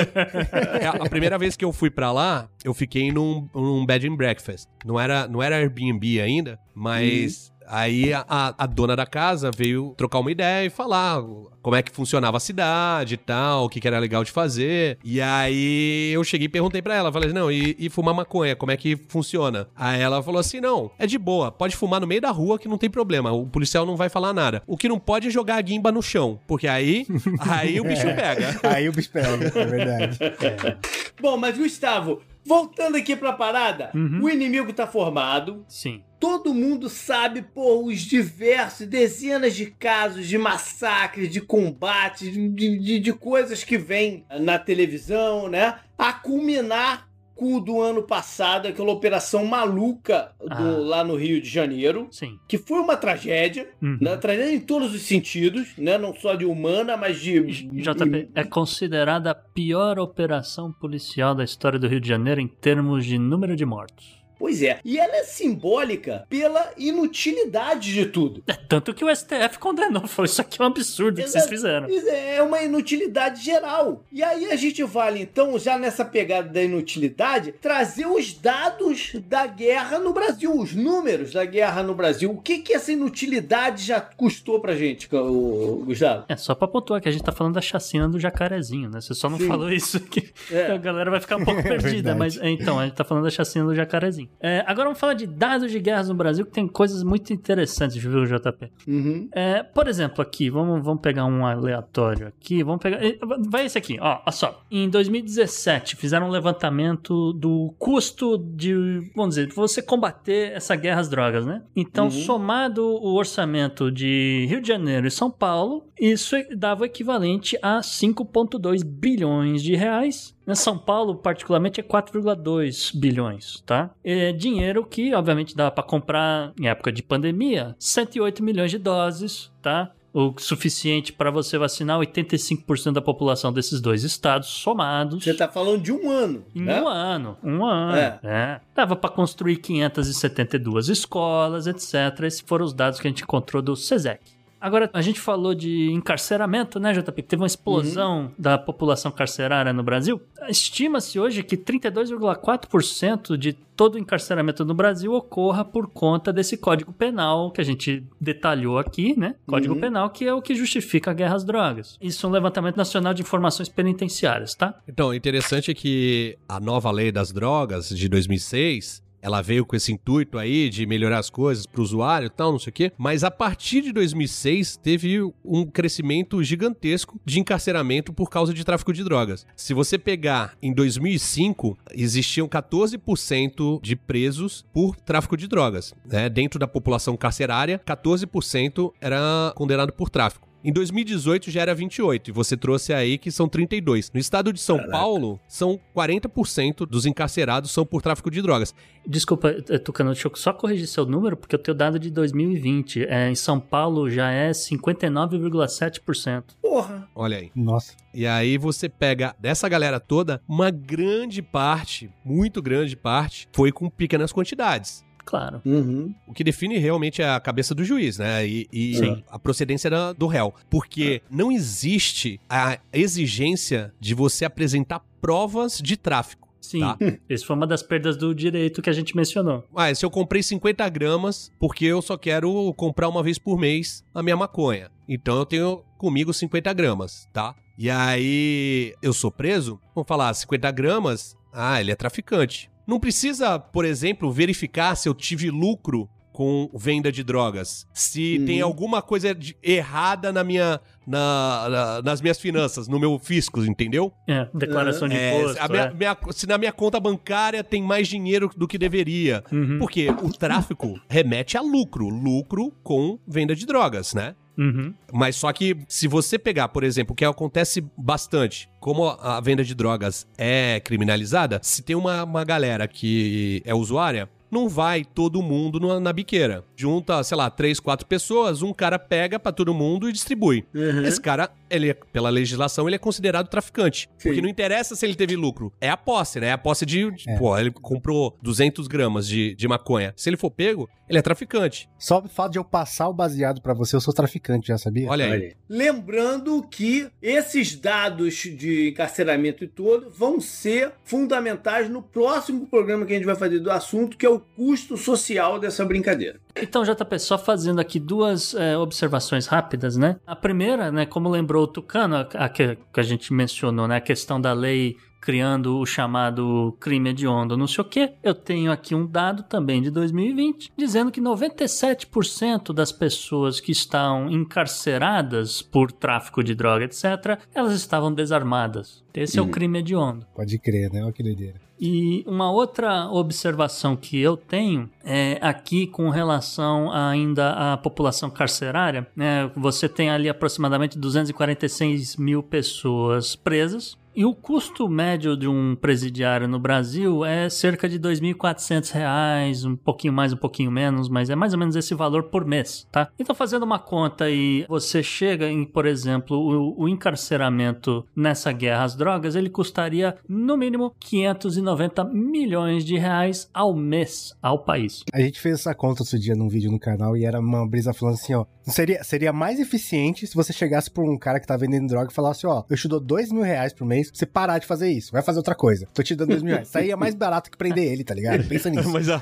[0.82, 4.16] É, a primeira vez que eu fui para lá, eu fiquei num, num bed and
[4.16, 4.68] breakfast.
[4.86, 10.20] Não era, não era Airbnb ainda, mas Aí a, a, dona da casa veio trocar
[10.20, 11.24] uma ideia e falar
[11.62, 14.98] como é que funcionava a cidade e tal, o que, que era legal de fazer.
[15.02, 18.74] E aí eu cheguei e perguntei para ela, falei, não, e, e, fumar maconha, como
[18.74, 19.70] é que funciona?
[19.74, 22.68] Aí ela falou assim, não, é de boa, pode fumar no meio da rua que
[22.68, 24.62] não tem problema, o policial não vai falar nada.
[24.68, 27.06] O que não pode é jogar a guimba no chão, porque aí,
[27.40, 28.60] aí o bicho pega.
[28.64, 30.20] aí o bicho pega, é verdade.
[30.42, 30.78] É.
[31.22, 34.22] Bom, mas Gustavo, voltando aqui pra parada, uhum.
[34.24, 35.66] o inimigo tá formado.
[35.68, 42.78] Sim todo mundo sabe por os diversos, dezenas de casos de massacres, de combates, de,
[42.78, 45.80] de, de coisas que vêm na televisão, né?
[45.98, 47.10] A culminar
[47.42, 50.78] o do ano passado, aquela operação maluca do, ah.
[50.78, 52.08] lá no Rio de Janeiro.
[52.12, 52.38] Sim.
[52.48, 53.98] Que foi uma tragédia, uhum.
[54.00, 54.16] né?
[54.16, 55.98] Tragédia em todos os sentidos, né?
[55.98, 57.42] Não só de humana, mas de.
[57.42, 63.06] JP, é considerada a pior operação policial da história do Rio de Janeiro em termos
[63.06, 64.21] de número de mortos.
[64.42, 64.80] Pois é.
[64.84, 68.42] E ela é simbólica pela inutilidade de tudo.
[68.48, 70.06] É tanto que o STF condenou.
[70.10, 71.32] Foi isso aqui é um absurdo Exato.
[71.32, 71.88] que vocês fizeram.
[72.10, 74.04] É uma inutilidade geral.
[74.12, 79.46] E aí a gente vale, então, já nessa pegada da inutilidade, trazer os dados da
[79.46, 82.32] guerra no Brasil, os números da guerra no Brasil.
[82.32, 86.26] O que que essa inutilidade já custou pra gente, Gustavo?
[86.28, 89.00] É só pra pontuar que a gente tá falando da chacina do jacarezinho, né?
[89.02, 89.48] Você só não Sim.
[89.48, 90.32] falou isso aqui.
[90.52, 90.72] É.
[90.72, 92.16] A galera vai ficar um pouco é perdida.
[92.16, 94.31] mas então, a gente tá falando da chacina do jacarezinho.
[94.40, 97.98] É, agora vamos falar de dados de guerras no Brasil, que tem coisas muito interessantes,
[97.98, 98.72] viu, JP?
[98.88, 99.30] Uhum.
[99.32, 103.04] É, por exemplo, aqui, vamos, vamos pegar um aleatório aqui, vamos pegar...
[103.04, 103.20] Eh,
[103.50, 104.64] vai esse aqui, ó, ó só.
[104.72, 111.10] Em 2017, fizeram um levantamento do custo de, vamos dizer, você combater essa guerra às
[111.10, 111.62] drogas, né?
[111.76, 112.12] Então, uhum.
[112.12, 117.80] somado o orçamento de Rio de Janeiro e São Paulo, isso dava o equivalente a
[117.80, 123.92] 5,2 bilhões de reais em São Paulo, particularmente, é 4,2 bilhões, tá?
[124.04, 129.52] É dinheiro que, obviamente, dá para comprar, em época de pandemia, 108 milhões de doses,
[129.62, 129.92] tá?
[130.14, 135.24] o suficiente para você vacinar 85% da população desses dois estados somados.
[135.24, 136.44] Você tá falando de um ano.
[136.54, 136.82] Em né?
[136.82, 137.96] um ano, um ano.
[137.96, 138.20] É.
[138.24, 138.62] É.
[138.76, 142.24] Dava para construir 572 escolas, etc.
[142.24, 144.41] Esses foram os dados que a gente encontrou do SESEC.
[144.62, 147.24] Agora, a gente falou de encarceramento, né, JP?
[147.24, 150.22] Teve uma explosão da população carcerária no Brasil.
[150.48, 156.94] Estima-se hoje que 32,4% de todo o encarceramento no Brasil ocorra por conta desse Código
[156.94, 159.36] Penal que a gente detalhou aqui, né?
[159.48, 159.80] Código Uhum.
[159.80, 161.98] Penal, que é o que justifica a guerra às drogas.
[162.00, 164.76] Isso é um levantamento nacional de informações penitenciárias, tá?
[164.88, 169.76] Então, o interessante é que a nova lei das drogas de 2006 ela veio com
[169.76, 172.92] esse intuito aí de melhorar as coisas pro usuário e tal, não sei o quê.
[172.98, 178.94] Mas a partir de 2006 teve um crescimento gigantesco de encarceramento por causa de tráfico
[178.94, 179.46] de drogas.
[179.56, 185.94] Se você pegar em 2005, existiam 14% de presos por tráfico de drogas.
[186.06, 186.30] Né?
[186.30, 190.51] Dentro da população carcerária, 14% era condenado por tráfico.
[190.64, 194.12] Em 2018 já era 28, e você trouxe aí que são 32.
[194.14, 198.76] No estado de São Paulo, são 40% dos encarcerados são por tráfico de drogas.
[199.06, 203.06] Desculpa, eh, Tucano, deixa eu só corrigir seu número, porque eu tenho dado de 2020.
[203.06, 206.44] É, em São Paulo já é 59,7%.
[206.62, 207.10] Porra.
[207.16, 207.52] Olha aí.
[207.56, 207.96] Nossa.
[208.14, 213.90] E aí você pega dessa galera toda, uma grande parte, muito grande parte, foi com
[213.90, 215.04] pequenas quantidades.
[215.32, 215.62] Claro.
[215.64, 216.14] Uhum.
[216.28, 218.46] O que define realmente é a cabeça do juiz, né?
[218.46, 220.54] E, e a procedência da- do réu.
[220.70, 226.50] Porque não existe a exigência de você apresentar provas de tráfico.
[226.60, 226.82] Sim.
[226.82, 226.98] Tá.
[227.30, 229.64] Isso foi uma das perdas do direito que a gente mencionou.
[229.74, 234.04] Ah, se eu comprei 50 gramas, porque eu só quero comprar uma vez por mês
[234.14, 234.92] a minha maconha.
[235.08, 237.56] Então eu tenho comigo 50 gramas, tá?
[237.78, 242.70] E aí eu sou preso, vamos falar, 50 gramas, ah, ele é traficante.
[242.92, 247.88] Não precisa, por exemplo, verificar se eu tive lucro com venda de drogas.
[247.94, 248.46] Se Uhum.
[248.46, 253.64] tem alguma coisa de- errada na minha, na- na- nas minhas finanças, no meu fisco,
[253.64, 254.12] entendeu?
[254.28, 255.62] É, declaração de É, imposto.
[255.62, 255.94] a minha- é.
[255.94, 259.42] minha- se na minha conta bancária tem mais dinheiro do que deveria.
[259.52, 262.10] Uhum, Porque o tráfico remete a lucro.
[262.10, 264.36] Lucro com venda de drogas, né?
[264.58, 264.94] Uhum.
[265.12, 269.64] Mas só que se você pegar, por exemplo, o que acontece bastante, como a venda
[269.64, 275.42] de drogas é criminalizada, se tem uma, uma galera que é usuária, não vai todo
[275.42, 276.64] mundo na, na biqueira.
[276.76, 280.66] Junta, sei lá, três, quatro pessoas, um cara pega pra todo mundo e distribui.
[280.76, 281.04] Uhum.
[281.06, 284.10] Esse cara, ele, é- pela legislação, ele é considerado traficante.
[284.18, 284.30] Sim.
[284.30, 285.72] Porque não interessa se ele teve lucro.
[285.80, 286.48] É a posse, né?
[286.48, 287.10] É a posse de.
[287.12, 287.38] de- É.
[287.38, 290.14] Pô, ele comprou 200 gramas de, de maconha.
[290.18, 291.90] Se ele for pego, ele é traficante.
[291.98, 295.10] Só o fato de eu passar o baseado pra você, eu sou traficante, já sabia?
[295.10, 295.32] Olha aí.
[295.32, 295.54] Olha aí.
[295.70, 303.14] Lembrando que esses dados de encarceramento e todo vão ser fundamentais no próximo programa que
[303.14, 306.40] a gente vai fazer do assunto, que é o custo social dessa brincadeira.
[306.56, 310.18] Então, JP, só fazendo aqui duas é, observações rápidas, né?
[310.26, 313.98] A primeira, né, como lembrou o Tucano, a, a que, que a gente mencionou, né,
[313.98, 318.14] a questão da lei criando o chamado crime hediondo, não sei o quê.
[318.24, 324.30] Eu tenho aqui um dado também de 2020, dizendo que 97% das pessoas que estão
[324.30, 329.04] encarceradas por tráfico de droga, etc., elas estavam desarmadas.
[329.14, 330.26] Esse é o crime hediondo.
[330.34, 331.04] Pode crer, né?
[331.04, 331.62] Olha que doideira.
[331.84, 339.08] E uma outra observação que eu tenho é aqui com relação ainda à população carcerária,
[339.16, 339.50] né?
[339.56, 343.98] Você tem ali aproximadamente 246 mil pessoas presas.
[344.14, 349.76] E o custo médio de um presidiário no Brasil é cerca de 2.400 reais, um
[349.76, 353.10] pouquinho mais, um pouquinho menos, mas é mais ou menos esse valor por mês, tá?
[353.18, 358.84] Então, fazendo uma conta aí, você chega em, por exemplo, o, o encarceramento nessa guerra
[358.84, 365.04] às drogas, ele custaria, no mínimo, 590 milhões de reais ao mês ao país.
[365.14, 367.94] A gente fez essa conta outro dia num vídeo no canal e era uma brisa
[367.94, 368.46] falando assim, ó.
[368.64, 372.14] Seria, seria mais eficiente se você chegasse por um cara que tá vendendo droga e
[372.14, 374.90] falasse, ó, eu te dou dois mil reais por mês pra você parar de fazer
[374.90, 375.12] isso.
[375.12, 375.88] Vai fazer outra coisa.
[375.94, 376.68] Tô te dando dois mil reais.
[376.68, 378.44] Saía mais barato que prender ele, tá ligado?
[378.48, 378.90] Pensa nisso.
[378.90, 379.22] Mas, ó,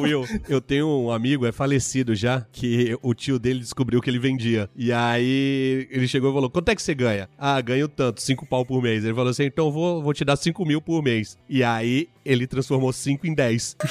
[0.00, 4.18] Will, eu tenho um amigo, é falecido já, que o tio dele descobriu que ele
[4.18, 4.68] vendia.
[4.76, 7.28] E aí ele chegou e falou: quanto é que você ganha?
[7.38, 9.04] Ah, ganho tanto, cinco pau por mês.
[9.04, 11.38] Ele falou assim: então vou, vou te dar cinco mil por mês.
[11.48, 13.76] E aí ele transformou cinco em dez.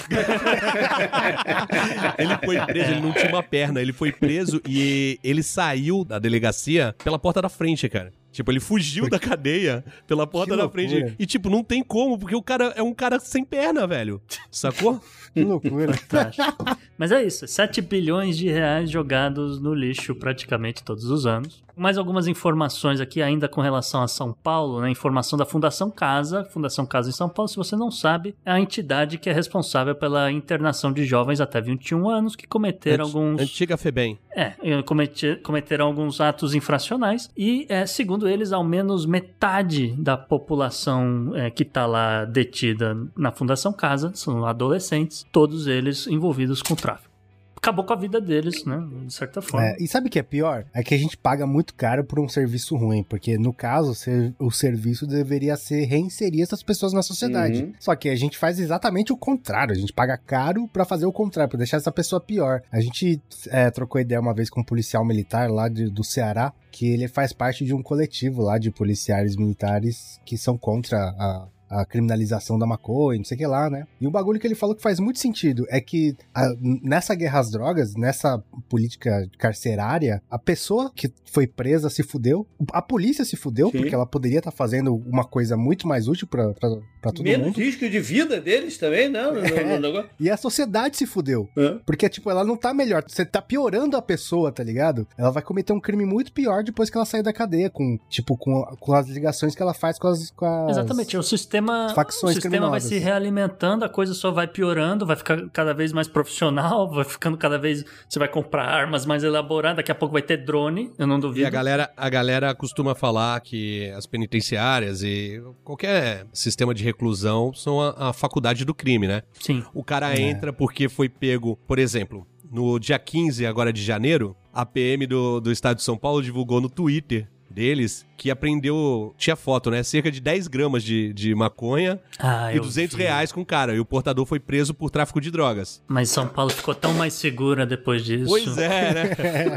[2.17, 6.19] ele foi preso, ele não tinha uma perna, ele foi preso e ele saiu da
[6.19, 8.11] delegacia pela porta da frente, cara.
[8.33, 10.89] Tipo, ele fugiu da cadeia pela porta Que da loucura.
[10.89, 11.15] frente.
[11.17, 14.19] E, tipo, não tem como, porque o cara é um cara sem perna, velho.
[14.51, 15.01] Sacou?
[15.33, 15.93] Que loucura.
[15.93, 16.65] Fantástico.
[16.97, 21.63] Mas é isso, 7 bilhões de reais jogados no lixo praticamente todos os anos.
[21.75, 24.91] Mais algumas informações aqui ainda com relação a São Paulo, né?
[24.91, 26.45] Informação da Fundação Casa.
[26.45, 29.95] Fundação Casa em São Paulo, se você não sabe, é a entidade que é responsável
[29.95, 33.41] pela internação de jovens até 21 anos que cometeram Anti- alguns...
[33.41, 34.19] Antiga FEBEM.
[34.35, 34.53] É,
[34.85, 41.49] comete- cometeram alguns atos infracionais e, é, segundo eles, ao menos metade da população é,
[41.49, 47.11] que está lá detida na Fundação Casa são adolescentes, todos eles envolvidos com tráfico.
[47.55, 48.77] Acabou com a vida deles, né?
[49.05, 49.65] De certa forma.
[49.65, 50.65] É, e sabe o que é pior?
[50.73, 53.93] É que a gente paga muito caro por um serviço ruim, porque no caso,
[54.37, 57.63] o serviço deveria ser reinserir essas pessoas na sociedade.
[57.63, 57.73] Uhum.
[57.79, 61.11] Só que a gente faz exatamente o contrário, a gente paga caro pra fazer o
[61.13, 62.61] contrário, pra deixar essa pessoa pior.
[62.69, 66.51] A gente é, trocou ideia uma vez com um policial militar lá de- do Ceará,
[66.69, 71.47] que ele faz parte de um coletivo lá de policiais militares que são contra a,
[71.81, 73.85] a criminalização da maconha, não sei o que lá, né?
[73.99, 77.39] E um bagulho que ele falou que faz muito sentido é que a- nessa guerra
[77.39, 83.35] às drogas, nessa política carcerária, a pessoa que foi presa se fudeu, a polícia se
[83.35, 83.77] fudeu, Sim.
[83.79, 86.69] porque ela poderia estar fazendo uma coisa muito mais útil pra, pra,
[87.01, 87.57] pra todo Menos mundo.
[87.59, 89.23] risco de vida deles também, né?
[89.23, 89.79] No, É.
[89.79, 90.05] no.
[90.19, 91.47] E a sociedade se fudeu.
[91.57, 91.77] É.
[91.85, 93.03] Porque, tipo, ela não tá melhor.
[93.07, 95.07] Você tá piorando a pessoa, tá ligado?
[95.17, 98.37] Ela vai cometer um crime muito pior depois que ela sair da cadeia, com, tipo,
[98.37, 100.29] com, com as ligações que ela faz com as.
[100.31, 100.71] Com as...
[100.77, 101.62] Exatamente, o sistema,
[101.95, 105.91] facções o sistema vai se realimentando, a coisa só vai piorando, vai ficar cada vez
[105.93, 107.83] mais profissional, vai ficando cada vez.
[108.07, 111.21] Você vai comprar armas mais elaboradas, daqui a pouco vai ter drone, eu não E
[111.21, 111.47] duvido.
[111.47, 117.81] a galera, a galera costuma falar que as penitenciárias e qualquer sistema de reclusão são
[117.81, 119.21] a, a faculdade do crime, né?
[119.39, 119.63] Sim.
[119.73, 120.21] O cara É.
[120.21, 125.39] entra porque foi pego, por exemplo, no dia 15 agora de janeiro, a PM do,
[125.39, 129.83] do estado de São Paulo divulgou no Twitter deles que apreendeu, tinha foto, né?
[129.83, 133.03] Cerca de 10 gramas de, de maconha Ah, e eu 200 vi.
[133.03, 133.75] reais com o cara.
[133.75, 135.81] E o portador foi preso por tráfico de drogas.
[135.87, 138.25] Mas São Paulo ficou tão mais segura depois disso.
[138.27, 139.09] Pois é, né?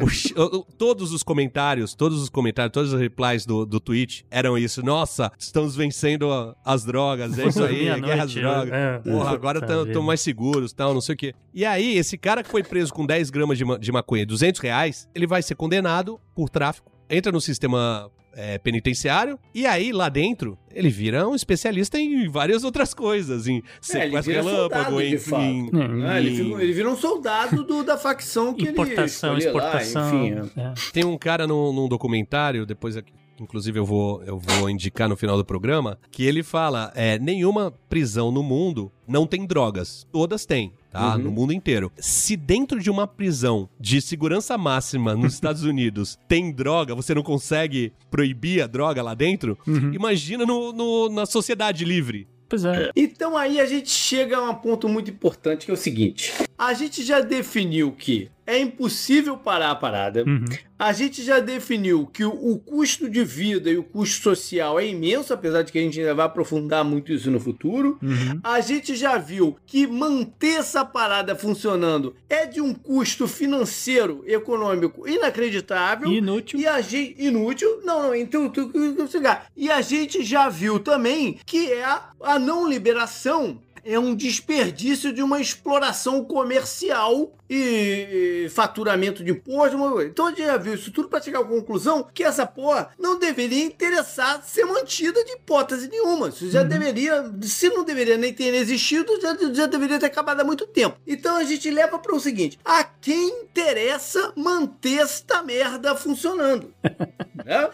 [0.36, 4.59] O o- todos os comentários, todos os comentários, todos os replies do, do tweet eram
[4.59, 4.84] isso.
[4.84, 8.72] Nossa, estamos vencendo a- as drogas, é isso aí, é guerra às Meia-noite, drogas.
[8.72, 8.99] é.
[8.99, 11.34] Porra, agora estão mais seguros, tal, não sei o quê.
[11.55, 14.26] E aí, esse cara que foi preso com 10 gramas de, ma- de maconha e
[14.26, 19.93] 200 reais, ele vai ser condenado por tráfico, entra no sistema é, penitenciário, e aí,
[19.93, 24.85] lá dentro, ele vira um especialista em várias outras coisas, em É, sequestro vira relâmpago,
[24.85, 25.11] soldado, em...
[25.11, 25.43] de fato.
[25.43, 25.71] em-
[26.05, 30.27] Ah, ele, vira, ele vira um soldado do- da facção que Importação, ele lá, exportação.
[30.27, 30.51] enfim.
[30.57, 30.61] é.
[30.61, 30.75] é.
[30.93, 35.16] Tem um cara num, num documentário, depois aqui, inclusive eu vou, eu vou indicar no
[35.16, 40.07] final do programa, que ele fala: é, nenhuma prisão no mundo não tem drogas.
[40.12, 40.72] Todas têm.
[40.91, 41.16] Tá?
[41.16, 41.22] Uhum.
[41.24, 41.93] No mundo inteiro.
[41.99, 47.22] Se dentro de uma prisão de segurança máxima nos Estados Unidos tem droga, você não
[47.22, 49.93] consegue proibir a droga lá dentro, Uhum.
[49.93, 52.26] imagina no, no- na sociedade livre.
[52.49, 52.91] Pois é.
[52.97, 56.72] Então aí a gente chega a um ponto muito importante que é o seguinte: a
[56.72, 60.24] gente já definiu que é impossível parar a parada.
[60.26, 60.44] Uhum.
[60.78, 64.86] A gente já definiu que o, o custo de vida e o custo social é
[64.86, 67.99] imenso, apesar de que a gente ainda vai aprofundar muito isso no futuro.
[68.03, 68.38] Uhum.
[68.44, 75.09] A gente já viu que manter essa parada funcionando é de um custo financeiro, econômico
[75.09, 76.12] inacreditável.
[76.12, 76.61] Inútil.
[76.61, 77.16] E a gente.
[77.24, 77.80] Inútil?
[77.84, 78.49] Não, não, então.
[78.51, 79.22] tu- tu- tu- tu-
[79.57, 83.61] E a gente já viu também que é a, a não liberação.
[83.87, 90.03] É um desperdício de uma exploração comercial e, faturamento de imposto.
[90.03, 93.18] Então a gente já viu isso tudo para chegar à conclusão que essa porra não
[93.18, 96.28] deveria interessar ser mantida de hipótese nenhuma.
[96.28, 100.45] Isso já deveria, se não deveria nem ter existido, já, já deveria ter acabado há
[100.45, 100.99] muito tempo.
[101.07, 106.74] Então a gente leva para o seguinte: a quem interessa manter esta merda funcionando?
[107.45, 107.70] né?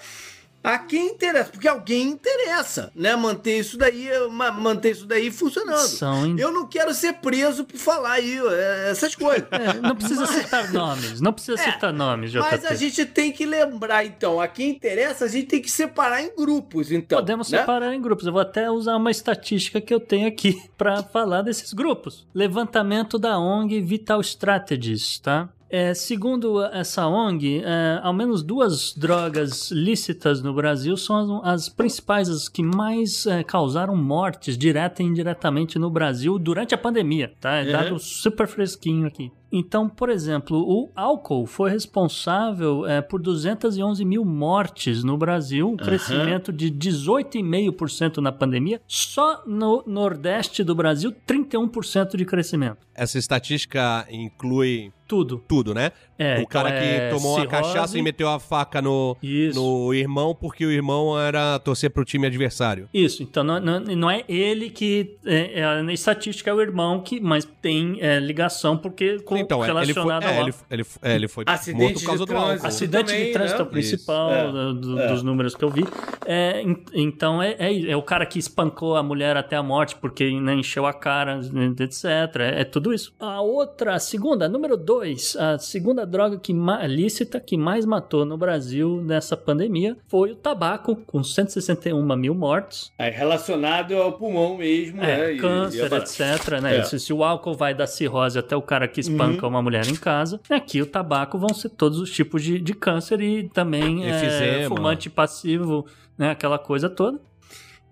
[0.62, 3.16] A quem interessa, porque alguém interessa, né?
[3.16, 5.88] Manter isso daí, ma- manter isso daí funcionando.
[5.88, 9.46] São Eu não quero ser preso por falar aí é, essas coisas.
[9.50, 12.40] É, não precisa citar nomes, não precisa É, citar nomes, JP.
[12.40, 16.22] Mas a gente tem que lembrar, então, a quem interessa, a gente tem que separar
[16.22, 17.18] em grupos, então.
[17.18, 17.58] Podemos né?
[17.58, 18.26] separar em grupos.
[18.26, 22.26] Eu vou até usar uma estatística que eu tenho aqui para falar desses grupos.
[22.32, 25.48] Levantamento da ONG Vital Strategies, tá?
[25.72, 31.68] É, segundo essa ONG, é, ao menos duas drogas lícitas no Brasil são as, as
[31.70, 37.32] principais, as que mais é, causaram mortes direta e indiretamente no Brasil durante a pandemia,
[37.40, 37.54] tá?
[37.56, 37.72] É Uhum.
[37.72, 39.32] dado super fresquinho aqui.
[39.50, 45.76] Então, por exemplo, o álcool foi responsável é, por 211 mil mortes no Brasil, um
[45.76, 48.80] crescimento de 18,5% na pandemia.
[48.86, 52.78] Só no Nordeste do Brasil, 31% de crescimento.
[52.94, 55.44] Essa estatística inclui Tudo.
[55.46, 55.92] tudo, né?
[56.22, 57.48] É, o então cara é que tomou a cirrose.
[57.48, 59.60] cachaça e meteu a faca no, Isso.
[59.60, 62.88] no irmão porque o irmão era torcer pro time adversário.
[62.92, 65.16] Isso, então não, não, não é ele que.
[65.24, 67.20] É, é, na estatística é o irmão que.
[67.20, 70.42] Mas tem é, ligação porque com, então, é, ele foi, relacionado é, ao.
[70.46, 72.52] ele, ele, é, ele foi Acidente morto por causa de do trânsito.
[72.54, 72.66] álcool.
[72.66, 73.70] Acidente também, de trânsito é o né?
[73.72, 75.08] principal do- do- É.
[75.08, 75.84] dos números que eu vi.
[76.26, 79.96] É, en- então é, é, é o cara que espancou a mulher até a morte
[79.96, 81.40] porque né, encheu a cara,
[81.80, 82.04] etc.
[82.40, 83.12] É, é tudo isso.
[83.18, 86.52] A outra, a segunda, número dois, a segunda droga que
[86.86, 92.92] lícita que mais matou no Brasil nessa pandemia foi o tabaco, com 161 mil mortes.
[92.98, 95.32] É relacionado ao pulmão mesmo, É, né?
[95.32, 96.60] E- câncer, e a- etc.
[96.62, 96.76] Né?
[96.78, 96.82] É.
[96.84, 99.96] Se, se o álcool vai da cirrose até o cara que espanca uma mulher em
[99.96, 104.66] casa, aqui o tabaco vão ser todos os tipos de, de câncer e também é,
[104.68, 105.86] fumante passivo,
[106.16, 106.30] né?
[106.30, 107.18] Aquela coisa toda.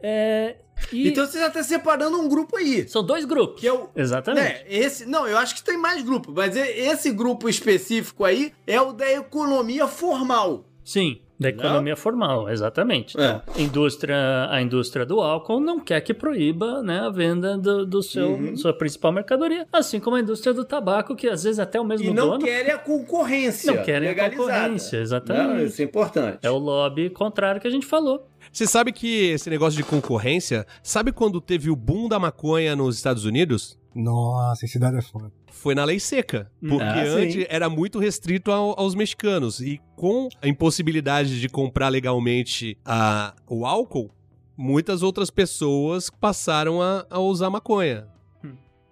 [0.02, 0.56] É,
[0.92, 2.88] e Então você já tá separando um grupo aí.
[2.88, 3.60] são dois grupos.
[3.60, 3.88] Que é o.
[3.94, 4.42] Exatamente.
[4.44, 8.52] Né, esse, não, eu acho que tem mais grupo, mas e- esse grupo específico aí
[8.66, 10.64] é o da economia formal.
[10.84, 13.18] Sim, da economia formal, exatamente.
[13.18, 13.40] É.
[13.56, 18.02] Então, indústria, a indústria do álcool não quer que proíba né, a venda do, do
[18.02, 18.56] seu Uhum.
[18.56, 22.10] sua principal mercadoria, assim como a indústria do tabaco, que às vezes até o mesmo
[22.10, 23.72] E não dono querem a concorrência.
[23.72, 25.46] Não querem a concorrência, exatamente.
[25.46, 26.38] Não, isso é importante.
[26.42, 28.26] é o lobby contrário que a gente falou.
[28.52, 32.96] Você sabe que esse negócio de concorrência, sabe quando teve o boom da maconha nos
[32.96, 33.78] Estados Unidos?
[33.94, 35.32] Nossa, esse dado é foda.
[35.52, 36.50] Foi na lei seca.
[36.60, 39.60] Porque Ah, antes era muito restrito ao- aos mexicanos.
[39.60, 44.10] E com a impossibilidade de comprar legalmente a, o álcool,
[44.56, 48.06] muitas outras pessoas passaram a, a usar maconha.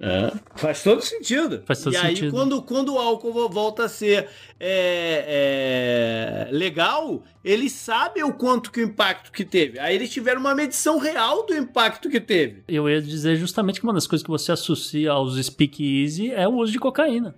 [0.01, 0.33] É.
[0.55, 1.63] Faz todo sentido.
[1.67, 2.31] Faz todo e aí, sentido.
[2.31, 4.29] quando, quando o álcool vo- volta a ser
[4.61, 9.79] é, é, legal, eles sabem o quanto que o impacto que teve.
[9.79, 12.63] Aí eles tiveram uma medição real do impacto que teve.
[12.69, 16.55] Eu ia dizer justamente que uma das coisas que você associa aos speakeasy é o
[16.55, 17.35] uso de cocaína.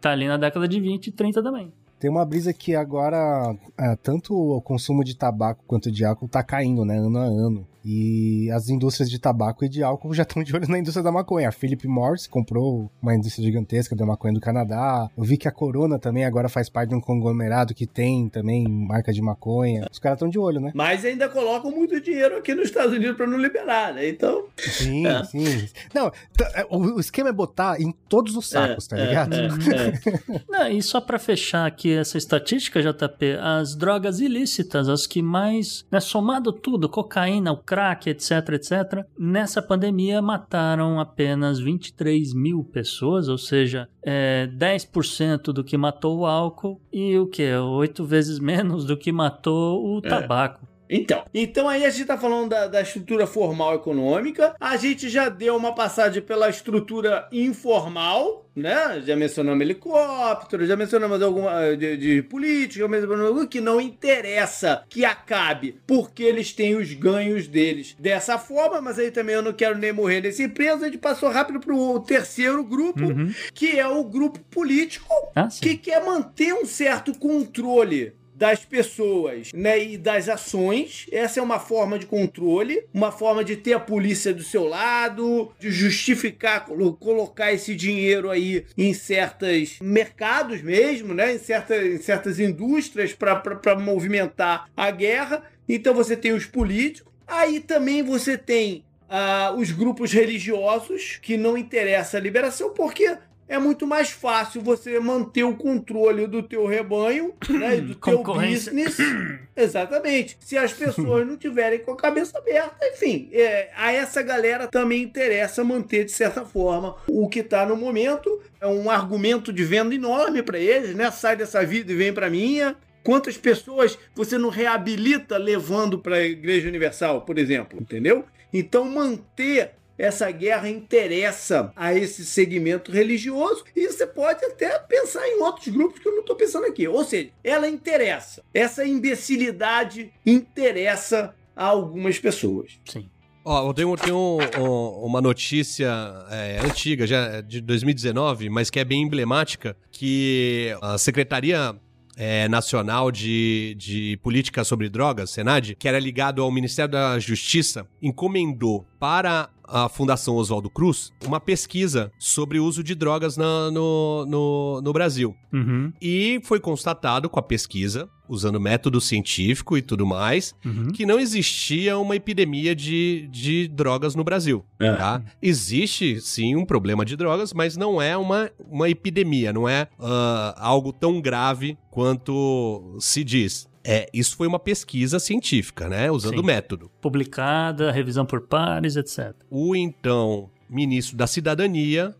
[0.00, 1.72] Tá ali na década de 20 e 30 também.
[1.98, 6.42] Tem uma brisa que agora é, tanto o consumo de tabaco quanto de álcool tá
[6.42, 7.66] caindo, né, ano a ano.
[7.84, 11.12] E as indústrias de tabaco e de álcool já estão de olho na indústria da
[11.12, 11.48] maconha.
[11.48, 15.08] A Philip Morris comprou uma indústria gigantesca da maconha do Canadá.
[15.16, 18.66] Eu vi que a Corona também agora faz parte de um conglomerado que tem também
[18.68, 19.86] marca de maconha.
[19.90, 20.72] Os caras estão de olho, né?
[20.74, 24.08] Mas ainda colocam muito dinheiro aqui nos Estados Unidos para não liberar, né?
[24.08, 24.44] Então.
[24.56, 25.24] Sim, É.
[25.24, 25.68] sim.
[25.94, 26.10] Não,
[26.54, 29.34] é, o o esquema é botar em todos os sacos, tá é, ligado?
[29.34, 29.46] é,
[30.36, 30.40] é.
[30.48, 35.84] Não, e só pra fechar aqui essa estatística, JP, as drogas ilícitas, as que mais,
[35.90, 43.28] né, somado tudo, cocaína, o crack, etc, etc, nessa pandemia mataram apenas 23 mil pessoas,
[43.28, 47.52] ou seja, é, 10% do que matou o álcool e o que?
[47.52, 50.73] Oito vezes menos do que matou o tabaco.
[50.88, 55.28] Então, então aí a gente tá falando da, da estrutura formal econômica, a gente já
[55.28, 59.02] deu uma passagem pela estrutura informal, né?
[59.04, 65.80] Já mencionamos helicóptero, já mencionamos alguma de, de política, algo que não interessa que acabe,
[65.86, 69.92] porque eles têm os ganhos deles dessa forma, mas aí também eu não quero nem
[69.92, 73.32] morrer nesse preso, a gente passou rápido pro terceiro grupo, Uhum.
[73.54, 78.12] que é o grupo político, Ah, que quer manter um certo controle
[78.44, 81.06] das pessoas né, e das ações.
[81.10, 85.50] Essa é uma forma de controle, uma forma de ter a polícia do seu lado,
[85.58, 91.96] de justificar, colo- colocar esse dinheiro aí em certos mercados mesmo, né, em, certa, em
[91.96, 95.42] certas indústrias para movimentar a guerra.
[95.66, 101.56] Então você tem os políticos, aí também você tem ah, os grupos religiosos, que não
[101.56, 103.16] interessa a liberação, porque
[103.48, 108.22] é muito mais fácil você manter o controle do teu rebanho, né, e do teu
[108.22, 108.96] business.
[109.56, 110.36] Exatamente.
[110.40, 115.02] Se as pessoas não tiverem com a cabeça aberta, enfim, é, a essa galera também
[115.02, 118.40] interessa manter de certa forma o que está no momento.
[118.60, 121.10] É um argumento de venda enorme para eles, né?
[121.10, 122.76] Sai dessa vida e vem para minha.
[123.02, 128.24] Quantas pessoas você não reabilita levando para a Igreja Universal, por exemplo, entendeu?
[128.50, 135.40] Então manter essa guerra interessa a esse segmento religioso e você pode até pensar em
[135.40, 136.86] outros grupos que eu não estou pensando aqui.
[136.88, 138.42] Ou seja, ela interessa.
[138.52, 142.72] Essa imbecilidade interessa a algumas pessoas.
[142.84, 143.08] Sim.
[143.44, 145.86] Ó, eu tenho, tenho um- um- uma notícia
[146.30, 151.76] é, antiga, já de 2019, mas que é bem emblemática, que a Secretaria
[152.16, 157.86] é, Nacional de, de Política sobre Drogas, Senad, que era ligado ao Ministério da Justiça,
[158.00, 164.26] encomendou para a Fundação Oswaldo Cruz uma pesquisa sobre o uso de drogas na- no,
[164.26, 165.34] no, no Brasil.
[165.52, 170.88] Uhum, E foi constatado com a pesquisa, usando método científico e tudo mais, uhum.
[170.92, 174.64] que não existia uma epidemia de, de drogas no Brasil.
[174.80, 174.92] É.
[174.94, 175.22] Tá?
[175.40, 180.54] Existe, sim, um problema de drogas, mas não é uma, uma epidemia, não é ah,
[180.58, 183.68] algo tão grave quanto se diz.
[183.84, 186.10] É, isso foi uma pesquisa científica, né?
[186.10, 186.90] Usando método.
[187.00, 189.34] Publicada, revisão por pares, etc.
[189.50, 192.16] O então ministro da Cidadania,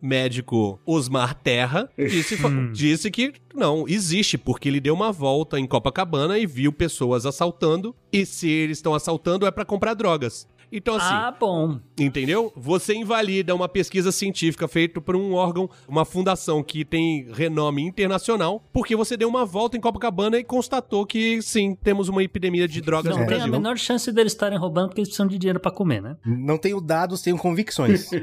[0.00, 2.72] médico Osmar Terra, disse, Hum.
[2.72, 7.94] disse que não existe, porque ele deu uma volta em Copacabana e viu pessoas assaltando,
[8.12, 10.46] e se eles estão assaltando é pra comprar drogas.
[10.76, 11.78] Então, assim, ah, bom.
[11.98, 12.52] entendeu?
[12.56, 18.62] Você invalida uma pesquisa científica feita por um órgão, uma fundação que tem renome internacional,
[18.72, 22.80] porque você deu uma volta em Copacabana e constatou que, sim, temos uma epidemia de
[22.80, 23.52] drogas Não no tem a Brasil.
[23.52, 26.16] menor chance deles estarem roubando porque eles precisam de dinheiro pra comer, né?
[26.26, 28.10] Não tenho dados, tenho convicções.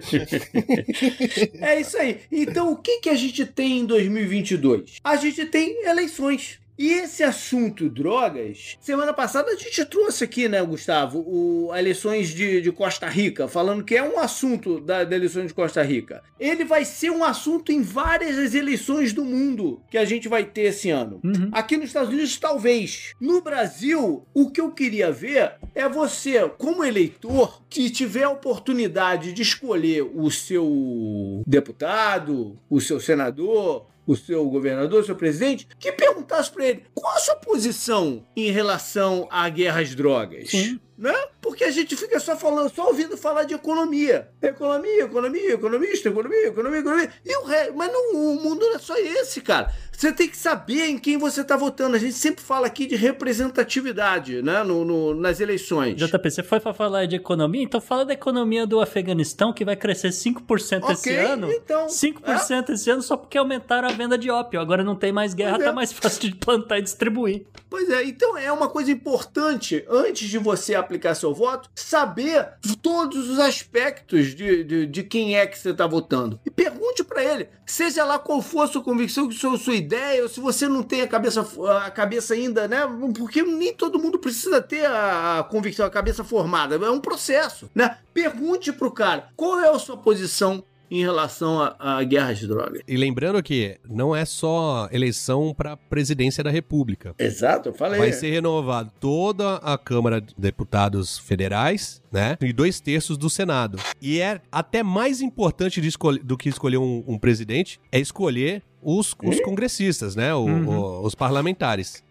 [1.62, 2.22] É isso aí.
[2.32, 4.97] Então, o que, que a gente tem em 2022?
[5.04, 6.60] A gente tem eleições.
[6.82, 12.59] E esse assunto drogas, semana passada a gente trouxe aqui, né, Gustavo, o eleições de,
[12.59, 16.23] de Costa Rica, falando que é um assunto da, da eleição de Costa Rica.
[16.39, 20.43] Ele vai ser um assunto em várias das eleições do mundo que a gente vai
[20.43, 21.19] ter esse ano.
[21.23, 21.49] Uhum.
[21.51, 23.13] Aqui nos Estados Unidos, talvez.
[23.21, 29.34] No Brasil, o que eu queria ver é você, como eleitor, que tiver a oportunidade
[29.34, 35.91] de escolher o seu deputado, o seu senador, o seu governador, o seu presidente, que
[35.91, 40.49] perguntasse para ele qual a sua posição em relação à guerra às drogas.
[40.49, 40.80] Sim.
[40.97, 41.14] Né?
[41.41, 44.29] Porque a gente fica só falando, só ouvindo falar de economia.
[44.41, 47.09] Economia, economia, economista, economia, economia, economia.
[47.25, 47.71] E o re...
[47.75, 49.71] Mas não, o mundo não é só esse, cara.
[49.91, 51.95] Você tem que saber em quem você está votando.
[51.95, 54.63] A gente sempre fala aqui de representatividade, né?
[54.63, 55.95] No, no- nas eleições.
[55.95, 57.63] JP, você foi pra falar de economia?
[57.63, 61.51] Então fala da economia do Afeganistão, que vai crescer 5% esse Ok, ano.
[61.51, 61.87] então.
[61.87, 64.59] 5% esse ano só porque aumentaram a venda de ópio.
[64.59, 65.65] Agora não tem mais guerra, Pois é.
[65.65, 67.45] tá mais fácil de plantar e distribuir.
[67.69, 71.40] Pois é, então é uma coisa importante, antes de você aplicar seu voto,
[71.75, 72.49] saber
[72.81, 76.39] todos os aspectos de, de, de quem é que você está votando.
[76.45, 80.23] E pergunte para ele, seja lá qual for a sua convicção, a sua, sua ideia,
[80.23, 81.45] ou se você não tem a cabeça,
[81.85, 82.81] a cabeça ainda, né?
[83.17, 86.75] Porque nem todo mundo precisa ter a convicção, a cabeça formada.
[86.75, 87.97] É um processo, né?
[88.13, 92.81] Pergunte pro cara qual é a sua posição em relação à guerra às drogas.
[92.85, 97.15] E lembrando que não é só eleição para presidência da República.
[97.17, 97.97] Exato, eu falei.
[97.97, 102.37] Vai ser renovado toda a Câmara de Deputados Federais, né?
[102.41, 103.79] E dois terços do Senado.
[104.01, 105.79] E é até mais importante
[106.23, 110.33] do que escolher um, um presidente, é escolher os, os congressistas, né?
[110.35, 110.67] O- Uhum.
[110.69, 112.03] o- os parlamentares.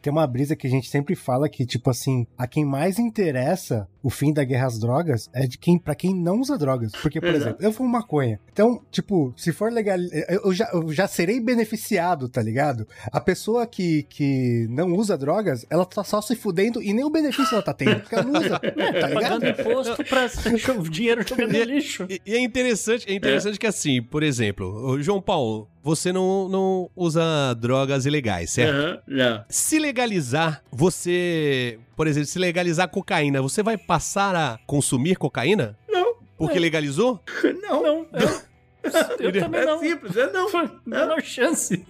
[0.00, 3.88] Tem uma brisa que a gente sempre fala que, tipo assim, a quem mais interessa
[4.02, 6.92] o fim da guerra às drogas é de quem, para quem não usa drogas.
[6.92, 7.42] Porque, por Exato.
[7.44, 8.40] exemplo, eu fumo maconha.
[8.52, 9.96] Então, tipo, se for legal,
[10.44, 12.86] eu já, eu já serei beneficiado, tá ligado?
[13.12, 17.10] A pessoa que, que não usa drogas, ela tá só se fudendo e nem o
[17.10, 19.60] benefício ela tá tendo, porque ela não usa, tá Pagando ligado?
[19.60, 20.26] imposto pra
[20.78, 22.06] o dinheiro jogando no lixo.
[22.08, 26.48] E, e é interessante, é interessante que assim, por exemplo, o João Paulo, você não,
[26.48, 28.74] não usa drogas ilegais, certo?
[28.74, 29.44] Aham, não.
[29.48, 35.76] Se legalizar, você, por exemplo, se legalizar cocaína, você vai passar a consumir cocaína?
[35.88, 36.14] Não.
[36.36, 37.20] Porque legalizou?
[37.62, 37.82] Não.
[37.82, 38.40] Não, eu,
[39.20, 39.78] eu também É não.
[39.78, 40.48] simples, é não.
[40.84, 41.84] Menor chance.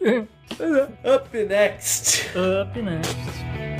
[1.05, 2.27] Up next.
[2.37, 3.72] Up next.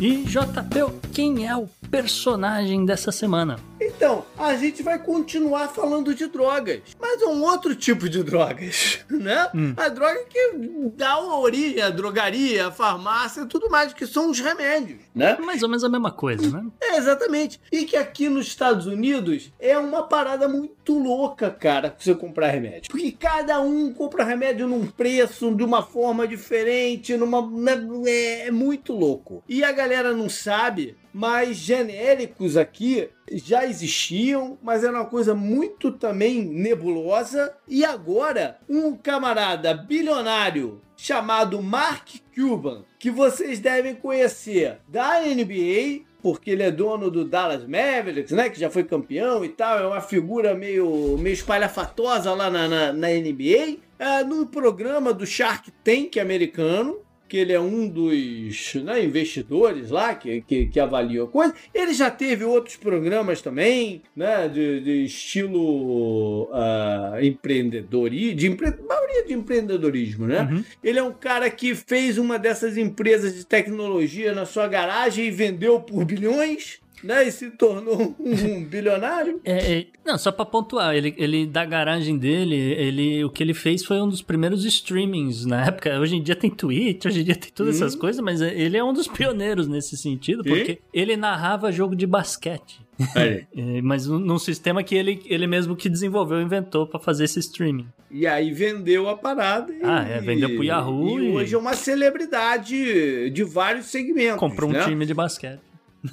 [0.00, 3.58] E JP, quem é o personagem dessa semana?
[3.82, 9.00] Então, a gente vai continuar falando de drogas, mas é um outro tipo de drogas,
[9.10, 9.48] né?
[9.76, 10.52] A droga que
[10.96, 15.36] dá origem à drogaria, à farmácia, tudo mais, que são os remédios, né?
[15.38, 16.64] Mais ou menos a mesma coisa, né?
[16.80, 17.60] É, exatamente.
[17.72, 22.90] E que aqui nos Estados Unidos é uma parada muito louca, cara, você comprar remédio.
[22.90, 27.42] Porque cada um compra remédio num preço, de uma forma diferente, numa.
[27.50, 29.42] na- É muito louco.
[29.48, 35.92] E a galera não sabe, mas genéricos aqui já existiam, mas era uma coisa muito
[35.92, 37.54] também nebulosa.
[37.68, 46.50] E agora, um camarada bilionário chamado Mark Cuban, que vocês devem conhecer da NBA, porque
[46.50, 48.50] ele é dono do Dallas Mavericks, né?
[48.50, 49.78] Que já foi campeão e tal.
[49.78, 53.78] É uma figura meio, meio espalhafatosa lá na, na, na NBA.
[53.98, 56.98] É, no programa do Shark Tank americano.
[57.30, 61.54] Que ele é um dos né, investidores lá que, que, que avalia a coisa.
[61.72, 68.74] Ele já teve outros programas também, né, de, de estilo uh, empreendedorismo, de empre...
[68.86, 70.48] maioria de empreendedorismo, né?
[70.50, 70.64] Uhum.
[70.82, 75.30] Ele é um cara que fez uma dessas empresas de tecnologia na sua garagem e
[75.30, 77.26] vendeu por bilhões né?
[77.26, 79.40] E se tornou um bilionário.
[79.44, 83.54] É, é, não, só pra pontuar, ele, ele da garagem dele, ele, o que ele
[83.54, 85.98] fez foi um dos primeiros streamings na época.
[85.98, 88.84] Hoje em dia tem Twitch, hoje em dia tem todas essas coisas, mas ele é
[88.84, 92.80] um dos pioneiros nesse sentido, porque ele narrava jogo de basquete.
[93.16, 93.44] Aí.
[93.56, 97.86] É, mas num sistema que ele, ele mesmo que desenvolveu, inventou pra fazer esse streaming.
[98.10, 99.72] E aí vendeu a parada.
[99.72, 104.38] E, Ah, é, vendeu pro Yahoo E, e- hoje é uma celebridade de vários segmentos.
[104.38, 104.84] Comprou um né?
[104.84, 105.60] time de basquete.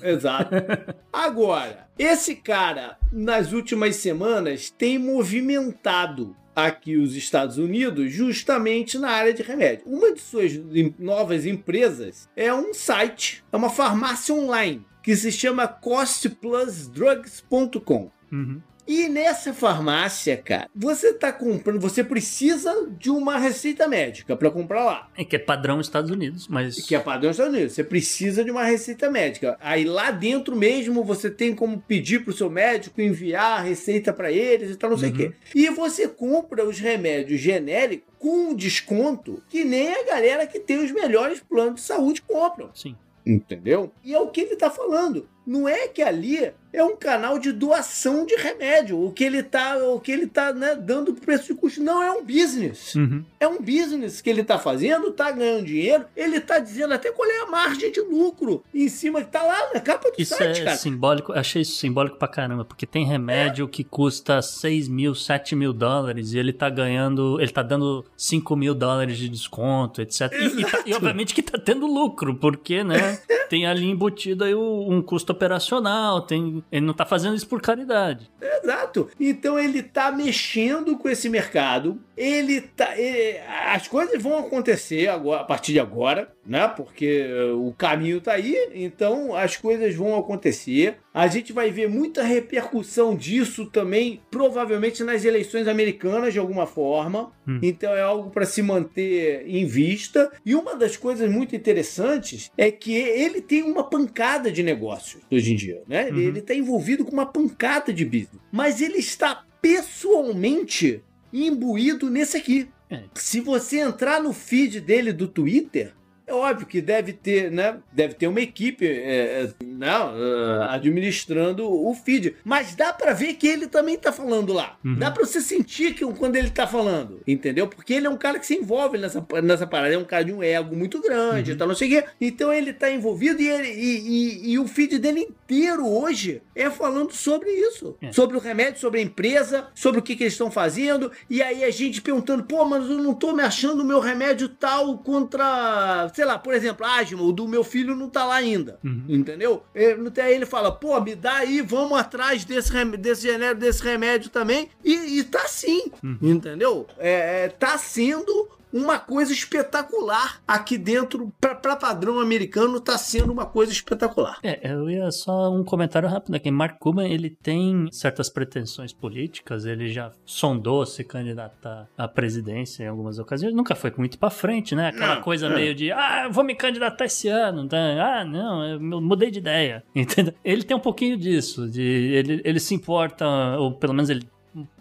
[0.01, 0.55] Exato.
[1.11, 9.33] Agora, esse cara, nas últimas semanas, tem movimentado aqui os Estados Unidos justamente na área
[9.33, 9.85] de remédio.
[9.85, 10.51] Uma de suas
[10.97, 18.09] novas empresas é um site, é uma farmácia online, que se chama costplusdrugs.com.
[18.31, 18.59] Uhum.
[18.87, 24.85] E nessa farmácia, cara, você tá comprando, você precisa de uma receita médica para comprar
[24.85, 25.09] lá.
[25.17, 26.85] É que é padrão Estados Unidos, mas.
[26.85, 27.73] Que é padrão Estados Unidos.
[27.73, 29.57] Você precisa de uma receita médica.
[29.59, 34.31] Aí lá dentro mesmo você tem como pedir pro seu médico enviar a receita para
[34.31, 35.17] eles e tal, não sei o Uhum.
[35.17, 35.33] quê.
[35.53, 40.91] E você compra os remédios genéricos com desconto que nem a galera que tem os
[40.91, 42.69] melhores planos de saúde compram.
[42.73, 42.95] Sim.
[43.25, 43.91] Entendeu?
[44.03, 45.27] E é o que ele tá falando.
[45.47, 49.01] Não é que ali é um canal de doação de remédio.
[49.01, 51.81] O que ele tá, o que ele tá né, dando preço de custo.
[51.81, 52.93] Não, é um business.
[52.93, 53.23] Uhum.
[53.39, 56.03] É um business que ele tá fazendo, tá ganhando dinheiro.
[56.15, 59.71] Ele tá dizendo até qual é a margem de lucro em cima que tá lá
[59.73, 60.75] na capa do Isso site, é cara.
[60.77, 65.71] simbólico, achei isso simbólico pra caramba, porque tem remédio que custa 6 mil, 7 mil
[65.71, 70.21] dólares e ele tá ganhando, ele tá dando 5 mil dólares de desconto, etc.
[70.33, 73.19] E, e tá- e obviamente que tá tendo lucro, porque, né,
[73.49, 78.29] tem ali embutido aí um custo operacional, tem, ele não tá fazendo isso por caridade.
[78.41, 79.09] Exato.
[79.19, 81.99] Então ele tá mexendo com esse mercado.
[82.17, 82.97] Ele tá.
[82.97, 83.37] ele-
[83.67, 86.67] as coisas vão acontecer agora, a partir de agora, né?
[86.67, 88.55] Porque o caminho tá aí.
[88.73, 90.97] Então as coisas vão acontecer.
[91.13, 97.31] A gente vai ver muita repercussão disso também, provavelmente nas eleições americanas de alguma forma.
[97.47, 97.59] Hum.
[97.61, 100.31] Então é algo para se manter em vista.
[100.45, 105.53] E uma das coisas muito interessantes é que ele tem uma pancada de negócios hoje
[105.53, 106.07] em dia, né?
[106.07, 106.27] Ele, Uhum.
[106.29, 108.41] ele tá envolvido com uma pancada de business.
[108.51, 111.01] Mas ele está pessoalmente
[111.45, 112.67] imbuído nesse aqui.
[112.89, 113.01] É.
[113.13, 115.91] Se você entrar no feed dele do Twitter,
[116.25, 117.77] é óbvio que deve ter, né?
[117.93, 122.35] Deve ter uma equipe é, é, não, é, administrando o feed.
[122.43, 124.77] Mas dá pra ver que ele também tá falando lá.
[124.83, 124.95] Uhum.
[124.95, 127.67] Dá pra você sentir que quando ele tá falando, entendeu?
[127.67, 129.87] Porque ele é um cara que se envolve nessa, nessa parada.
[129.89, 131.57] Ele é um cara de um ego muito grande, Uhum.
[131.57, 132.07] tá, não sei o quê.
[132.19, 136.69] Então ele tá envolvido e, ele, e, e- e o feed dele inteiro hoje é
[136.69, 137.95] falando sobre isso.
[138.01, 138.11] É.
[138.11, 141.11] Sobre o remédio, sobre a empresa, sobre o que, que eles estão fazendo.
[141.29, 144.49] E aí a gente perguntando, pô, mas eu não tô me achando o meu remédio
[144.49, 148.79] tal contra, sei lá, por exemplo, asma, o do meu filho não tá lá ainda.
[148.83, 149.03] Uhum.
[149.07, 149.63] Entendeu?
[149.73, 153.83] É, Aí ele fala, pô, me dá aí, vamos atrás desse, rem- desse, genérico, desse
[153.83, 154.69] remédio também.
[154.83, 156.17] E, e tá sim, Uhum.
[156.21, 156.85] entendeu?
[156.97, 163.31] É, é, tá sendo uma coisa espetacular aqui dentro, pra, pra padrão americano, tá sendo
[163.31, 164.37] uma coisa espetacular.
[164.43, 166.51] É, eu ia só um comentário rápido aqui.
[166.51, 172.87] Mark Cuban, ele tem certas pretensões políticas, ele já sondou se candidatar à presidência em
[172.87, 174.89] algumas ocasiões, nunca foi muito pra frente, né?
[174.89, 175.55] Aquela Não, coisa é.
[175.55, 177.77] meio de, ah, eu vou me candidatar esse ano, tá?
[177.77, 180.33] ah, não, eu mudei de ideia, entendeu?
[180.43, 183.25] Ele tem um pouquinho disso, de ele, ele se importa,
[183.57, 184.27] ou pelo menos ele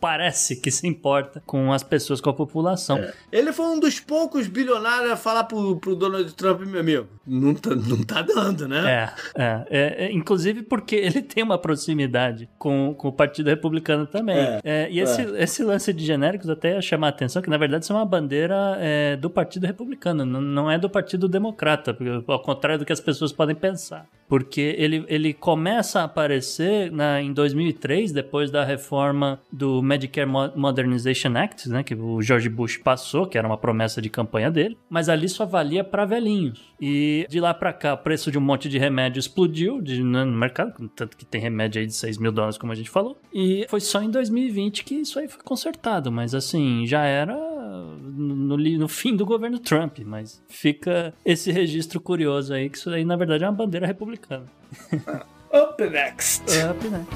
[0.00, 2.98] parece que se importa com as pessoas, com a população.
[3.30, 7.06] Ele foi um dos poucos bilionários a falar pro, pro Donald Trump, meu amigo.
[7.26, 9.12] Não tá, não tá dando, né?
[9.36, 14.06] É, é, é, é, inclusive porque ele tem uma proximidade com, com o Partido Republicano
[14.06, 14.36] também.
[14.36, 17.56] É, É, e esse, esse lance de genéricos até ia chamar a atenção que, na
[17.56, 21.96] verdade, isso é uma bandeira é, do Partido Republicano, não, não é do Partido Democrata,
[22.28, 24.06] ao contrário do que as pessoas podem pensar.
[24.28, 30.52] Porque ele, ele começa a aparecer na, em 2003, depois da reforma do Medicare Mo-
[30.56, 34.76] Modernization Act, né, que o George Bush passou, que era uma promessa de campanha dele,
[34.90, 36.74] mas ali só valia para velhinhos.
[36.80, 40.24] E de lá para cá, o preço de um monte de remédio explodiu de, né,
[40.24, 43.16] no mercado, tanto que tem remédio aí de 6 mil dólares, como a gente falou.
[43.32, 47.36] E foi só em 2020 que isso aí foi consertado, mas assim, já era
[47.66, 53.04] no, no fim do governo Trump, mas fica esse registro curioso aí, que isso aí
[53.04, 54.46] na verdade é uma bandeira republicana.
[55.52, 56.44] Up next.
[56.70, 57.06] Up, né?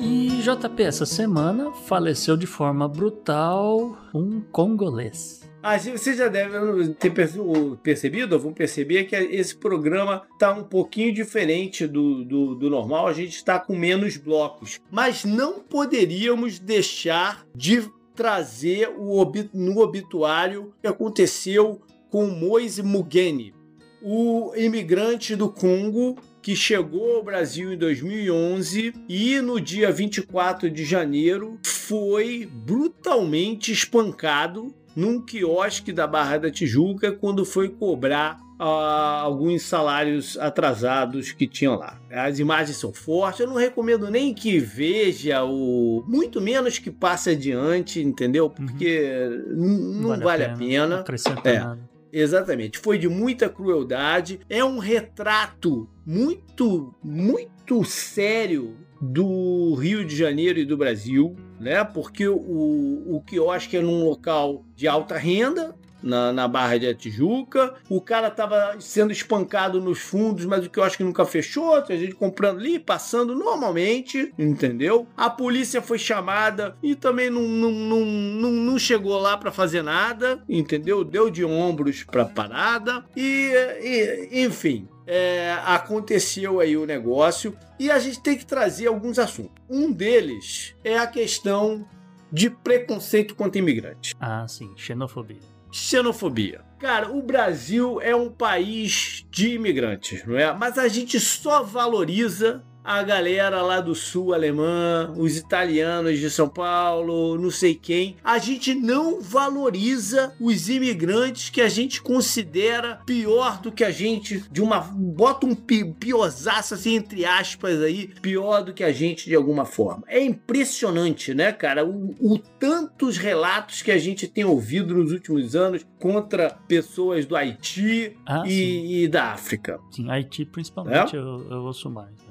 [0.00, 5.45] E JP, essa semana faleceu de forma brutal um congolês.
[5.62, 11.12] Ah, você já deve ter percebido, ou vão perceber que esse programa está um pouquinho
[11.12, 14.80] diferente do, do, do normal, a gente está com menos blocos.
[14.90, 21.80] Mas não poderíamos deixar de trazer o no obituário que aconteceu
[22.10, 23.52] com Moise Mugeni,
[24.00, 30.84] o imigrante do Congo que chegou ao Brasil em 2011 e no dia 24 de
[30.84, 39.62] janeiro foi brutalmente espancado num quiosque da Barra da Tijuca quando foi cobrar uh, alguns
[39.62, 42.00] salários atrasados que tinham lá.
[42.10, 46.02] As imagens são fortes, eu não recomendo nem que veja o.
[46.08, 48.46] Muito menos que passe adiante, entendeu?
[48.46, 48.66] Uhum.
[48.66, 50.00] Porque uhum.
[50.00, 51.00] não vale, vale, a pena.
[51.00, 51.40] A pena.
[51.44, 51.58] é.
[51.58, 51.96] Nada.
[52.12, 52.78] Exatamente.
[52.78, 54.40] Foi de muita crueldade.
[54.48, 61.84] É um retrato muito, muito sério do Rio de Janeiro e do Brasil, né?
[61.84, 67.74] Porque o, o quiosque é num local de alta renda, na, na Barra de Tijuca.
[67.88, 71.82] O cara tava sendo espancado nos fundos, mas o que eu acho que nunca fechou.
[71.82, 75.06] Tem gente comprando ali, passando normalmente, entendeu?
[75.16, 79.82] A polícia foi chamada e também não, não, não, não, não chegou lá para fazer
[79.82, 81.04] nada, entendeu?
[81.04, 84.88] Deu de ombros pra parada e, e enfim.
[85.06, 89.54] É, aconteceu aí o negócio e a gente tem que trazer alguns assuntos.
[89.70, 91.86] Um deles é a questão
[92.32, 94.14] de preconceito contra imigrantes.
[94.18, 96.64] Ah, sim, xenofobia xenofobia.
[96.78, 100.52] Cara, o Brasil é um país de imigrantes, não é?
[100.54, 106.48] Mas a gente só valoriza a galera lá do sul alemã, os italianos de São
[106.48, 108.16] Paulo, não sei quem.
[108.22, 114.44] A gente não valoriza os imigrantes que a gente considera pior do que a gente,
[114.52, 114.78] de uma.
[114.78, 119.64] bota um pi, piorzaço assim, entre aspas aí, pior do que a gente de alguma
[119.64, 120.04] forma.
[120.06, 121.84] É impressionante, né, cara?
[121.84, 127.34] O, o tantos relatos que a gente tem ouvido nos últimos anos contra pessoas do
[127.34, 129.80] Haiti ah, e, e, da África.
[129.90, 131.18] Sim, Haiti principalmente é?
[131.18, 132.25] eu, eu ouço mais.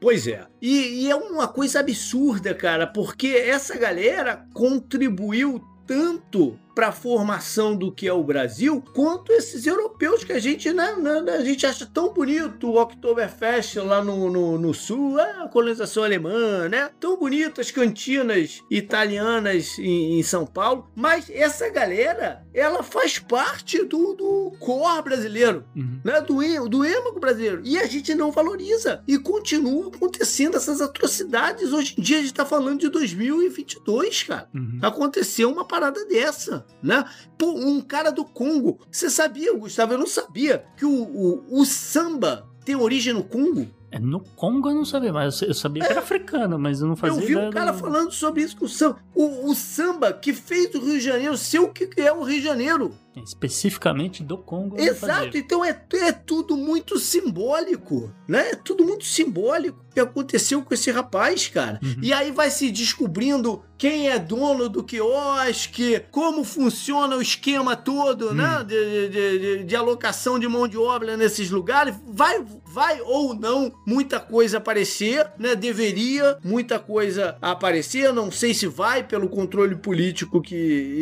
[0.00, 0.46] Pois é.
[0.60, 7.74] E, e, é uma coisa absurda, cara, porque essa galera contribuiu tanto para a formação
[7.74, 11.44] do que é o Brasil, quanto esses europeus que a gente, né, né, né, a
[11.44, 16.90] gente acha tão bonito, o Oktoberfest lá no, no, no sul, a colonização alemã, né?
[17.00, 23.84] Tão bonito as cantinas italianas em, em, São Paulo, mas essa galera, ela faz parte
[23.84, 26.00] do, do core brasileiro, uhum.
[26.04, 26.20] né?
[26.20, 27.60] Do, do êmago brasileiro.
[27.64, 29.02] E a gente não valoriza.
[29.06, 31.72] E continua acontecendo essas atrocidades.
[31.72, 34.48] Hoje em dia a gente tá falando de 2022, cara.
[34.54, 34.78] Uhum.
[34.82, 37.04] Aconteceu uma parada dessa né?
[37.36, 38.80] Pô, um cara do Congo.
[38.90, 39.94] Você sabia, Gustavo?
[39.94, 43.68] Eu não sabia que o, o, o samba tem origem no Congo.
[43.98, 47.22] No Congo eu não sabia, mas eu sabia que era africano, mas eu não fazia
[47.22, 47.78] Eu vi um cara do...
[47.78, 48.98] falando sobre isso com o samba.
[49.14, 52.38] O, o, samba que fez o Rio de Janeiro ser o que é o Rio
[52.38, 52.94] de Janeiro.
[53.22, 54.78] Especificamente do Congo.
[54.78, 58.50] Exato, então é, é tudo muito simbólico, né?
[58.50, 61.80] É tudo muito simbólico que aconteceu com esse rapaz, cara.
[61.82, 61.96] Uhum.
[62.02, 68.34] E aí vai se descobrindo quem é dono do quiosque, como funciona o esquema todo,
[68.34, 68.44] né?
[68.44, 68.58] uhum.
[68.58, 68.64] né?
[68.64, 71.94] De, de, de, de, alocação de mão de obra nesses lugares.
[72.06, 75.54] Vai, vai ou não muita coisa aparecer, né?
[75.54, 78.12] Deveria muita coisa aparecer.
[78.12, 80.54] Não sei se vai pelo controle político que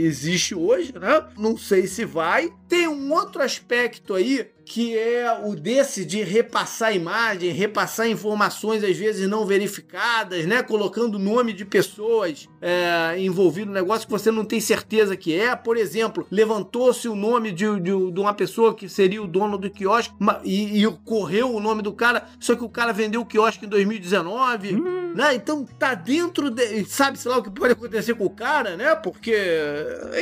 [0.05, 1.25] existe hoje, né?
[1.37, 2.53] Não sei se vai.
[2.69, 8.97] Tem um outro aspecto aí que é o desse de repassar imagem, repassar informações às
[8.97, 10.63] vezes não verificadas, né?
[10.63, 15.55] Colocando nome de pessoas é, envolvidas no negócio que você não tem certeza que é.
[15.55, 19.71] Por exemplo, levantou-se o nome de, de, de, uma pessoa que seria o dono do
[19.71, 23.67] quiosque e, e, correu o nome do cara, só que o cara vendeu o quiosque
[23.67, 25.04] em 2019, hum.
[25.15, 25.35] Né?
[25.35, 26.85] Então tá dentro de.
[26.85, 28.95] Sabe-se lá o que pode acontecer com o cara, né?
[28.97, 29.35] Porque,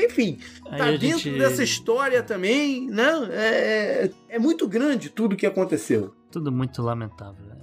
[0.07, 0.38] enfim,
[0.76, 1.38] tá dentro gente...
[1.38, 3.11] dessa história também, né?
[3.30, 6.14] É, é muito grande tudo que aconteceu.
[6.30, 7.47] Tudo muito lamentável.
[7.47, 7.57] Né?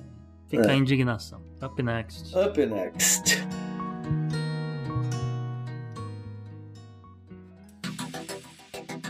[0.50, 0.72] Fica é.
[0.72, 1.42] a indignação.
[1.62, 2.36] Up next.
[2.36, 3.48] Up next.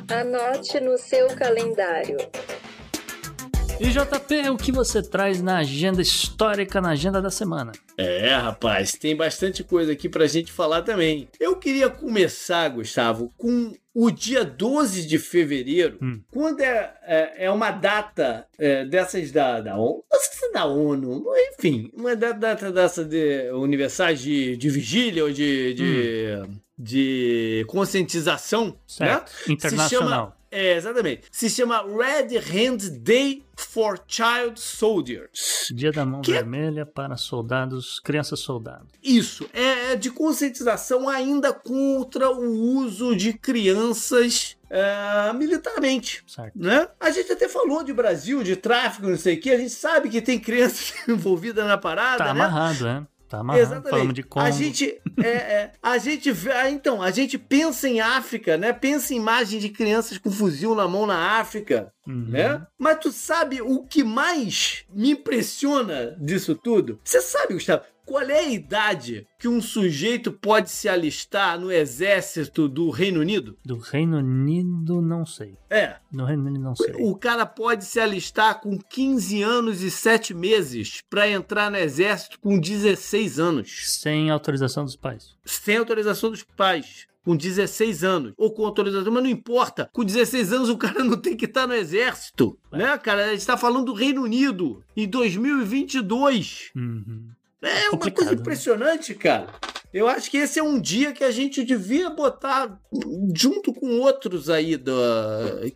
[0.10, 2.18] Anote no seu calendário.
[3.80, 7.72] E JP, o que você traz na agenda histórica, na agenda da semana?
[7.98, 11.30] É, rapaz, tem bastante coisa aqui pra gente falar também.
[11.40, 16.20] Eu queria começar, Gustavo, com o dia 12 de fevereiro, hum.
[16.30, 20.52] quando é, é, é, uma data é, dessas da, da ONU, não sei se é
[20.52, 21.24] da ONU,
[21.54, 26.56] enfim, uma data dessa de universais de, de vigília ou de, de, hum.
[26.78, 29.32] de conscientização, certo.
[29.48, 29.54] né?
[29.54, 31.24] Internacional É, exatamente.
[31.32, 35.68] Se chama Red Hand Day for Child Soldiers.
[35.74, 38.88] Dia da mão Que- vermelha para soldados, crianças soldados.
[39.04, 46.24] Isso, é de conscientização ainda contra o uso de crianças é, militarmente.
[46.28, 46.54] Certo.
[46.58, 46.88] Né?
[47.00, 49.50] A gente até falou de Brasil, de tráfico, não sei o que.
[49.52, 52.32] A gente sabe que tem crianças envolvidas na parada, Tá né?
[52.32, 53.04] amarrado, é.
[53.30, 53.62] Tá amarrado.
[53.64, 53.90] Exatamente.
[53.92, 54.46] Falamos de Congo.
[54.46, 58.74] A gente, é, é, a gente ah, então, a gente pensa em África, né?
[58.74, 62.26] Pensa em imagem de crianças com fuzil na mão na África, Uhum.
[62.30, 62.66] né?
[62.76, 67.00] Mas tu sabe o que mais me impressiona disso tudo?
[67.04, 72.68] Você sabe, Gustavo, qual é a idade que um sujeito pode se alistar no exército
[72.68, 73.56] do Reino Unido?
[73.64, 75.56] Do Reino Unido, não sei.
[75.70, 76.94] É, No Reino Unido, não sei.
[76.98, 82.40] o cara pode se alistar com 15 anos e 7 meses pra entrar no exército
[82.40, 83.92] com 16 anos.
[84.00, 85.36] Sem autorização dos pais.
[85.46, 87.08] sem autorização dos pais.
[87.24, 88.34] Com 16 anos.
[88.38, 89.88] Ou com autorização, mas não importa.
[89.94, 92.58] Com 16 anos o cara não tem que estar no exército.
[92.72, 93.26] Né, cara?
[93.26, 96.72] A gente tá falando do Reino Unido em 2022.
[96.76, 97.30] Uhum.
[97.62, 98.42] É uma Complicado, coisa né?
[98.42, 99.48] impressionante, cara.
[99.92, 102.80] Eu acho que esse é um dia que a gente devia botar
[103.36, 104.94] junto com outros aí da,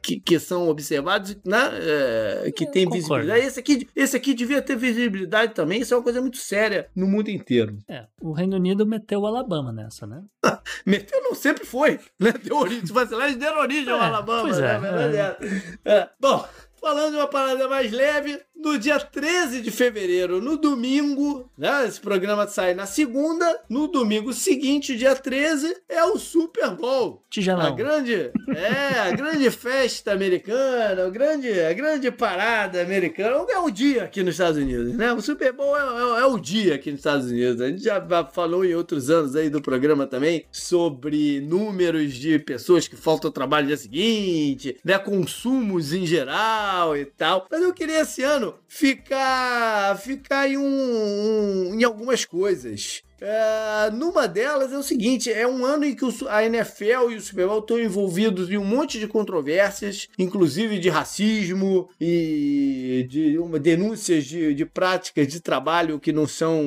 [0.03, 1.69] que, que são observados, né?
[2.45, 2.95] é, que Eu tem concordo.
[3.01, 3.45] visibilidade.
[3.47, 5.81] Esse aqui, esse aqui devia ter visibilidade também.
[5.81, 7.79] Isso é uma coisa muito séria no mundo inteiro.
[7.89, 10.21] É, o Reino Unido meteu o Alabama nessa, né?
[10.85, 12.33] Meteu não, sempre foi, né?
[12.43, 14.67] Deu origem, se vacilar, eles deram origem ao É, Alabama, pois né?
[14.67, 15.91] é, A verdade é.
[15.91, 16.09] É.
[16.19, 16.45] Bom,
[16.83, 21.85] falando de uma parada mais leve, no dia 13 de fevereiro, no domingo, né?
[21.87, 27.21] Esse programa sai na segunda, no domingo seguinte, dia 13, é o Super Bowl.
[27.25, 27.75] A Tigelão.
[27.75, 34.03] grande, é, a grande festa americana, a grande, a grande parada americana, é o dia
[34.03, 35.11] aqui nos Estados Unidos, né?
[35.13, 37.61] O Super Bowl é, é- é o dia aqui nos Estados Unidos.
[37.61, 38.01] A gente já
[38.31, 43.33] falou em outros anos aí do programa também sobre números de pessoas que faltam ao
[43.33, 44.99] trabalho no dia seguinte, né?
[44.99, 47.47] Consumos em geral e tal.
[47.49, 53.03] Mas eu queria esse ano ficar, ficar em, um, um- em algumas coisas.
[53.23, 57.21] É, numa delas é o seguinte: é um ano em que a NFL e o
[57.21, 63.57] Super Bowl estão envolvidos em um monte de controvérsias, inclusive de racismo e de uma,
[63.57, 66.61] denúncias de, de práticas de trabalho que não são,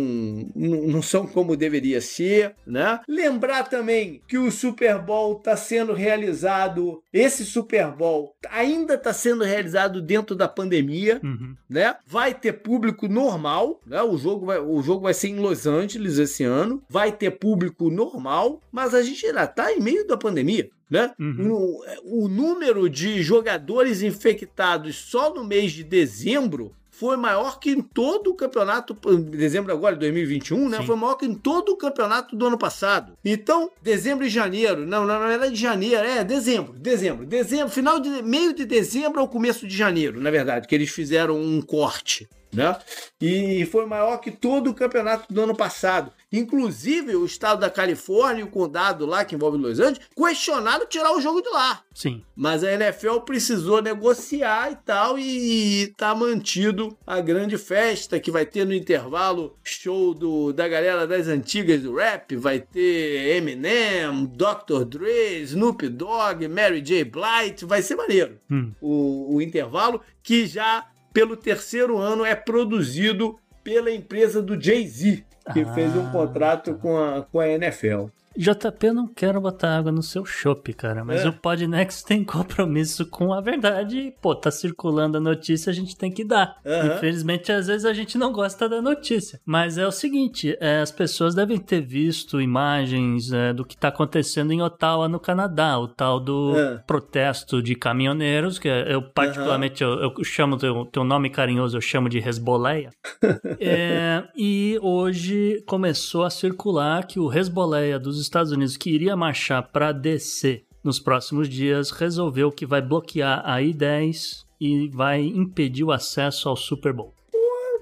[0.55, 3.01] não não são como deveria ser, né?
[3.07, 9.45] Lembrar também que o Super Bowl está sendo realizado, esse Super Bowl ainda está sendo
[9.45, 11.57] realizado dentro da pandemia Uhum.
[11.69, 11.97] né?
[12.07, 14.03] Vai ter público normal, né?
[14.03, 16.83] O jogo vai, o jogo vai ser em Los Angeles esse ano.
[16.89, 20.71] Vai ter público normal, mas a gente ainda tá em meio da pandemia.
[20.89, 21.13] Né?
[21.19, 21.53] Uhum.
[21.53, 27.83] O, o número de jogadores infectados só no mês de dezembro foi maior que em
[27.83, 30.79] todo o campeonato, dezembro agora, 2021, né?
[30.79, 30.87] Sim.
[30.87, 33.13] Foi maior que em todo o campeonato do ano passado.
[33.23, 38.23] Então, dezembro e janeiro, não, não, na verdade janeiro, é dezembro, dezembro, dezembro, final de
[38.23, 42.27] meio de dezembro ao começo de janeiro, na verdade, que eles fizeram um corte.
[42.57, 42.77] Né?
[43.21, 46.11] E foi maior que todo o campeonato do ano passado.
[46.33, 51.13] Inclusive, o estado da Califórnia e o condado lá, que envolve Los Angeles, questionaram tirar
[51.13, 51.83] o jogo de lá.
[51.95, 52.23] Sim.
[52.35, 58.45] Mas a NFL precisou negociar e tal, e tá mantido a grande festa que vai
[58.45, 62.37] ter no intervalo show do, da galera das antigas do rap.
[62.37, 64.85] Vai ter Eminem, Dr.
[64.85, 67.05] Dre, Snoop Dogg, Mary J.
[67.05, 67.65] Blight.
[67.65, 68.73] Vai ser maneiro Hum.
[68.81, 70.85] o, o intervalo, que já
[71.17, 76.95] pelo terceiro ano é produzido pela empresa do Jay-Z, que Ah, fez um contrato com
[76.99, 78.09] a, com a NFL.
[78.39, 81.29] JP, eu não quero botar água no seu chopp, cara, mas É.
[81.29, 85.97] o Podnext tem compromisso com a verdade e, pô, tá circulando a notícia, a gente
[85.97, 86.57] tem que dar.
[86.65, 86.97] Aham.
[86.97, 89.41] Infelizmente, às vezes a gente não gosta da notícia.
[89.45, 93.89] Mas é o seguinte, é, as pessoas devem ter visto imagens é, do que tá
[93.89, 96.79] acontecendo em Ottawa, no Canadá, o tal do É.
[96.87, 102.09] protesto de caminhoneiros, que eu particularmente, eu, eu chamo, teu, teu nome carinhoso, eu chamo
[102.09, 102.91] de Hezbollah.
[103.61, 109.63] É, e hoje começou a circular que o Hezbollah dos Estados Unidos, que iria marchar
[109.71, 115.91] para DC nos próximos dias, resolveu que vai bloquear a I-10 e vai impedir o
[115.93, 117.13] acesso ao Super Bowl.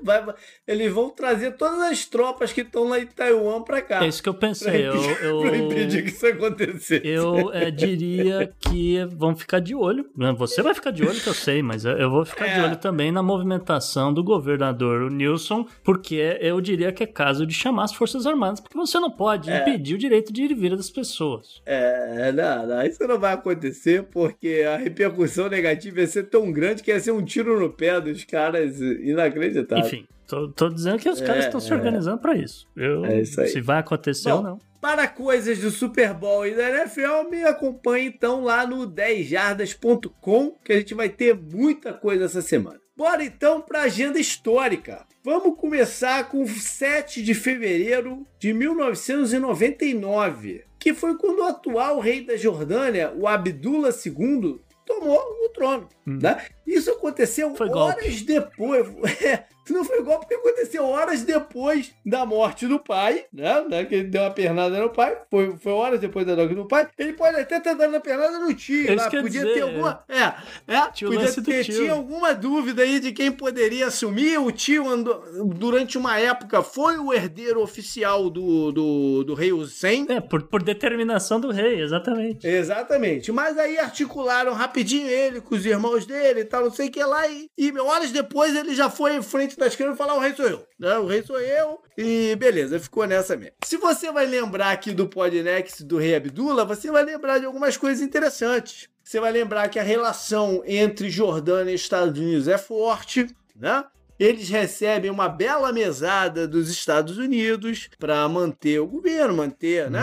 [0.03, 0.35] Vai-
[0.67, 4.05] eles vão trazer todas as tropas que estão lá em Taiwan pra cá.
[4.05, 4.87] É isso que eu pensei.
[4.87, 7.07] Eu, eu, Pra impedir que isso acontecesse.
[7.07, 10.07] eu é, diria que vão ficar de olho.
[10.39, 12.63] Você vai ficar de olho, que eu sei, mas eu, vou ficar de É.
[12.65, 17.85] olho também na movimentação do governador Nilson, porque eu diria que é caso de chamar
[17.85, 19.61] as Forças Armadas, porque você não pode É.
[19.61, 21.61] impedir o direito de ir e vir das pessoas.
[21.67, 26.83] É, não, não, isso não vai acontecer porque a repercussão negativa ia ser tão grande
[26.83, 29.85] que ia ser um tiro no pé dos caras inacreditável.
[29.85, 31.77] Enfim, tô, tô dizendo que os caras É, estão se é.
[31.77, 32.67] organizando pra isso.
[32.77, 33.49] Eu, É isso aí.
[33.49, 34.59] Se vai acontecer Bom, ou não.
[34.81, 40.73] para coisas do Super Bowl e da NFL, me acompanhe então lá no 10jardas.com, que
[40.73, 42.81] a gente vai ter muita coisa essa semana.
[42.97, 45.05] Bora então para a agenda histórica.
[45.25, 52.37] Vamos começar com 7 de fevereiro de 1999, que foi quando o atual rei da
[52.37, 55.89] Jordânia, o Abdullah II, tomou o trono.
[56.07, 56.19] Hum.
[56.23, 56.45] Né?
[56.67, 58.25] Isso aconteceu Foi horas golpe.
[58.25, 58.87] depois.
[59.25, 63.65] É, não foi golpe porque aconteceu horas depois da morte do pai, né?
[63.69, 63.85] né?
[63.85, 65.17] Que ele deu uma pernada no pai.
[65.31, 66.89] Foi, foi horas depois da morte do pai.
[66.99, 68.91] Ele pode até ter dado uma pernada no tio.
[68.91, 69.09] É lá.
[69.13, 70.05] ia Podia dizer, ter alguma.
[70.09, 71.75] É, é Tinha o podia ter tio.
[71.75, 74.39] tinha alguma dúvida aí de quem poderia assumir.
[74.39, 75.25] O tio andou,
[75.55, 80.07] durante uma época foi o herdeiro oficial do, do, do rei Hussein.
[80.09, 82.47] É, por, por determinação do rei, exatamente.
[82.47, 83.33] Exatamente.
[83.33, 87.03] Mas aí articularam rapidinho ele com os irmãos dele e tal, não sei o que
[87.03, 87.27] lá.
[87.29, 90.35] E, e horas depois ele já foi em frente das câmeras e falar: o rei
[90.35, 90.67] sou eu.
[90.79, 90.99] Né?
[90.99, 91.81] O rei sou eu.
[91.97, 93.55] E beleza, ficou nessa mesmo.
[93.65, 97.77] Se você vai lembrar aqui do Podnext do rei Abdullah, você vai lembrar de algumas
[97.77, 98.89] coisas interessantes.
[99.03, 103.85] Você vai lembrar que a relação entre Jordânia e Estados Unidos é forte, né?
[104.19, 110.01] Eles recebem uma bela mesada dos Estados Unidos para manter o governo, manter né,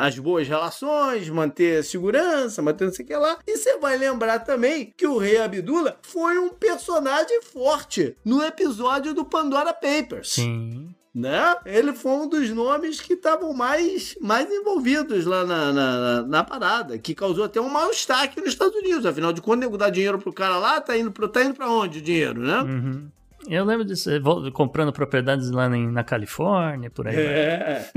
[0.00, 3.38] as boas relações, manter a segurança, manter não sei o que lá.
[3.46, 9.12] E você vai lembrar também que o rei Abdullah foi um personagem forte no episódio
[9.12, 10.94] do Pandora Papers Sim.
[11.14, 11.56] né?
[11.66, 16.98] Ele foi um dos nomes que estavam mais, mais envolvidos lá na, na, na- parada,
[16.98, 19.04] que causou até um mau destaque nos Estados Unidos.
[19.06, 21.68] Afinal de contas, nego dá dinheiro pro cara lá, tá indo, pro, tá indo pra
[21.70, 22.60] onde o dinheiro, né?
[22.62, 23.08] Uhum.
[23.48, 24.10] Eu lembro disso,
[24.52, 27.14] comprando propriedades lá na Califórnia, por aí.
[27.14, 27.24] vai.
[27.24, 27.90] É.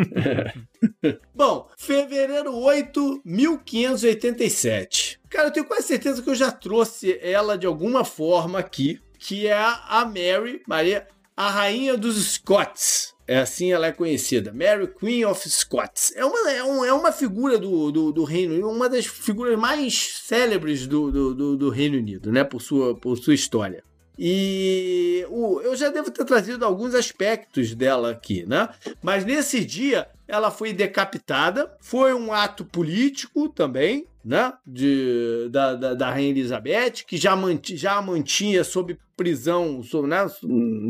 [1.33, 5.19] Bom, fevereiro 8, 1587.
[5.29, 9.47] Cara, eu tenho quase certeza que eu já trouxe ela de alguma forma aqui, que
[9.47, 13.13] é a Mary, Maria, a rainha dos Scots.
[13.27, 14.51] É assim ela é conhecida.
[14.51, 16.11] Mary Queen of Scots.
[16.15, 19.57] É uma, é um- é uma figura do, do, do Reino Unido, uma das figuras
[19.57, 22.43] mais célebres do, do, do, do Reino Unido, né?
[22.43, 23.83] Por sua, por sua história.
[24.21, 28.67] E o- eu já devo ter trazido alguns aspectos dela aqui, né?
[29.01, 34.51] Mas nesse dia ela foi decapitada, foi um ato político também, né?
[34.67, 40.25] De, da, da, da Rainha Elizabeth, que já, manti, já a mantinha sob prisão, né?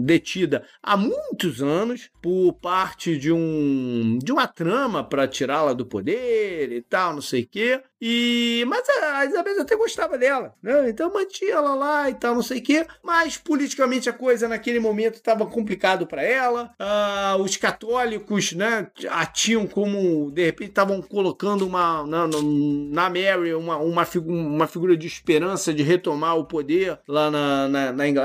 [0.03, 6.71] detida há muitos anos por parte de um de uma trama para tirá-la do poder
[6.71, 7.81] e tal, não sei o quê.
[8.01, 10.89] E mas a Elizabeth até gostava dela, né?
[10.89, 12.85] Então mantinha ela lá e tal, não sei o quê.
[13.03, 16.71] Mas politicamente a coisa naquele momento estava complicado para ela.
[16.79, 23.53] Ah, os católicos, né, a tinham como de repente estavam colocando uma na- na Mary
[23.53, 28.07] uma, uma, figu- uma figura de esperança de retomar o poder lá na, na, na
[28.07, 28.18] Inglaterra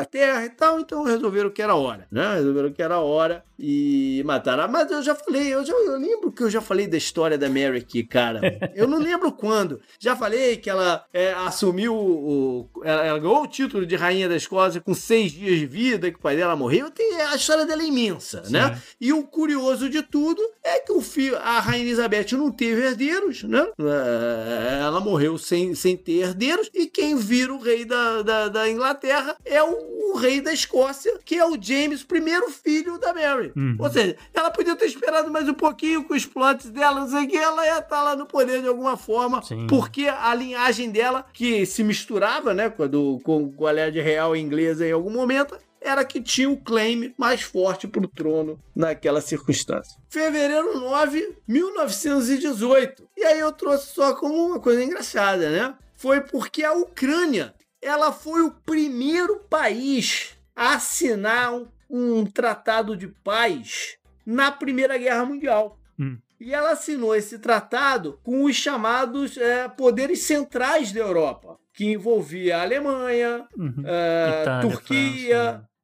[0.45, 0.81] e tal.
[0.81, 2.35] Então resolveram que era hora, né?
[2.35, 4.69] Resolveram que era hora e mataram.
[4.69, 7.49] Mas eu já falei, eu, já, eu lembro que eu já falei da história da
[7.49, 8.41] Mary aqui, cara.
[8.75, 9.81] Eu não lembro quando.
[9.99, 12.69] Já falei que ela é, assumiu o.
[12.83, 16.17] Ela, ela ganhou o título de Rainha da Escócia com seis dias de vida, que
[16.17, 16.91] o pai dela morreu.
[16.91, 18.81] Tem, a história dela é imensa, né?
[19.01, 23.45] E o curioso de tudo é que o filho, a Rainha Elizabeth não teve herdeiros,
[23.45, 23.67] né?
[23.79, 26.71] É, Ela morreu sem, sem ter herdeiros.
[26.75, 31.19] E quem vira o rei da, da, da Inglaterra é o, o rei da Escócia,
[31.25, 33.44] que é o James, primeiro filho da Mary.
[33.57, 33.77] Uhum.
[33.79, 37.25] Ou seja, ela podia ter esperado mais um pouquinho com os plots dela, não sei
[37.25, 39.67] o que, ela ia estar lá no poder de alguma forma, Sim.
[39.67, 44.03] porque a linhagem dela, que se misturava, né, com a, do, com, com a linhagem
[44.03, 49.21] real inglesa em algum momento, era que tinha o claim mais forte pro trono naquela
[49.21, 50.01] circunstância.
[50.09, 53.07] Fevereiro 9, 1918.
[53.17, 55.75] E aí eu trouxe só como uma coisa engraçada, né?
[55.95, 61.67] Foi porque a Ucrânia, ela foi o primeiro país a assinar um,
[61.97, 63.97] um tratado de paz
[64.27, 65.79] na Primeira Guerra Mundial.
[65.99, 66.19] Hum.
[66.41, 72.59] E ela assinou esse tratado com os chamados é, poderes centrais da Europa, que envolvia
[72.59, 73.83] a Alemanha, Uhum.
[73.85, 75.37] é, Itália, Turquia.
[75.53, 75.75] França.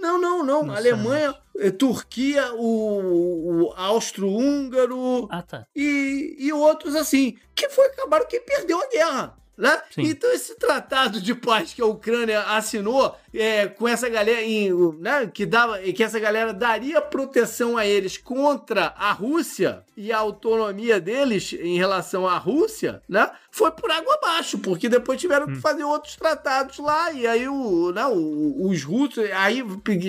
[0.00, 0.64] Não, não, não.
[0.64, 5.64] Não Alemanha, eh, Turquia, o, o austro-húngaro Ah, tá.
[5.76, 9.36] e, e outros assim, que foi acabaram que perdeu a guerra.
[9.56, 9.80] Né?
[9.98, 15.30] Então, esse tratado de paz que a Ucrânia assinou é, com essa galera, em, né,
[15.32, 20.98] que, dava, que essa galera daria proteção a eles contra a Rússia e a autonomia
[21.00, 25.84] deles em relação à Rússia, né, foi por água abaixo, porque depois tiveram que fazer
[25.84, 29.62] outros tratados lá, e aí o, né, os russos, aí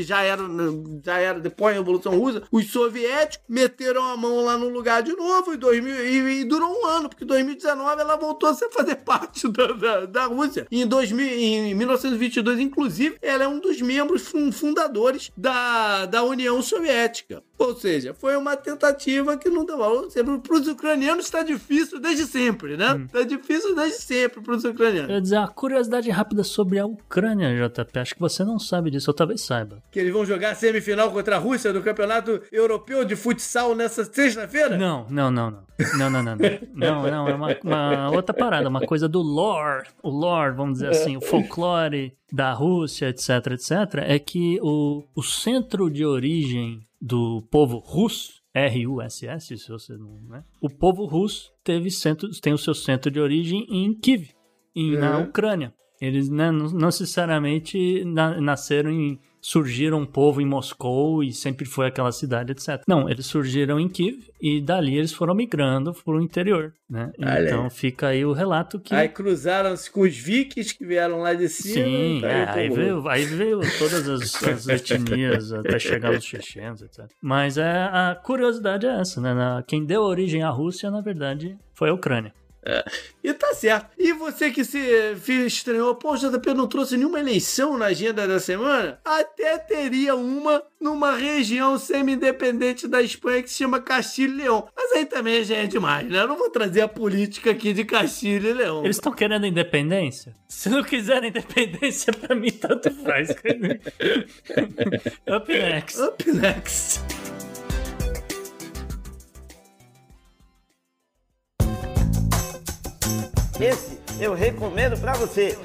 [0.04, 0.42] já era,
[1.04, 5.14] já era depois da Revolução Russa, os soviéticos meteram a mão lá no lugar de
[5.14, 8.70] novo em 2000, e, e durou um ano, porque em 2019 ela voltou a ser-
[8.70, 10.68] fazer parte da, da, da Rússia.
[10.72, 16.62] Em, 2000, em 1922, inclusive, ela é um dos membros fun- fundadores da, da União
[16.62, 17.44] Soviética.
[17.64, 20.10] Ou seja, foi uma tentativa que não deu valor.
[20.12, 22.94] Para os ucranianos está difícil desde sempre, né?
[22.94, 23.08] Hum.
[23.08, 25.10] Tá difícil desde sempre para os ucranianos.
[25.10, 28.00] Ia dizer uma curiosidade rápida sobre a Ucrânia, JP.
[28.00, 29.82] Acho que você não sabe disso, ou talvez saiba.
[29.90, 34.78] Que eles vão jogar semifinal contra a Rússia do Campeonato Europeu de Futsal nessa sexta-feira?
[34.78, 35.64] Não, não, não, não.
[35.98, 36.50] Não, não, não, não.
[36.74, 39.88] Não, não, é uma, uma outra parada, uma coisa do lore.
[40.02, 43.72] O lore, vamos dizer assim, o folclore da Rússia, etc, etc,
[44.08, 50.20] é que o, o centro de origem do povo russo, R-U-S-S, se você não.
[50.28, 50.44] Né?
[50.60, 54.30] O povo russo teve centro, tem o seu centro de origem em Kiev,
[54.76, 55.26] em, na Uhum.
[55.26, 55.74] Ucrânia.
[56.02, 59.20] Eles né, não não necessariamente na- nasceram em.
[59.44, 62.82] Surgiram um povo em Moscou e sempre foi aquela cidade, etc.
[62.88, 67.12] Não, eles surgiram em Kiev e dali eles foram migrando para o interior, né?
[67.20, 68.96] Olha Então fica aí o relato que.
[68.96, 71.86] Aí cruzaram-se com os vikings que vieram lá de cima.
[71.86, 76.82] Sim, tá é, aí, veio, aí veio todas as, as etnias até chegar os chechenos,
[76.82, 77.06] etc.
[77.22, 79.34] Mas é, a curiosidade é essa, né?
[79.34, 82.34] Na- quem deu origem à Rússia, na verdade, foi a Ucrânia.
[83.24, 83.88] E tá certo.
[83.98, 84.80] E você que se
[85.46, 89.00] estranhou, pô, o JP não trouxe nenhuma eleição na agenda da semana?
[89.04, 94.68] Até teria uma numa região semi-independente da Espanha que se chama Castilho e Leão.
[94.76, 96.20] Mas aí também já é demais, né?
[96.20, 98.84] Eu não vou trazer a política aqui de Castilho e Leão.
[98.84, 100.36] Eles estão querendo independência?
[100.50, 103.30] Se não quiserem independência, pra mim tanto faz.
[105.26, 106.02] Up next.
[106.02, 107.02] Up next.
[113.64, 115.58] Esse eu recomendo pra você.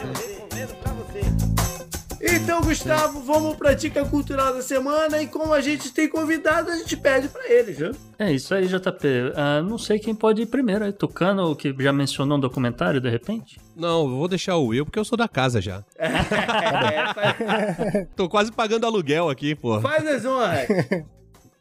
[0.00, 1.20] Eu recomendo pra você.
[2.36, 6.76] Então, Gustavo, vamos pra dica cultural da semana e como a gente tem convidado, a
[6.76, 7.90] gente pede pra eles, né?
[8.18, 9.32] É isso aí, JP.
[9.36, 10.84] Ah, não sei quem pode ir primeiro.
[10.84, 10.92] aí.
[10.92, 13.60] Tucano, que já mencionou um documentário, de repente?
[13.76, 15.82] Não, eu vou deixar o Will porque eu sou da casa já.
[16.00, 19.80] É, faz, Tô quase pagando aluguel aqui, pô.
[19.80, 20.66] faz as honras.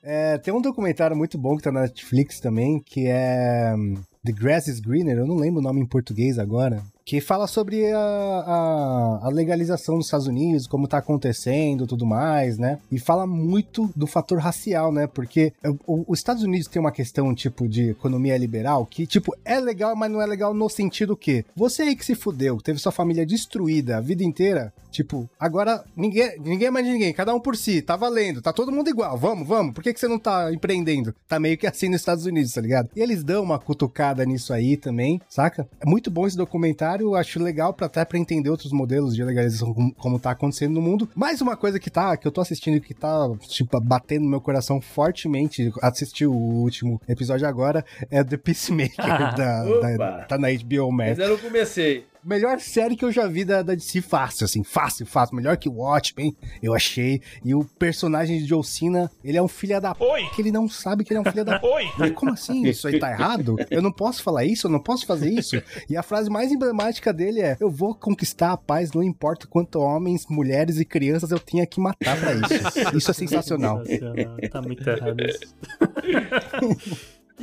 [0.05, 3.93] É, tem um documentário muito bom que tá na Netflix também, que é hum,
[4.25, 7.91] The Grass is Greener, eu não lembro o nome em português agora, que fala sobre
[7.91, 12.79] a, a, a legalização nos Estados Unidos, como tá acontecendo tudo mais, né?
[12.89, 15.07] E fala muito do fator racial, né?
[15.07, 15.51] Porque
[15.85, 19.93] o- os Estados Unidos tem uma questão, tipo, de economia liberal, que, tipo, é legal,
[19.93, 23.25] mas não é legal no sentido que você aí que se fudeu, teve sua família
[23.25, 27.57] destruída a vida inteira, tipo, agora ninguém, ninguém é mais de ninguém, cada um por
[27.57, 30.53] si, tá valendo, tá todo mundo igual, vamos, vamos, por que, que você não tá
[30.53, 31.13] empreendendo?
[31.27, 32.89] Tá meio que assim nos Estados Unidos, tá ligado?
[32.95, 35.67] E eles dão uma cutucada nisso aí também, saca?
[35.81, 39.73] É muito bom esse documentário, acho legal pra até pra entender outros modelos de legalização
[39.73, 41.09] como, como tá acontecendo no mundo.
[41.15, 44.29] Mais uma coisa que tá, que eu tô assistindo e que tá, tipo, batendo no
[44.29, 48.95] meu coração fortemente, assisti o último episódio agora, é The Peacemaker,
[49.35, 49.63] da,
[49.97, 51.11] da- tá na HBO Max.
[51.19, 52.05] Ainda não comecei.
[52.25, 55.35] Melhor série que eu já vi da, da DC fácil, assim, fácil, fácil.
[55.35, 57.21] Melhor que o Watchmen, eu achei.
[57.43, 59.95] E o personagem de John Cena, ele é um filho da.
[59.99, 60.29] Oi.
[60.33, 61.59] que ele não sabe que ele é um filho da.
[61.63, 62.11] Oi.
[62.11, 62.65] Como assim?
[62.65, 63.55] Isso aí tá errado?
[63.69, 64.67] Eu não posso falar isso?
[64.67, 65.61] Eu não posso fazer isso?
[65.89, 69.79] E a frase mais emblemática dele é: Eu vou conquistar a paz, não importa quanto
[69.79, 72.93] homens, mulheres e crianças eu tenha que matar pra isso.
[72.97, 73.85] Isso é sensacional.
[73.85, 74.37] Sensacional.
[74.51, 75.55] Tá muito errado isso.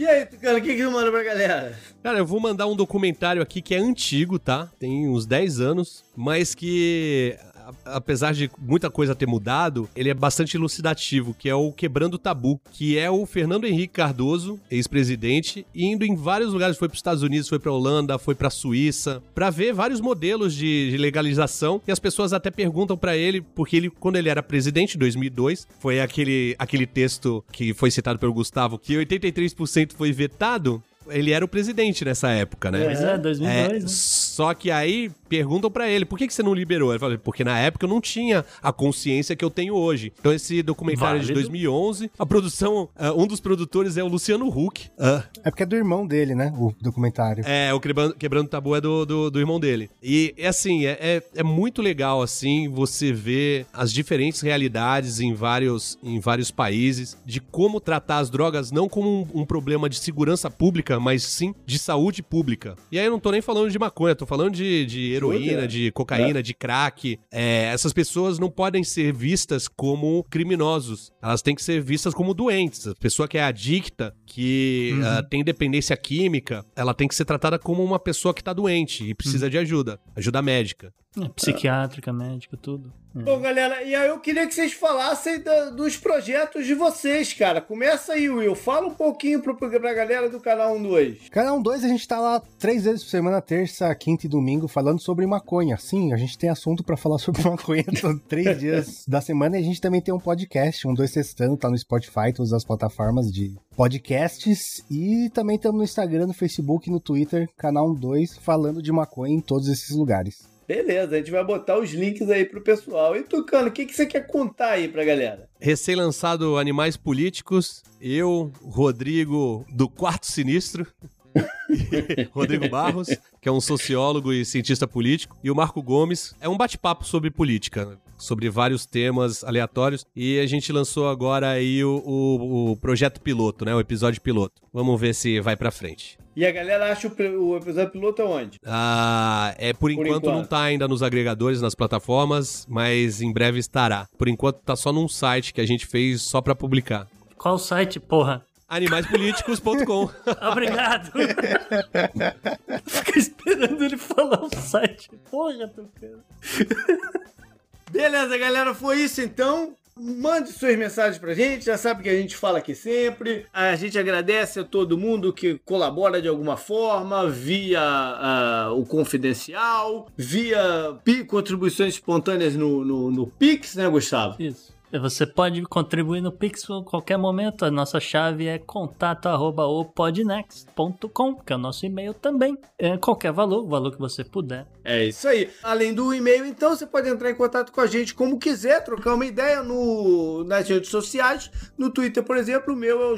[0.01, 1.79] E aí, Tucano, o que que manda pra galera?
[2.03, 4.73] Cara, eu vou mandar um documentário aqui que é antigo, tá?
[4.79, 7.37] Tem uns 10 anos, mas que
[7.85, 12.19] apesar de muita coisa ter mudado, ele é bastante elucidativo, que é o Quebrando o
[12.19, 16.99] Tabu, que é o Fernando Henrique Cardoso, ex-presidente, indo em vários lugares, foi para os
[16.99, 21.81] Estados Unidos, foi para Holanda, foi para Suíça, para ver vários modelos de, de legalização,
[21.87, 25.67] e as pessoas até perguntam para ele, porque ele quando ele era presidente em 2002,
[25.79, 31.45] foi aquele aquele texto que foi citado pelo Gustavo, que 83% foi vetado, ele era
[31.45, 32.85] o presidente nessa época, né?
[32.85, 33.89] Pois é, 2002, É, né?
[33.89, 36.91] Só que aí perguntam pra ele, por que, que você não liberou?
[36.91, 40.12] Ele fala, porque na época eu não tinha a consciência que eu tenho hoje.
[40.19, 41.41] Então esse documentário é de Válido.
[41.41, 44.89] 2011, a produção, ah, um dos produtores é o Luciano Huck.
[44.99, 46.53] Ah, É porque é do irmão dele, né?
[46.57, 47.45] O documentário.
[47.47, 49.91] é, o Quebrando, Quebrando Tabu é do, do, do irmão dele.
[50.03, 55.32] E é assim, é, é, é muito legal, assim, você ver as diferentes realidades em
[55.35, 59.99] vários, em vários países, de como tratar as drogas não como um, um problema de
[59.99, 62.77] segurança pública, mas sim de saúde pública.
[62.93, 65.91] E aí eu não tô nem falando de maconha, tô falando de, de heroína, de
[65.93, 67.19] cocaína, de crack.
[67.31, 71.11] É, essas pessoas não podem ser vistas como criminosos.
[71.23, 72.87] Elas têm que ser vistas como doentes.
[72.87, 77.59] A pessoa que é adicta, que ah, tem dependência química, ela tem que ser tratada
[77.59, 80.93] como uma pessoa que tá doente e precisa de ajuda, ajuda médica.
[81.19, 82.93] É, psiquiátrica, médica, tudo.
[83.16, 83.23] É.
[83.23, 87.61] Bom, galera, e aí eu queria que vocês falassem da- dos projetos de vocês, cara.
[87.61, 88.55] Começa aí, Will.
[88.55, 91.28] Fala um pouquinho pro, pra galera do canal 12.
[91.32, 95.01] Canal 2, a gente tá lá três vezes por semana, terça, quinta e domingo, falando
[95.01, 95.77] sobre maconha.
[95.77, 97.85] Sim, a gente tem assunto pra falar sobre maconha
[98.28, 99.57] três dias da semana.
[99.59, 102.65] E a gente também tem um podcast, um dois testando, tá no Spotify, todas as
[102.65, 104.85] plataformas de podcasts.
[104.89, 109.35] E também estamos no Instagram, no Facebook e no Twitter, canal 2, falando de maconha
[109.35, 110.49] em todos esses lugares.
[110.71, 113.17] Beleza, a gente vai botar os links aí pro pessoal.
[113.17, 115.49] E Tucano, o que, que você quer contar aí pra galera?
[115.59, 120.87] Recém-lançado Animais Políticos, eu, Rodrigo do Quarto Sinistro,
[122.31, 123.09] Rodrigo Barros,
[123.41, 126.37] que é um sociólogo e cientista político, e o Marco Gomes.
[126.41, 130.07] É um bate-papo sobre política, sobre vários temas aleatórios.
[130.15, 133.75] E a gente lançou agora aí o, o- o projeto piloto, né?
[133.75, 134.61] O episódio piloto.
[134.73, 136.19] Vamos ver se vai pra frente.
[136.37, 138.59] E a galera acha o, o episódio piloto onde?
[138.65, 140.27] Ah, é por, enquanto, enquanto.
[140.33, 144.07] não tá ainda nos agregadores, nas plataformas, mas em breve estará.
[144.17, 147.09] Por enquanto tá só num site que a gente fez só pra publicar.
[147.37, 148.45] Qual site, porra?
[148.69, 150.09] Animaispoliticos.com.
[150.53, 151.11] Obrigado!
[152.87, 155.11] Fica esperando ele falar o site.
[155.29, 156.23] Porra, Tucano.
[157.91, 159.75] Beleza, galera, foi isso então.
[160.03, 163.45] Mande suas mensagens pra gente, já sabe que a gente fala aqui sempre.
[163.53, 170.07] A gente agradece a todo mundo que colabora de alguma forma, via ah, o confidencial,
[170.17, 170.97] via
[171.27, 174.37] contribuições espontâneas no, no, no Pix, né, Gustavo?
[174.41, 174.73] Isso.
[174.99, 177.65] Você pode contribuir no Pix a qualquer momento.
[177.65, 182.59] A nossa chave é contato@opodnext.com, que é o nosso e-mail também.
[182.77, 184.67] É qualquer valor, o valor que você puder.
[184.85, 185.49] É isso aí.
[185.62, 189.15] Além do e-mail, então, você pode entrar em contato com a gente como quiser, trocar
[189.15, 191.53] uma ideia no, nas redes sociais.
[191.79, 193.17] No Twitter, por exemplo, o meu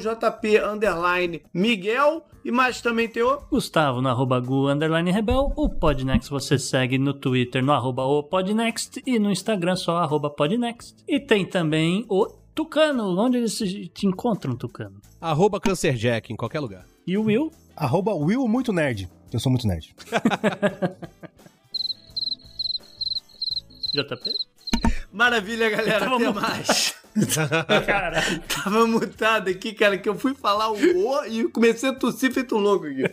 [1.89, 2.21] é o.
[2.43, 3.39] E mais também tem o.
[3.49, 5.53] Gustavo no arroba Gu underline Rebel.
[5.55, 10.29] O Podnext você segue no Twitter no arroba o Podnext e no Instagram só arroba
[10.29, 10.95] Podnext.
[11.07, 15.01] E tem também o Tucano, onde eles se- te encontram, Tucano.
[15.21, 16.85] Arroba CancerJack em qualquer lugar.
[17.07, 17.49] E o Will?
[17.75, 19.09] Arroba Will Muito Nerd.
[19.31, 19.95] Eu sou muito nerd.
[23.93, 24.31] JP?
[25.11, 25.99] Maravilha, galera.
[25.99, 26.95] Tava Até mu- mais.
[27.85, 28.39] Caralho.
[28.47, 32.55] Tava mutado aqui, cara, que eu fui falar o O e comecei a tossir feito
[32.55, 33.03] um louco aqui.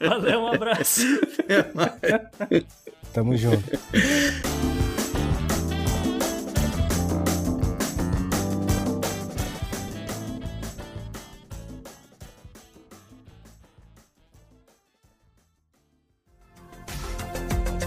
[0.00, 1.02] Valeu, um abraço.
[3.12, 3.64] Tamo junto.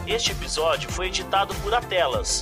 [0.07, 2.41] Este episódio foi editado por Atelas,